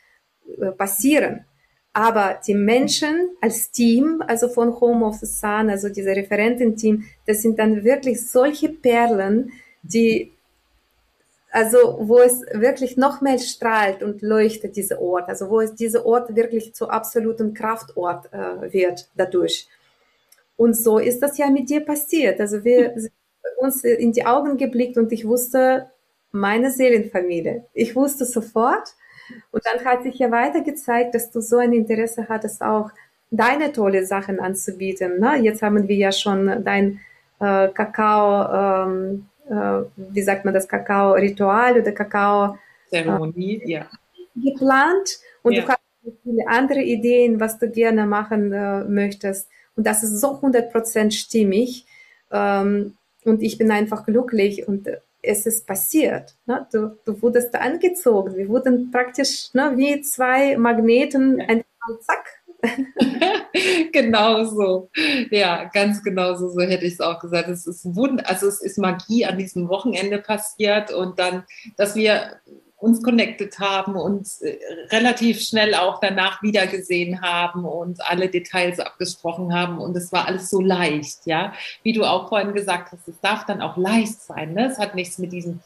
äh, 0.61 0.70
passieren. 0.70 1.44
Aber 1.93 2.40
die 2.47 2.55
Menschen 2.55 3.30
als 3.40 3.70
Team, 3.70 4.22
also 4.26 4.49
von 4.49 4.80
Home 4.80 5.05
of 5.05 5.16
the 5.16 5.26
Sun, 5.26 5.68
also 5.68 5.90
diese 5.90 6.11
Referententeam, 6.11 7.05
das 7.26 7.43
sind 7.43 7.59
dann 7.59 7.84
wirklich 7.84 8.30
solche 8.30 8.70
Perlen, 8.70 9.53
die, 9.82 10.32
also 11.51 11.99
wo 12.01 12.20
es 12.20 12.40
wirklich 12.53 12.97
noch 12.97 13.20
mehr 13.20 13.38
strahlt 13.38 14.03
und 14.03 14.22
leuchtet, 14.22 14.76
dieser 14.76 15.03
Ort, 15.03 15.28
also 15.28 15.51
wo 15.51 15.61
es 15.61 15.74
dieser 15.74 16.07
Ort 16.07 16.34
wirklich 16.34 16.74
zu 16.74 16.88
absoluten 16.88 17.53
Kraftort 17.53 18.32
äh, 18.32 18.72
wird 18.72 19.11
dadurch. 19.14 19.68
Und 20.57 20.74
so 20.74 20.99
ist 20.99 21.20
das 21.20 21.36
ja 21.36 21.51
mit 21.51 21.68
dir 21.68 21.80
passiert. 21.80 22.40
Also 22.40 22.64
wir 22.64 22.93
sind 22.97 23.12
uns 23.59 23.84
in 23.84 24.12
die 24.12 24.24
Augen 24.24 24.57
geblickt 24.57 24.97
und 24.97 25.12
ich 25.12 25.26
wusste, 25.26 25.90
meine 26.30 26.70
Seelenfamilie. 26.70 27.66
Ich 27.74 27.95
wusste 27.95 28.24
sofort. 28.24 28.95
Und 29.50 29.62
dann 29.66 29.84
hat 29.84 30.02
sich 30.02 30.18
ja 30.18 30.30
weiter 30.30 30.62
gezeigt, 30.62 31.14
dass 31.14 31.30
du 31.30 31.40
so 31.40 31.58
ein 31.58 31.72
Interesse 31.72 32.26
hattest, 32.28 32.62
auch 32.62 32.90
deine 33.30 33.72
tolle 33.72 34.04
Sachen 34.04 34.40
anzubieten. 34.40 35.18
Ne? 35.18 35.38
Jetzt 35.42 35.62
haben 35.62 35.88
wir 35.88 35.96
ja 35.96 36.12
schon 36.12 36.64
dein 36.64 37.00
äh, 37.40 37.68
Kakao, 37.68 38.86
ähm, 38.86 39.26
äh, 39.48 39.84
wie 39.96 40.22
sagt 40.22 40.44
man 40.44 40.54
das, 40.54 40.68
Kakao-Ritual 40.68 41.80
oder 41.80 41.92
Kakao-Zeremonie, 41.92 43.62
äh, 43.62 43.70
ja. 43.70 43.86
geplant. 44.36 45.18
Und 45.42 45.54
ja. 45.54 45.62
du 45.62 45.68
hast 45.68 45.80
viele 46.22 46.46
andere 46.46 46.82
Ideen, 46.82 47.40
was 47.40 47.58
du 47.58 47.70
gerne 47.70 48.06
machen 48.06 48.52
äh, 48.52 48.84
möchtest. 48.84 49.48
Und 49.76 49.86
das 49.86 50.02
ist 50.02 50.20
so 50.20 50.40
100% 50.40 51.10
stimmig. 51.10 51.86
Ähm, 52.30 52.96
und 53.24 53.42
ich 53.42 53.58
bin 53.58 53.70
einfach 53.70 54.04
glücklich 54.04 54.68
und 54.68 54.88
es 55.22 55.46
ist 55.46 55.66
passiert. 55.66 56.36
Ne? 56.46 56.66
Du, 56.72 56.98
du 57.04 57.22
wurdest 57.22 57.54
angezogen. 57.54 58.36
Wir 58.36 58.48
wurden 58.48 58.90
praktisch 58.90 59.54
ne, 59.54 59.72
wie 59.76 60.02
zwei 60.02 60.56
Magneten, 60.56 61.40
einfach 61.40 61.64
zack. 62.00 62.42
genau 63.92 64.44
so. 64.44 64.90
Ja, 65.30 65.64
ganz 65.72 66.02
genau 66.02 66.34
so, 66.34 66.48
so 66.48 66.60
hätte 66.60 66.84
ich 66.84 66.94
es 66.94 67.00
auch 67.00 67.20
gesagt. 67.20 67.48
Es 67.48 67.66
ist 67.66 67.84
Wund 67.96 68.24
also 68.26 68.46
es 68.46 68.60
ist 68.60 68.78
Magie 68.78 69.24
an 69.24 69.38
diesem 69.38 69.68
Wochenende 69.68 70.18
passiert 70.18 70.92
und 70.92 71.18
dann, 71.18 71.44
dass 71.76 71.94
wir 71.96 72.40
uns 72.82 73.00
connected 73.00 73.60
haben, 73.60 73.94
uns 73.94 74.42
äh, 74.42 74.58
relativ 74.90 75.40
schnell 75.40 75.76
auch 75.76 76.00
danach 76.00 76.42
wiedergesehen 76.42 77.22
haben 77.22 77.64
und 77.64 78.04
alle 78.04 78.28
Details 78.28 78.80
abgesprochen 78.80 79.54
haben 79.54 79.78
und 79.78 79.96
es 79.96 80.10
war 80.10 80.26
alles 80.26 80.50
so 80.50 80.60
leicht, 80.60 81.24
ja. 81.24 81.52
Wie 81.84 81.92
du 81.92 82.04
auch 82.04 82.28
vorhin 82.28 82.54
gesagt 82.54 82.90
hast, 82.90 83.06
es 83.06 83.20
darf 83.20 83.46
dann 83.46 83.62
auch 83.62 83.76
leicht 83.76 84.20
sein, 84.20 84.54
ne? 84.54 84.66
Es 84.66 84.78
hat 84.78 84.96
nichts 84.96 85.18
mit 85.18 85.32
diesem 85.32 85.60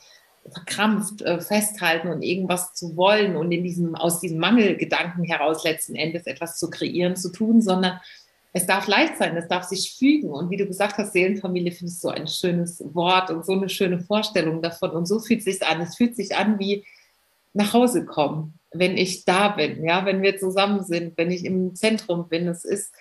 verkrampft 0.52 1.22
äh, 1.22 1.40
festhalten 1.40 2.08
und 2.08 2.20
irgendwas 2.20 2.74
zu 2.74 2.96
wollen 2.96 3.34
und 3.34 3.50
in 3.50 3.64
diesem, 3.64 3.94
aus 3.94 4.20
diesem 4.20 4.38
Mangelgedanken 4.38 5.24
heraus 5.24 5.64
letzten 5.64 5.94
Endes 5.94 6.26
etwas 6.26 6.58
zu 6.58 6.68
kreieren, 6.68 7.16
zu 7.16 7.32
tun, 7.32 7.62
sondern 7.62 7.98
es 8.52 8.66
darf 8.66 8.86
leicht 8.86 9.16
sein, 9.16 9.36
es 9.38 9.48
darf 9.48 9.64
sich 9.64 9.96
fügen. 9.98 10.30
Und 10.30 10.50
wie 10.50 10.56
du 10.56 10.66
gesagt 10.66 10.98
hast, 10.98 11.14
Seelenfamilie 11.14 11.72
finde 11.72 11.92
ich 11.92 11.98
so 11.98 12.08
ein 12.08 12.28
schönes 12.28 12.82
Wort 12.94 13.30
und 13.30 13.44
so 13.44 13.52
eine 13.52 13.68
schöne 13.70 14.00
Vorstellung 14.00 14.62
davon. 14.62 14.90
Und 14.90 15.06
so 15.06 15.18
fühlt 15.18 15.40
es 15.40 15.44
sich 15.46 15.66
an. 15.66 15.80
Es 15.80 15.96
fühlt 15.96 16.14
sich 16.14 16.36
an 16.36 16.58
wie 16.58 16.84
nach 17.56 17.72
Hause 17.72 18.04
kommen, 18.04 18.58
wenn 18.72 18.96
ich 18.96 19.24
da 19.24 19.48
bin, 19.48 19.84
ja, 19.84 20.04
wenn 20.04 20.22
wir 20.22 20.36
zusammen 20.36 20.84
sind, 20.84 21.16
wenn 21.16 21.30
ich 21.30 21.44
im 21.44 21.74
Zentrum 21.74 22.28
bin. 22.28 22.46
Es 22.46 22.64
ist 22.64 22.94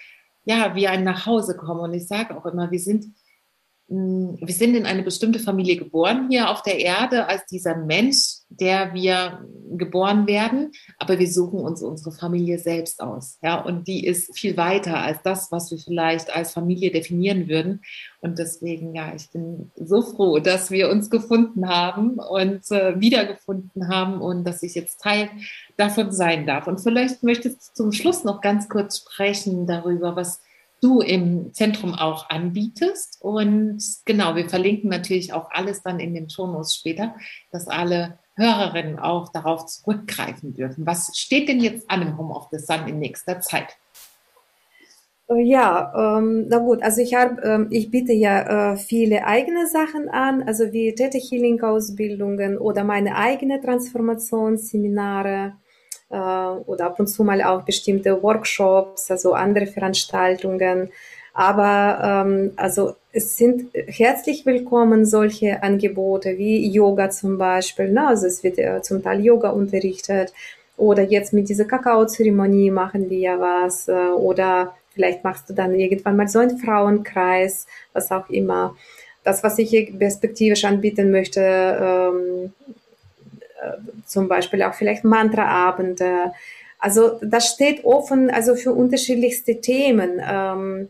ja 0.46 0.76
wie 0.76 0.88
ein 0.88 1.04
Nachhause 1.04 1.58
kommen. 1.58 1.82
Und 1.82 1.94
ich 1.94 2.08
sage 2.08 2.38
auch 2.38 2.46
immer, 2.46 2.72
wir 2.72 2.80
sind 2.80 3.06
hm, 3.90 4.38
wir 4.42 4.54
sind 4.54 4.76
in 4.76 4.86
eine 4.86 5.04
bestimmte 5.04 5.40
Familie 5.40 5.78
geboren 5.78 6.28
hier 6.30 6.50
auf 6.50 6.64
der 6.64 6.80
Erde 6.80 7.28
als 7.28 7.46
dieser 7.46 7.76
Mensch, 7.76 8.35
der 8.60 8.94
wir 8.94 9.46
geboren 9.78 10.28
werden, 10.28 10.72
aber 10.98 11.20
wir 11.20 11.30
suchen 11.30 11.60
uns 11.60 11.82
unsere 11.82 12.12
Familie 12.12 12.60
selbst 12.60 13.02
aus. 13.02 13.38
Ja, 13.42 13.60
und 13.62 13.88
die 13.88 14.06
ist 14.06 14.38
viel 14.38 14.58
weiter 14.58 14.98
als 14.98 15.22
das, 15.24 15.52
was 15.52 15.72
wir 15.72 15.78
vielleicht 15.78 16.36
als 16.36 16.54
Familie 16.54 16.92
definieren 16.92 17.48
würden. 17.48 17.82
Und 18.22 18.40
deswegen, 18.40 18.96
ja, 18.96 19.14
ich 19.16 19.30
bin 19.32 19.72
so 19.76 20.02
froh, 20.02 20.40
dass 20.40 20.72
wir 20.72 20.90
uns 20.90 21.10
gefunden 21.10 21.68
haben 21.68 22.20
und 22.20 22.70
äh, 22.72 23.00
wiedergefunden 23.00 23.88
haben 23.88 24.22
und 24.22 24.46
dass 24.46 24.64
ich 24.64 24.76
jetzt 24.76 25.02
Teil 25.02 25.30
davon 25.78 26.12
sein 26.12 26.46
darf. 26.46 26.68
Und 26.68 26.80
vielleicht 26.80 27.24
möchtest 27.24 27.70
du 27.70 27.74
zum 27.74 27.92
Schluss 27.92 28.24
noch 28.24 28.42
ganz 28.42 28.70
kurz 28.70 29.00
sprechen 29.00 29.68
darüber, 29.68 30.16
was 30.16 30.42
du 30.82 31.02
im 31.02 31.54
Zentrum 31.54 31.94
auch 31.94 32.30
anbietest. 32.30 33.18
Und 33.22 33.82
genau, 34.06 34.36
wir 34.36 34.48
verlinken 34.50 34.90
natürlich 34.90 35.34
auch 35.34 35.50
alles 35.52 35.82
dann 35.82 36.00
in 36.00 36.14
den 36.14 36.30
Shownotes 36.30 36.76
später, 36.76 37.16
dass 37.52 37.68
alle 37.68 38.20
Hörerinnen 38.36 39.00
auch 39.00 39.30
darauf 39.30 39.66
zurückgreifen 39.66 40.54
dürfen. 40.54 40.86
Was 40.86 41.12
steht 41.18 41.48
denn 41.48 41.60
jetzt 41.60 41.90
an 41.90 42.02
im 42.02 42.18
Home 42.18 42.34
of 42.34 42.48
the 42.52 42.60
Sun 42.60 42.88
in 42.88 43.00
nächster 43.00 43.40
Zeit? 43.40 43.78
Äh, 45.30 45.42
ja, 45.42 46.18
ähm, 46.18 46.48
na 46.50 46.60
gut, 46.60 46.84
also 46.84 47.02
ich 47.02 47.16
habe, 47.16 47.42
ähm, 47.42 47.68
ich 47.72 47.90
biete 47.90 48.14
ja 48.14 48.74
äh, 48.74 48.78
viele 48.78 49.26
eigene 49.26 49.68
Sachen 49.68 50.10
an, 50.10 50.44
also 50.44 50.72
wie 50.72 50.94
Theta 50.94 51.18
Healing 51.18 51.62
Ausbildungen 51.62 52.58
oder 52.58 52.84
meine 52.84 53.16
eigene 53.16 53.62
Transformationsseminare 53.62 55.54
äh, 56.10 56.16
oder 56.16 56.86
ab 56.88 57.00
und 57.00 57.08
zu 57.08 57.24
mal 57.24 57.42
auch 57.44 57.64
bestimmte 57.64 58.22
Workshops, 58.22 59.10
also 59.10 59.34
andere 59.34 59.68
Veranstaltungen. 59.68 60.92
Aber 61.34 62.26
ähm, 62.26 62.54
also 62.56 62.96
es 63.16 63.38
sind 63.38 63.70
herzlich 63.74 64.46
willkommen 64.46 65.06
solche 65.06 65.64
Angebote 65.64 66.38
wie 66.38 66.70
Yoga 66.70 67.10
zum 67.10 67.38
Beispiel. 67.38 67.90
Ne? 67.90 68.06
Also 68.06 68.28
es 68.28 68.44
wird 68.44 68.58
äh, 68.58 68.82
zum 68.82 69.02
Teil 69.02 69.24
Yoga 69.24 69.52
unterrichtet 69.52 70.34
oder 70.76 71.02
jetzt 71.02 71.32
mit 71.32 71.48
dieser 71.48 71.64
Kakao-Zeremonie 71.64 72.72
machen 72.72 73.10
wir 73.10 73.18
ja 73.18 73.40
was 73.40 73.88
äh, 73.88 73.94
oder 73.94 74.76
vielleicht 74.94 75.24
machst 75.24 75.50
du 75.50 75.54
dann 75.54 75.76
irgendwann 75.76 76.18
mal 76.18 76.28
so 76.28 76.40
einen 76.40 76.58
Frauenkreis, 76.58 77.68
was 77.94 78.12
auch 78.12 78.30
immer. 78.30 78.76
Das, 79.24 79.46
was 79.46 79.60
ich 79.60 79.98
perspektivisch 79.98 80.66
anbieten 80.66 81.10
möchte, 81.10 81.40
ähm, 81.40 82.54
zum 84.06 84.28
Beispiel 84.28 84.62
auch 84.62 84.74
vielleicht 84.74 85.06
Mantraabende. 85.06 86.34
Also 86.80 87.18
das 87.22 87.48
steht 87.48 87.86
offen, 87.86 88.30
also 88.30 88.56
für 88.56 88.74
unterschiedlichste 88.74 89.62
Themen. 89.62 90.22
Ähm, 90.22 90.90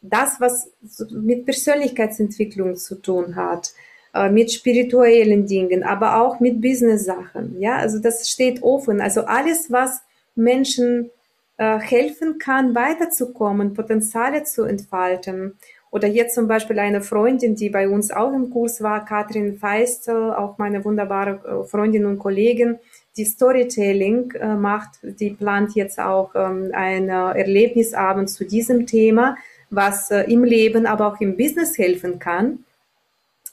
das, 0.00 0.40
was 0.40 0.70
mit 1.10 1.44
Persönlichkeitsentwicklung 1.44 2.76
zu 2.76 2.96
tun 2.96 3.36
hat, 3.36 3.72
äh, 4.14 4.30
mit 4.30 4.50
spirituellen 4.50 5.46
Dingen, 5.46 5.82
aber 5.82 6.20
auch 6.20 6.40
mit 6.40 6.60
Business-Sachen. 6.62 7.60
Ja, 7.60 7.76
also 7.76 7.98
das 7.98 8.28
steht 8.28 8.62
offen. 8.62 9.00
Also 9.00 9.22
alles, 9.22 9.70
was 9.70 10.00
Menschen 10.34 11.10
äh, 11.58 11.78
helfen 11.78 12.38
kann, 12.38 12.74
weiterzukommen, 12.74 13.74
Potenziale 13.74 14.44
zu 14.44 14.64
entfalten. 14.64 15.58
Oder 15.90 16.08
jetzt 16.08 16.34
zum 16.34 16.48
Beispiel 16.48 16.78
eine 16.78 17.02
Freundin, 17.02 17.54
die 17.54 17.70
bei 17.70 17.88
uns 17.88 18.10
auch 18.10 18.32
im 18.32 18.50
Kurs 18.50 18.82
war, 18.82 19.04
Katrin 19.04 19.56
Feistel, 19.58 20.32
auch 20.32 20.58
meine 20.58 20.84
wunderbare 20.84 21.62
äh, 21.62 21.68
Freundin 21.68 22.06
und 22.06 22.18
Kollegin, 22.18 22.78
die 23.16 23.24
Storytelling 23.24 24.32
macht, 24.60 24.90
die 25.02 25.30
plant 25.30 25.74
jetzt 25.74 25.98
auch 25.98 26.36
ähm, 26.36 26.70
ein 26.72 27.08
Erlebnisabend 27.08 28.30
zu 28.30 28.44
diesem 28.44 28.86
Thema, 28.86 29.34
was 29.70 30.10
äh, 30.10 30.22
im 30.22 30.44
Leben, 30.44 30.86
aber 30.86 31.06
auch 31.08 31.20
im 31.20 31.36
Business 31.36 31.76
helfen 31.78 32.18
kann. 32.18 32.64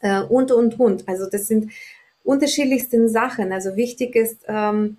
Äh, 0.01 0.22
und, 0.22 0.51
und, 0.51 0.80
und. 0.80 1.07
Also 1.07 1.30
das 1.30 1.47
sind 1.47 1.72
unterschiedlichsten 2.24 3.09
Sachen. 3.09 3.51
Also 3.51 3.76
wichtig 3.76 4.16
ist, 4.16 4.41
ähm, 4.47 4.97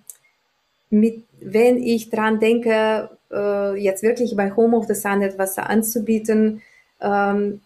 mit, 0.91 1.25
wenn 1.41 1.83
ich 1.83 2.11
dran 2.11 2.39
denke, 2.39 3.11
äh, 3.33 3.75
jetzt 3.77 4.03
wirklich 4.03 4.37
bei 4.37 4.55
Home 4.55 4.77
of 4.77 4.87
the 4.87 4.95
Sun 4.95 5.23
etwas 5.23 5.59
anzubieten, 5.59 6.63
ähm, 7.01 7.61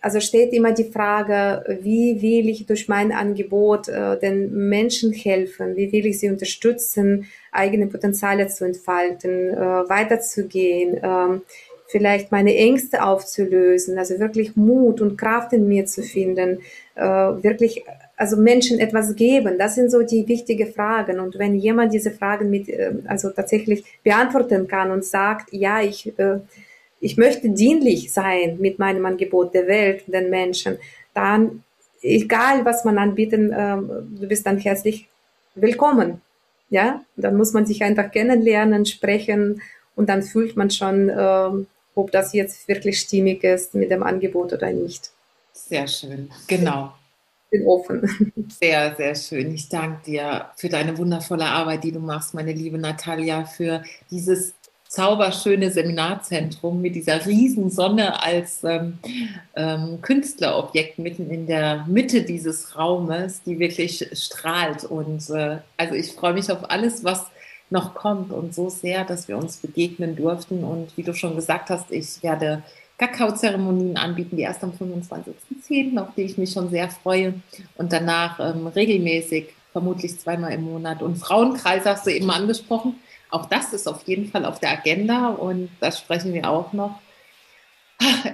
also 0.00 0.20
steht 0.20 0.52
immer 0.52 0.72
die 0.72 0.84
Frage, 0.84 1.78
wie 1.82 2.22
will 2.22 2.48
ich 2.48 2.66
durch 2.66 2.86
mein 2.86 3.10
Angebot 3.10 3.88
äh, 3.88 4.16
den 4.18 4.68
Menschen 4.68 5.12
helfen, 5.12 5.74
wie 5.74 5.90
will 5.90 6.06
ich 6.06 6.20
sie 6.20 6.28
unterstützen, 6.28 7.26
eigene 7.50 7.88
Potenziale 7.88 8.46
zu 8.46 8.64
entfalten, 8.64 9.50
äh, 9.50 9.88
weiterzugehen, 9.88 10.98
äh, 10.98 11.40
vielleicht 11.88 12.32
meine 12.32 12.54
Ängste 12.54 13.04
aufzulösen, 13.04 13.98
also 13.98 14.18
wirklich 14.18 14.56
Mut 14.56 15.00
und 15.00 15.16
Kraft 15.16 15.52
in 15.52 15.68
mir 15.68 15.86
zu 15.86 16.02
finden, 16.02 16.60
äh, 16.94 17.02
wirklich 17.02 17.84
also 18.16 18.36
Menschen 18.36 18.78
etwas 18.78 19.14
geben. 19.14 19.58
Das 19.58 19.74
sind 19.74 19.90
so 19.90 20.02
die 20.02 20.26
wichtigen 20.26 20.72
Fragen. 20.72 21.20
Und 21.20 21.38
wenn 21.38 21.54
jemand 21.54 21.92
diese 21.92 22.10
Fragen 22.10 22.50
mit, 22.50 22.68
äh, 22.68 22.92
also 23.06 23.30
tatsächlich 23.30 23.84
beantworten 24.02 24.66
kann 24.66 24.90
und 24.90 25.04
sagt, 25.04 25.52
ja, 25.52 25.82
ich 25.82 26.18
äh, 26.18 26.38
ich 27.00 27.16
möchte 27.16 27.50
dienlich 27.50 28.12
sein 28.12 28.58
mit 28.58 28.78
meinem 28.78 29.04
Angebot 29.06 29.54
der 29.54 29.66
Welt, 29.66 30.04
den 30.06 30.30
Menschen, 30.30 30.78
dann, 31.14 31.62
egal 32.02 32.64
was 32.64 32.84
man 32.84 32.98
anbieten, 32.98 33.52
äh, 33.52 33.76
du 33.76 34.26
bist 34.26 34.46
dann 34.46 34.58
herzlich 34.58 35.08
willkommen. 35.54 36.20
Ja, 36.68 37.04
dann 37.16 37.36
muss 37.36 37.52
man 37.52 37.64
sich 37.64 37.84
einfach 37.84 38.10
kennenlernen, 38.10 38.86
sprechen 38.86 39.62
und 39.94 40.08
dann 40.08 40.22
fühlt 40.22 40.56
man 40.56 40.70
schon, 40.70 41.10
ob 41.96 42.12
das 42.12 42.32
jetzt 42.32 42.68
wirklich 42.68 43.00
stimmig 43.00 43.42
ist 43.42 43.74
mit 43.74 43.90
dem 43.90 44.04
Angebot 44.04 44.52
oder 44.52 44.70
nicht. 44.70 45.10
Sehr 45.52 45.88
schön, 45.88 46.30
genau. 46.46 46.92
Ich 47.50 47.58
bin 47.58 47.66
offen. 47.66 48.32
Sehr, 48.60 48.94
sehr 48.96 49.14
schön. 49.14 49.54
Ich 49.54 49.68
danke 49.68 50.04
dir 50.04 50.50
für 50.56 50.68
deine 50.68 50.96
wundervolle 50.98 51.46
Arbeit, 51.46 51.84
die 51.84 51.92
du 51.92 52.00
machst, 52.00 52.34
meine 52.34 52.52
liebe 52.52 52.78
Natalia, 52.78 53.44
für 53.44 53.82
dieses 54.10 54.54
zauberschöne 54.88 55.70
Seminarzentrum 55.70 56.80
mit 56.80 56.94
dieser 56.94 57.24
riesen 57.26 57.70
Sonne 57.70 58.22
als 58.22 58.62
ähm, 58.62 58.98
ähm, 59.54 60.00
Künstlerobjekt 60.00 60.98
mitten 60.98 61.30
in 61.30 61.46
der 61.46 61.84
Mitte 61.88 62.22
dieses 62.22 62.76
Raumes, 62.76 63.42
die 63.42 63.58
wirklich 63.58 64.08
strahlt. 64.12 64.84
Und 64.84 65.28
äh, 65.30 65.58
also 65.76 65.94
ich 65.94 66.12
freue 66.12 66.34
mich 66.34 66.50
auf 66.52 66.70
alles, 66.70 67.04
was 67.04 67.26
noch 67.70 67.94
kommt 67.94 68.32
und 68.32 68.54
so 68.54 68.68
sehr, 68.68 69.04
dass 69.04 69.28
wir 69.28 69.36
uns 69.36 69.58
begegnen 69.58 70.16
durften. 70.16 70.64
Und 70.64 70.96
wie 70.96 71.02
du 71.02 71.14
schon 71.14 71.36
gesagt 71.36 71.70
hast, 71.70 71.90
ich 71.90 72.22
werde 72.22 72.62
Kakaozeremonien 72.98 73.96
anbieten, 73.96 74.36
die 74.36 74.42
erst 74.42 74.62
am 74.64 74.70
25.10., 74.70 75.98
auf 75.98 76.14
die 76.16 76.22
ich 76.22 76.38
mich 76.38 76.52
schon 76.52 76.70
sehr 76.70 76.88
freue. 76.88 77.34
Und 77.76 77.92
danach 77.92 78.40
ähm, 78.40 78.66
regelmäßig, 78.66 79.48
vermutlich 79.72 80.18
zweimal 80.18 80.52
im 80.52 80.62
Monat. 80.62 81.02
Und 81.02 81.16
Frauenkreis 81.16 81.84
hast 81.84 82.06
du 82.06 82.10
eben 82.10 82.30
angesprochen 82.30 82.94
auch 83.30 83.46
das 83.46 83.72
ist 83.72 83.88
auf 83.88 84.02
jeden 84.04 84.26
Fall 84.30 84.44
auf 84.44 84.60
der 84.60 84.70
Agenda 84.70 85.28
und 85.28 85.70
da 85.80 85.90
sprechen 85.92 86.32
wir 86.32 86.48
auch 86.48 86.72
noch. 86.72 87.00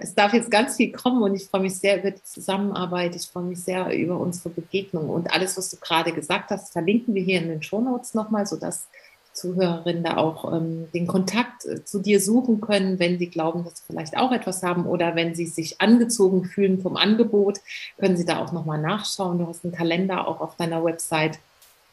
Es 0.01 0.15
darf 0.15 0.33
jetzt 0.33 0.51
ganz 0.51 0.77
viel 0.77 0.91
kommen 0.93 1.23
und 1.23 1.35
ich 1.35 1.47
freue 1.47 1.63
mich 1.63 1.79
sehr 1.79 1.99
über 1.99 2.11
die 2.11 2.23
Zusammenarbeit. 2.23 3.15
Ich 3.15 3.27
freue 3.27 3.45
mich 3.45 3.63
sehr 3.63 3.97
über 3.97 4.19
unsere 4.19 4.51
Begegnung 4.51 5.09
und 5.09 5.33
alles, 5.33 5.57
was 5.57 5.71
du 5.71 5.77
gerade 5.77 6.13
gesagt 6.13 6.51
hast, 6.51 6.73
verlinken 6.73 7.15
wir 7.15 7.23
hier 7.23 7.41
in 7.41 7.49
den 7.49 7.63
Shownotes 7.63 8.15
nochmal, 8.15 8.47
sodass 8.47 8.89
Zuhörerinnen 9.33 10.05
da 10.05 10.17
auch 10.17 10.53
ähm, 10.53 10.89
den 10.93 11.07
Kontakt 11.07 11.65
äh, 11.65 11.85
zu 11.85 12.01
dir 12.01 12.21
suchen 12.21 12.61
können, 12.61 12.99
wenn 12.99 13.19
sie 13.19 13.29
glauben, 13.29 13.65
dass 13.65 13.79
sie 13.79 13.85
vielleicht 13.87 14.17
auch 14.17 14.33
etwas 14.33 14.63
haben 14.63 14.87
oder 14.87 15.17
wenn 15.17 15.35
sie 15.35 15.47
sich 15.47 15.81
angezogen 15.81 16.45
fühlen 16.45 16.81
vom 16.81 16.97
Angebot, 16.97 17.61
können 17.99 18.17
sie 18.17 18.27
da 18.27 18.39
auch 18.39 18.53
nochmal 18.53 18.81
nachschauen. 18.81 19.39
Du 19.39 19.47
hast 19.47 19.65
einen 19.65 19.73
Kalender 19.73 20.29
auch 20.29 20.41
auf 20.41 20.57
deiner 20.57 20.85
Website 20.85 21.39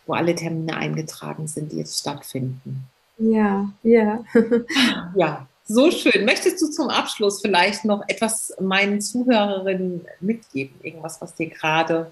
wo 0.10 0.16
alle 0.16 0.34
Termine 0.34 0.76
eingetragen 0.76 1.48
sind, 1.48 1.72
die 1.72 1.78
jetzt 1.78 2.00
stattfinden. 2.00 2.90
Ja, 3.20 3.70
ja. 3.84 4.24
ja, 5.16 5.48
so 5.66 5.92
schön. 5.92 6.26
Möchtest 6.26 6.60
du 6.62 6.68
zum 6.68 6.90
Abschluss 6.90 7.42
vielleicht 7.42 7.86
noch 7.86 8.02
etwas 8.08 8.52
meinen 8.60 9.02
Zuhörerinnen 9.02 10.08
mitgeben? 10.20 10.76
Irgendwas, 10.82 11.22
was 11.22 11.36
dir 11.36 11.50
gerade 11.50 12.12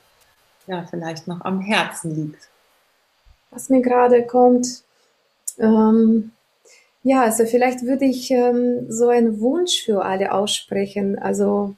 ja, 0.67 0.85
vielleicht 0.87 1.27
noch 1.27 1.41
am 1.41 1.59
Herzen 1.59 2.15
liegt? 2.15 2.49
Was 3.49 3.69
mir 3.69 3.81
gerade 3.81 4.27
kommt, 4.27 4.83
ähm, 5.59 6.31
ja, 7.03 7.23
also 7.23 7.45
vielleicht 7.45 7.83
würde 7.83 8.05
ich 8.05 8.31
ähm, 8.31 8.85
so 8.89 9.09
einen 9.09 9.39
Wunsch 9.39 9.83
für 9.83 10.03
alle 10.03 10.33
aussprechen. 10.33 11.17
Also 11.17 11.75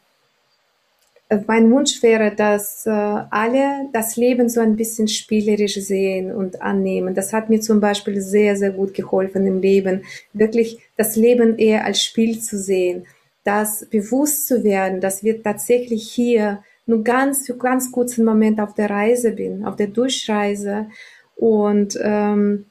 mein 1.45 1.69
Wunsch 1.71 2.01
wäre, 2.01 2.33
dass 2.35 2.85
äh, 2.87 2.89
alle 2.89 3.87
das 3.93 4.15
Leben 4.15 4.49
so 4.49 4.61
ein 4.61 4.75
bisschen 4.75 5.07
spielerisch 5.07 5.75
sehen 5.75 6.31
und 6.31 6.61
annehmen. 6.61 7.13
Das 7.13 7.33
hat 7.33 7.49
mir 7.49 7.61
zum 7.61 7.79
Beispiel 7.79 8.19
sehr, 8.21 8.55
sehr 8.55 8.71
gut 8.71 8.95
geholfen 8.95 9.45
im 9.45 9.61
Leben, 9.61 10.03
wirklich 10.33 10.79
das 10.97 11.15
Leben 11.15 11.57
eher 11.59 11.85
als 11.85 12.01
Spiel 12.01 12.39
zu 12.39 12.57
sehen, 12.57 13.05
das 13.43 13.85
bewusst 13.85 14.47
zu 14.47 14.63
werden, 14.63 15.01
dass 15.01 15.23
wir 15.23 15.43
tatsächlich 15.43 16.09
hier 16.11 16.63
nur 16.87 17.03
ganz 17.03 17.45
für 17.45 17.55
ganz 17.55 17.91
kurzen 17.91 18.25
Moment 18.25 18.59
auf 18.59 18.73
der 18.73 18.89
Reise 18.89 19.31
bin, 19.31 19.63
auf 19.65 19.75
der 19.75 19.87
Durchreise 19.87 20.87
und 21.35 21.97
ähm, 22.01 22.65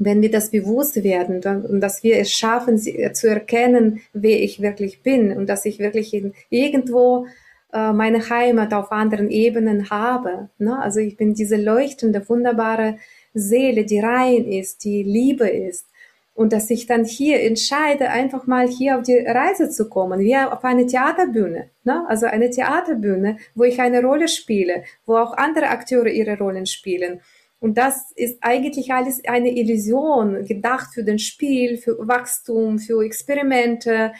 wenn 0.00 0.22
wir 0.22 0.30
das 0.30 0.50
bewusst 0.50 1.04
werden 1.04 1.44
und 1.64 1.80
dass 1.80 2.02
wir 2.02 2.16
es 2.16 2.32
schaffen, 2.32 2.78
zu 2.78 3.28
erkennen, 3.28 4.00
wer 4.14 4.42
ich 4.42 4.62
wirklich 4.62 5.02
bin 5.02 5.30
und 5.36 5.46
dass 5.46 5.66
ich 5.66 5.78
wirklich 5.78 6.14
in, 6.14 6.32
irgendwo 6.48 7.26
äh, 7.72 7.92
meine 7.92 8.30
Heimat 8.30 8.72
auf 8.72 8.90
anderen 8.92 9.30
Ebenen 9.30 9.90
habe. 9.90 10.48
Ne? 10.58 10.80
Also 10.80 11.00
ich 11.00 11.18
bin 11.18 11.34
diese 11.34 11.56
leuchtende, 11.56 12.26
wunderbare 12.26 12.96
Seele, 13.34 13.84
die 13.84 14.00
rein 14.00 14.46
ist, 14.46 14.84
die 14.84 15.02
Liebe 15.02 15.46
ist. 15.48 15.86
Und 16.34 16.54
dass 16.54 16.70
ich 16.70 16.86
dann 16.86 17.04
hier 17.04 17.42
entscheide, 17.42 18.08
einfach 18.08 18.46
mal 18.46 18.66
hier 18.68 18.96
auf 18.96 19.02
die 19.02 19.18
Reise 19.18 19.68
zu 19.68 19.90
kommen, 19.90 20.20
wie 20.20 20.34
auf 20.34 20.64
eine 20.64 20.86
Theaterbühne. 20.86 21.68
Ne? 21.84 22.04
Also 22.08 22.24
eine 22.24 22.48
Theaterbühne, 22.48 23.36
wo 23.54 23.64
ich 23.64 23.78
eine 23.78 24.00
Rolle 24.00 24.28
spiele, 24.28 24.84
wo 25.04 25.16
auch 25.16 25.36
andere 25.36 25.68
Akteure 25.68 26.08
ihre 26.08 26.38
Rollen 26.38 26.64
spielen. 26.64 27.20
Und 27.60 27.76
das 27.76 28.10
ist 28.16 28.38
eigentlich 28.40 28.92
alles 28.92 29.22
eine 29.26 29.54
Illusion, 29.54 30.44
gedacht 30.46 30.94
für 30.94 31.04
den 31.04 31.18
Spiel, 31.18 31.76
für 31.76 31.96
Wachstum, 32.08 32.78
für 32.78 33.04
Experimente, 33.04 34.12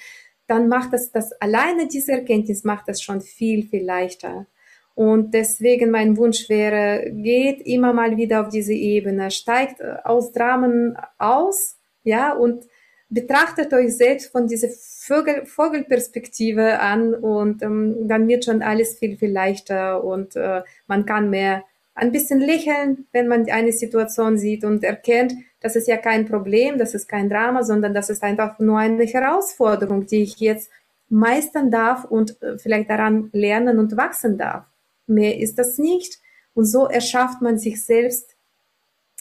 dann 0.47 0.68
macht 0.68 0.93
das, 0.93 1.11
das 1.11 1.32
alleine 1.41 1.88
diese 1.88 2.12
Erkenntnis 2.12 2.64
macht 2.64 2.88
das 2.88 3.01
schon 3.01 3.20
viel, 3.20 3.62
viel 3.62 3.84
leichter. 3.84 4.47
Und 4.95 5.32
deswegen 5.32 5.91
mein 5.91 6.16
Wunsch 6.16 6.49
wäre, 6.49 7.11
geht 7.11 7.62
immer 7.62 7.93
mal 7.93 8.16
wieder 8.16 8.43
auf 8.43 8.49
diese 8.49 8.74
Ebene, 8.74 9.30
steigt 9.30 9.80
äh, 9.80 9.97
aus 10.05 10.32
Dramen 10.32 10.97
aus, 11.18 11.78
ja, 12.03 12.34
und 12.34 12.66
betrachtet 13.09 13.72
euch 13.72 13.97
selbst 13.97 14.30
von 14.30 14.47
dieser 14.47 14.68
Vögel, 14.68 15.47
Vogelperspektive 15.47 16.80
an 16.80 17.14
und 17.14 17.62
ähm, 17.62 18.09
dann 18.09 18.28
wird 18.28 18.45
schon 18.45 18.62
alles 18.62 18.99
viel, 18.99 19.16
viel 19.16 19.32
leichter 19.32 20.05
und 20.05 20.36
äh, 20.36 20.62
man 20.86 21.07
kann 21.07 21.30
mehr 21.30 21.64
ein 22.01 22.12
bisschen 22.12 22.40
lächeln, 22.40 23.07
wenn 23.12 23.28
man 23.28 23.48
eine 23.51 23.72
Situation 23.72 24.38
sieht 24.38 24.64
und 24.64 24.82
erkennt, 24.82 25.34
das 25.61 25.76
ist 25.76 25.86
ja 25.86 25.98
kein 25.98 26.26
Problem, 26.26 26.78
das 26.78 26.94
ist 26.94 27.09
kein 27.09 27.28
Drama, 27.28 27.62
sondern 27.62 27.92
das 27.92 28.09
ist 28.09 28.22
einfach 28.22 28.59
nur 28.59 28.78
eine 28.78 29.05
Herausforderung, 29.05 30.07
die 30.07 30.22
ich 30.22 30.40
jetzt 30.40 30.70
meistern 31.11 31.70
darf 31.70 32.05
und 32.05 32.40
äh, 32.42 32.59
vielleicht 32.59 32.88
daran 32.88 33.28
lernen 33.32 33.78
und 33.78 33.96
wachsen 33.96 34.38
darf. 34.38 34.64
Mehr 35.07 35.38
ist 35.38 35.59
das 35.59 35.76
nicht. 35.76 36.18
Und 36.55 36.64
so 36.64 36.86
erschafft 36.86 37.42
man 37.42 37.59
sich 37.59 37.84
selbst 37.84 38.34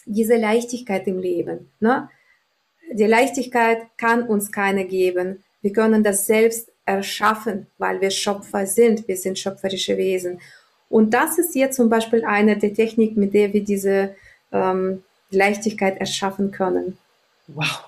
diese 0.06 0.38
Leichtigkeit 0.38 1.06
im 1.08 1.20
Leben. 1.20 1.72
Ne? 1.80 2.10
Die 2.94 3.06
Leichtigkeit 3.06 3.80
kann 3.98 4.24
uns 4.24 4.52
keine 4.52 4.86
geben. 4.86 5.44
Wir 5.62 5.74
können 5.74 6.04
das 6.04 6.26
selbst 6.26 6.72
erschaffen, 6.86 7.68
weil 7.78 8.00
wir 8.00 8.10
Schöpfer 8.10 8.66
sind. 8.66 9.08
Wir 9.08 9.18
sind 9.18 9.38
schöpferische 9.38 9.98
Wesen. 9.98 10.40
Und 10.90 11.14
das 11.14 11.38
ist 11.38 11.56
jetzt 11.56 11.76
zum 11.76 11.90
Beispiel 11.90 12.26
eine 12.26 12.58
der 12.58 12.74
Techniken, 12.74 13.20
mit 13.20 13.34
der 13.34 13.54
wir 13.54 13.64
diese 13.64 14.16
ähm, 14.52 15.04
Leichtigkeit 15.32 16.00
erschaffen 16.00 16.52
können. 16.52 16.98
Wow. 17.48 17.84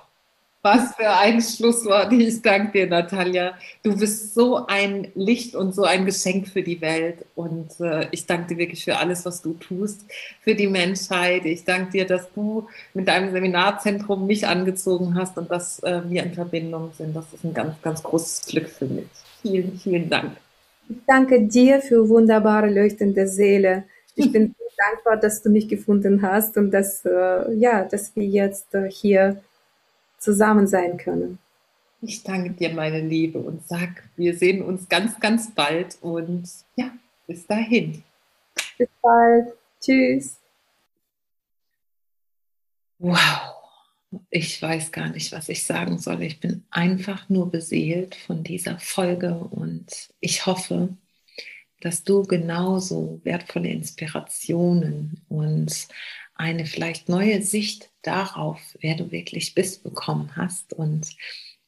Was 0.64 0.93
für 0.95 1.10
ein 1.10 1.41
Schlusswort. 1.41 2.14
Ich 2.14 2.39
danke 2.43 2.72
dir, 2.72 2.88
Natalia. 2.88 3.56
Du 3.82 3.97
bist 3.97 4.36
so 4.36 4.68
ein 4.68 5.08
Licht 5.16 5.56
und 5.56 5.74
so 5.74 5.86
ein 5.86 6.06
Geschenk 6.06 6.47
für 6.49 6.62
die 6.62 6.80
Welt. 6.82 7.26
Und 7.34 7.80
äh, 7.80 8.08
ich 8.12 8.28
danke 8.28 8.49
dir 8.49 8.58
wirklich 8.60 8.84
für 8.84 8.97
alles, 8.97 9.26
was 9.26 9.41
du 9.41 9.54
tust, 9.54 10.06
für 10.41 10.54
die 10.54 10.68
Menschheit. 10.68 11.45
Ich 11.45 11.66
danke 11.66 11.91
dir, 11.91 12.06
dass 12.06 12.32
du 12.34 12.68
mit 12.93 13.08
deinem 13.08 13.32
Seminarzentrum 13.32 14.28
mich 14.28 14.45
angezogen 14.45 15.16
hast 15.16 15.36
und 15.39 15.49
dass 15.49 15.82
äh, 15.82 16.02
wir 16.08 16.22
in 16.22 16.34
Verbindung 16.36 16.91
sind. 16.95 17.16
Das 17.16 17.26
ist 17.34 17.43
ein 17.43 17.56
ganz, 17.56 17.82
ganz 17.82 18.04
großes 18.04 18.45
Glück 18.45 18.70
für 18.70 18.86
mich. 18.86 19.08
Vielen, 19.41 19.80
vielen 19.80 20.12
Dank. 20.12 20.38
Ich 20.92 20.98
danke 21.08 21.48
dir 21.48 21.82
für 21.82 22.10
wunderbare, 22.10 22.70
leuchtende 22.70 23.26
Seele. 23.26 23.86
Ich 24.16 24.30
bin 24.30 24.54
dankbar, 24.78 25.16
dass 25.16 25.42
du 25.42 25.50
mich 25.50 25.70
gefunden 25.70 26.22
hast 26.22 26.58
und 26.58 26.72
dass, 26.72 27.06
äh, 27.06 27.54
ja, 27.54 27.86
dass 27.86 28.14
wir 28.16 28.26
jetzt 28.26 28.74
äh, 28.76 28.92
hier 28.92 29.42
zusammen 30.20 30.68
sein 30.68 30.98
können. 30.98 31.39
Ich 32.02 32.24
danke 32.24 32.50
dir, 32.52 32.74
meine 32.74 33.00
Liebe, 33.00 33.39
und 33.39 33.66
sag, 33.68 34.04
wir 34.18 34.36
sehen 34.36 34.64
uns 34.64 34.89
ganz, 34.89 35.18
ganz 35.20 35.54
bald 35.54 35.98
und 36.02 36.50
ja, 36.76 36.92
bis 37.26 37.48
dahin. 37.48 38.04
Bis 38.78 38.89
bald. 39.02 39.54
Tschüss. 39.80 40.36
Wow. 43.00 43.51
Ich 44.30 44.62
weiß 44.62 44.91
gar 44.91 45.09
nicht, 45.09 45.32
was 45.32 45.47
ich 45.47 45.64
sagen 45.64 45.97
soll. 45.97 46.22
Ich 46.24 46.39
bin 46.39 46.66
einfach 46.70 47.30
nur 47.30 47.49
beseelt 47.49 48.16
von 48.16 48.43
dieser 48.43 48.78
Folge 48.80 49.36
und 49.36 50.09
ich 50.20 50.45
hoffe, 50.45 50.89
dass 51.80 52.03
du 52.03 52.24
genauso 52.24 53.22
wertvolle 53.24 53.70
Inspirationen 53.70 55.22
und 55.30 55.88
eine 56.36 56.66
vielleicht 56.66 57.07
neue 57.07 57.41
Sicht 57.41 57.91
darauf, 58.01 58.59
wer 58.82 58.95
du 58.95 59.12
wirklich 59.12 59.55
bist, 59.55 59.84
bekommen 59.84 60.36
hast. 60.36 60.74
Und 60.74 61.09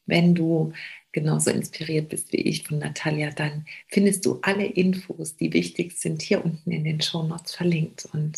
wenn 0.05 0.35
du 0.35 0.73
genauso 1.11 1.51
inspiriert 1.51 2.09
bist 2.09 2.33
wie 2.33 2.41
ich 2.41 2.67
von 2.67 2.79
Natalia, 2.79 3.29
dann 3.29 3.65
findest 3.87 4.25
du 4.25 4.39
alle 4.41 4.65
Infos, 4.65 5.35
die 5.35 5.53
wichtig 5.53 5.93
sind, 5.93 6.21
hier 6.21 6.43
unten 6.43 6.71
in 6.71 6.83
den 6.83 7.01
Show 7.01 7.23
Notes 7.23 7.55
verlinkt. 7.55 8.07
Und 8.13 8.37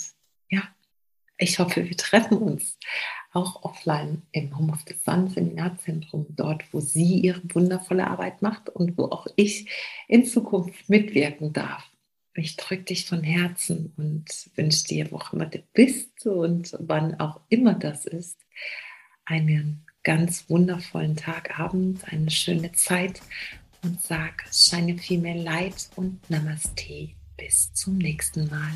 ich 1.38 1.60
hoffe, 1.60 1.84
wir 1.88 1.98
treffen 1.98 2.38
uns 2.38 2.78
auch 3.34 3.64
offline 3.64 4.22
im 4.32 4.58
Home 4.58 4.72
of 4.72 4.80
the 4.88 4.96
Sun 5.04 5.30
Seminarzentrum, 5.30 6.26
dort, 6.30 6.64
wo 6.72 6.80
sie 6.80 7.20
ihre 7.20 7.42
wundervolle 7.54 8.08
Arbeit 8.08 8.42
macht 8.42 8.70
und 8.70 8.98
wo 8.98 9.06
auch 9.06 9.28
ich 9.36 9.70
in 10.08 10.26
Zukunft 10.26 10.90
mitwirken 10.90 11.52
darf. 11.52 11.84
Ich 12.34 12.56
drücke 12.56 12.84
dich 12.84 13.06
von 13.06 13.24
Herzen 13.24 13.94
und 13.98 14.26
wünsche 14.56 14.86
dir, 14.86 15.12
wo 15.12 15.18
auch 15.18 15.34
immer 15.34 15.46
du 15.46 15.60
bist 15.74 16.26
und 16.26 16.76
wann 16.80 17.20
auch 17.20 17.42
immer 17.50 17.74
das 17.74 18.06
ist, 18.06 18.40
einen 19.26 19.86
ganz 20.04 20.50
wundervollen 20.50 21.16
Tag, 21.16 21.60
Abend, 21.60 22.04
eine 22.12 22.30
schöne 22.30 22.72
Zeit 22.74 23.22
und 23.84 24.02
sag 24.02 24.46
Shine 24.52 24.98
Female 24.98 25.42
Light 25.42 25.90
und 25.96 26.30
Namaste. 26.30 27.10
Bis 27.38 27.74
zum 27.74 27.98
nächsten 27.98 28.48
Mal. 28.48 28.72